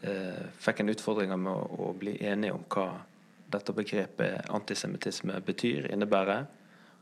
eh, 0.01 0.43
fikk 0.59 0.79
en 0.83 0.89
utfordringer 0.95 1.37
med 1.39 1.53
å, 1.53 1.65
å 1.89 1.93
bli 1.97 2.25
enige 2.25 2.53
om 2.57 2.63
hva 2.69 2.89
dette 3.49 3.73
begrepet 3.73 4.49
antisemittisme 4.53 5.41
betyr, 5.45 5.91
innebærer. 5.93 6.45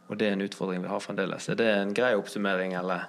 Og 0.07 0.19
det 0.19 0.27
er 0.29 0.33
en 0.37 0.45
utfordring 0.45 0.83
vi 0.83 0.91
har 0.91 1.01
fremdeles. 1.03 1.49
Er 1.51 1.57
det 1.59 1.71
en 1.73 1.95
grei 1.95 2.13
oppsummering, 2.15 2.71
eller? 2.79 3.01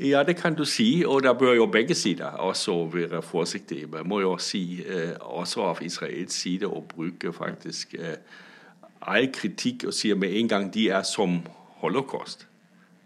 Ja, 0.00 0.22
det 0.22 0.36
kan 0.36 0.54
du 0.54 0.64
si, 0.64 1.04
og 1.06 1.22
da 1.22 1.32
bør 1.32 1.52
jo 1.52 1.66
begge 1.66 1.94
sider 1.94 2.26
også 2.26 2.84
være 2.84 3.22
forsiktige. 3.22 3.86
Man 3.86 4.08
må 4.08 4.20
jo 4.20 4.38
si, 4.38 4.82
eh, 4.82 5.14
også 5.20 5.62
av 5.62 5.78
Israels 5.82 6.32
side, 6.32 6.66
å 6.66 6.80
bruke 6.80 7.32
faktisk 7.32 7.94
eh, 7.94 8.16
all 9.02 9.28
kritikk 9.32 9.84
og 9.86 9.94
si 9.94 10.10
med 10.14 10.34
en 10.34 10.48
gang 10.48 10.74
de 10.74 10.88
er 10.88 11.02
som 11.02 11.38
holocaust. 11.78 12.46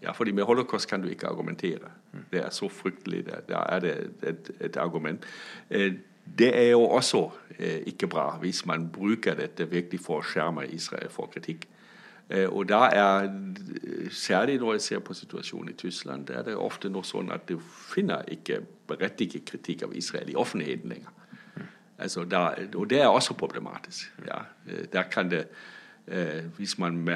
Ja, 0.03 0.13
fordi 0.13 0.33
med 0.33 0.45
holocaust 0.45 0.89
kan 0.89 1.03
du 1.03 1.09
ikke 1.09 1.29
argumentere. 1.29 1.91
Det 2.33 2.45
er 2.45 2.51
så 2.51 2.69
fryktelig. 2.69 3.27
Da 3.49 3.67
er 3.69 3.81
det 3.81 4.11
et, 4.23 4.51
et 4.61 4.77
argument. 4.77 5.25
Eh, 5.71 5.93
det 6.39 6.57
er 6.57 6.71
jo 6.71 6.83
også 6.83 7.31
ikke 7.87 8.07
bra 8.07 8.37
hvis 8.41 8.67
man 8.67 8.89
bruker 8.93 9.35
dette 9.35 9.71
virkelig 9.71 10.01
for 10.01 10.21
å 10.21 10.25
skjerme 10.25 10.67
Israel 10.73 11.09
for 11.11 11.27
kritikk. 11.27 11.69
Eh, 12.31 12.49
og 12.49 12.69
da 12.69 12.79
er, 12.93 13.31
Særlig 14.11 14.59
når 14.59 14.73
jeg 14.73 14.81
ser 14.81 14.99
på 14.99 15.15
situasjonen 15.15 15.69
i 15.69 15.73
Tyskland, 15.73 16.27
der 16.27 16.35
er 16.39 16.43
det 16.43 16.57
ofte 16.57 16.89
noe 16.89 17.05
sånn 17.05 17.29
at 17.33 17.49
du 17.49 17.59
finner 17.61 18.25
ikke 18.33 18.63
berettiget 18.89 19.45
kritikk 19.45 19.83
av 19.85 19.93
Israel 19.97 20.31
i 20.33 20.37
offentligheten 20.37 20.95
lenger. 20.95 21.11
Altså 21.99 22.25
der, 22.25 22.71
og 22.75 22.89
det 22.91 23.03
er 23.03 23.09
også 23.13 23.35
problematisk. 23.35 24.13
Ja. 24.27 24.41
Eh, 24.69 24.87
der 24.93 25.03
kan 25.03 25.31
det, 25.31 25.49
eh, 26.07 26.45
Hvis 26.57 26.79
man 26.79 27.09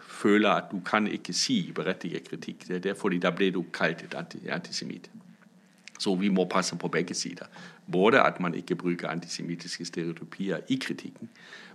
føler 0.00 0.50
at 0.50 0.64
du 0.72 0.80
kan 0.80 1.06
ikke 1.06 1.32
si 1.32 1.72
berettiget 1.72 2.28
kritikk, 2.28 2.68
det 2.68 2.86
er 2.86 2.94
fordi 2.94 3.18
da 3.18 3.30
blir 3.30 3.52
du 3.52 3.64
kalt 3.72 4.02
et 4.02 4.14
antisemitt. 4.48 5.10
Så 5.98 6.14
vi 6.14 6.28
må 6.28 6.44
passe 6.44 6.76
på 6.76 6.88
begge 6.88 7.14
sider. 7.14 7.44
Både 7.92 8.20
at 8.20 8.40
man 8.40 8.54
ikke 8.54 8.76
bruker 8.76 9.08
antisemittiske 9.08 9.84
stereotypier 9.84 10.58
i 10.68 10.78
kritikken, 10.80 11.28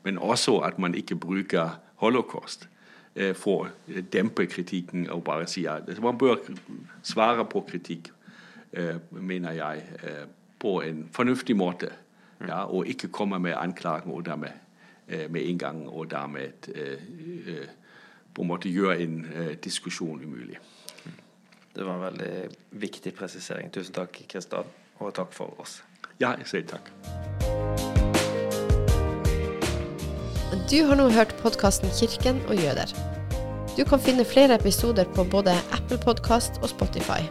men 0.04 0.18
også 0.18 0.58
at 0.58 0.80
man 0.80 0.96
ikke 0.96 1.16
bruker 1.16 1.80
holocaust 1.96 2.70
Eh, 3.16 3.32
for 3.36 3.70
å 3.70 4.02
dempe 4.12 4.44
kritikken 4.52 5.06
og 5.14 5.22
bare 5.24 5.48
si 5.48 5.64
at 5.72 5.88
man 6.04 6.18
bør 6.20 6.42
svare 7.04 7.46
på 7.48 7.62
kritikk, 7.64 8.10
eh, 8.74 8.98
mener 9.12 9.52
jeg, 9.56 9.84
eh, 10.04 10.26
på 10.60 10.82
en 10.84 11.10
fornuftig 11.12 11.56
måte. 11.56 11.92
Ja, 12.48 12.66
og 12.66 12.88
ikke 12.88 13.08
komme 13.08 13.40
med 13.40 13.56
anklagen 13.56 14.12
og 14.12 14.26
dermed 14.26 14.52
med 15.08 15.50
en 15.50 15.58
gang 15.58 15.88
og 15.88 16.10
dermed 16.12 16.68
på 18.34 18.42
en 18.42 18.48
måte 18.48 18.70
gjøre 18.70 19.00
en 19.00 19.26
diskusjon 19.64 20.24
umulig. 20.24 20.58
Det 21.76 21.86
var 21.86 21.94
en 21.94 22.18
veldig 22.18 22.50
viktig 22.72 23.14
presisering. 23.14 23.72
Tusen 23.72 23.94
takk, 23.94 24.26
Kristian, 24.28 24.66
og 25.00 25.14
takk 25.14 25.32
for 25.32 25.62
oss. 25.62 25.84
Ja, 26.20 26.36
jeg 26.36 26.48
sier 26.48 26.66
takk. 26.68 27.95
Du 30.46 30.84
har 30.86 30.96
nå 30.96 31.08
hørt 31.10 31.34
podkasten 31.42 31.90
'Kirken 31.90 32.38
og 32.48 32.56
jøder'. 32.56 32.94
Du 33.78 33.84
kan 33.84 34.00
finne 34.00 34.26
flere 34.26 34.56
episoder 34.56 35.06
på 35.16 35.24
både 35.24 35.56
Apple 35.74 35.98
Podkast 35.98 36.60
og 36.62 36.70
Spotify. 36.70 37.26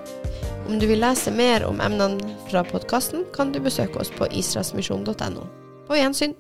Om 0.69 0.81
du 0.81 0.87
vil 0.87 0.99
lese 0.99 1.31
mer 1.31 1.65
om 1.65 1.81
emnene 1.81 2.35
fra 2.51 2.65
podkasten, 2.67 3.23
kan 3.37 3.53
du 3.53 3.61
besøke 3.61 4.01
oss 4.01 4.11
på 4.11 4.27
israelsmisjon.no. 4.27 5.47
På 5.87 5.95
gjensyn. 5.95 6.35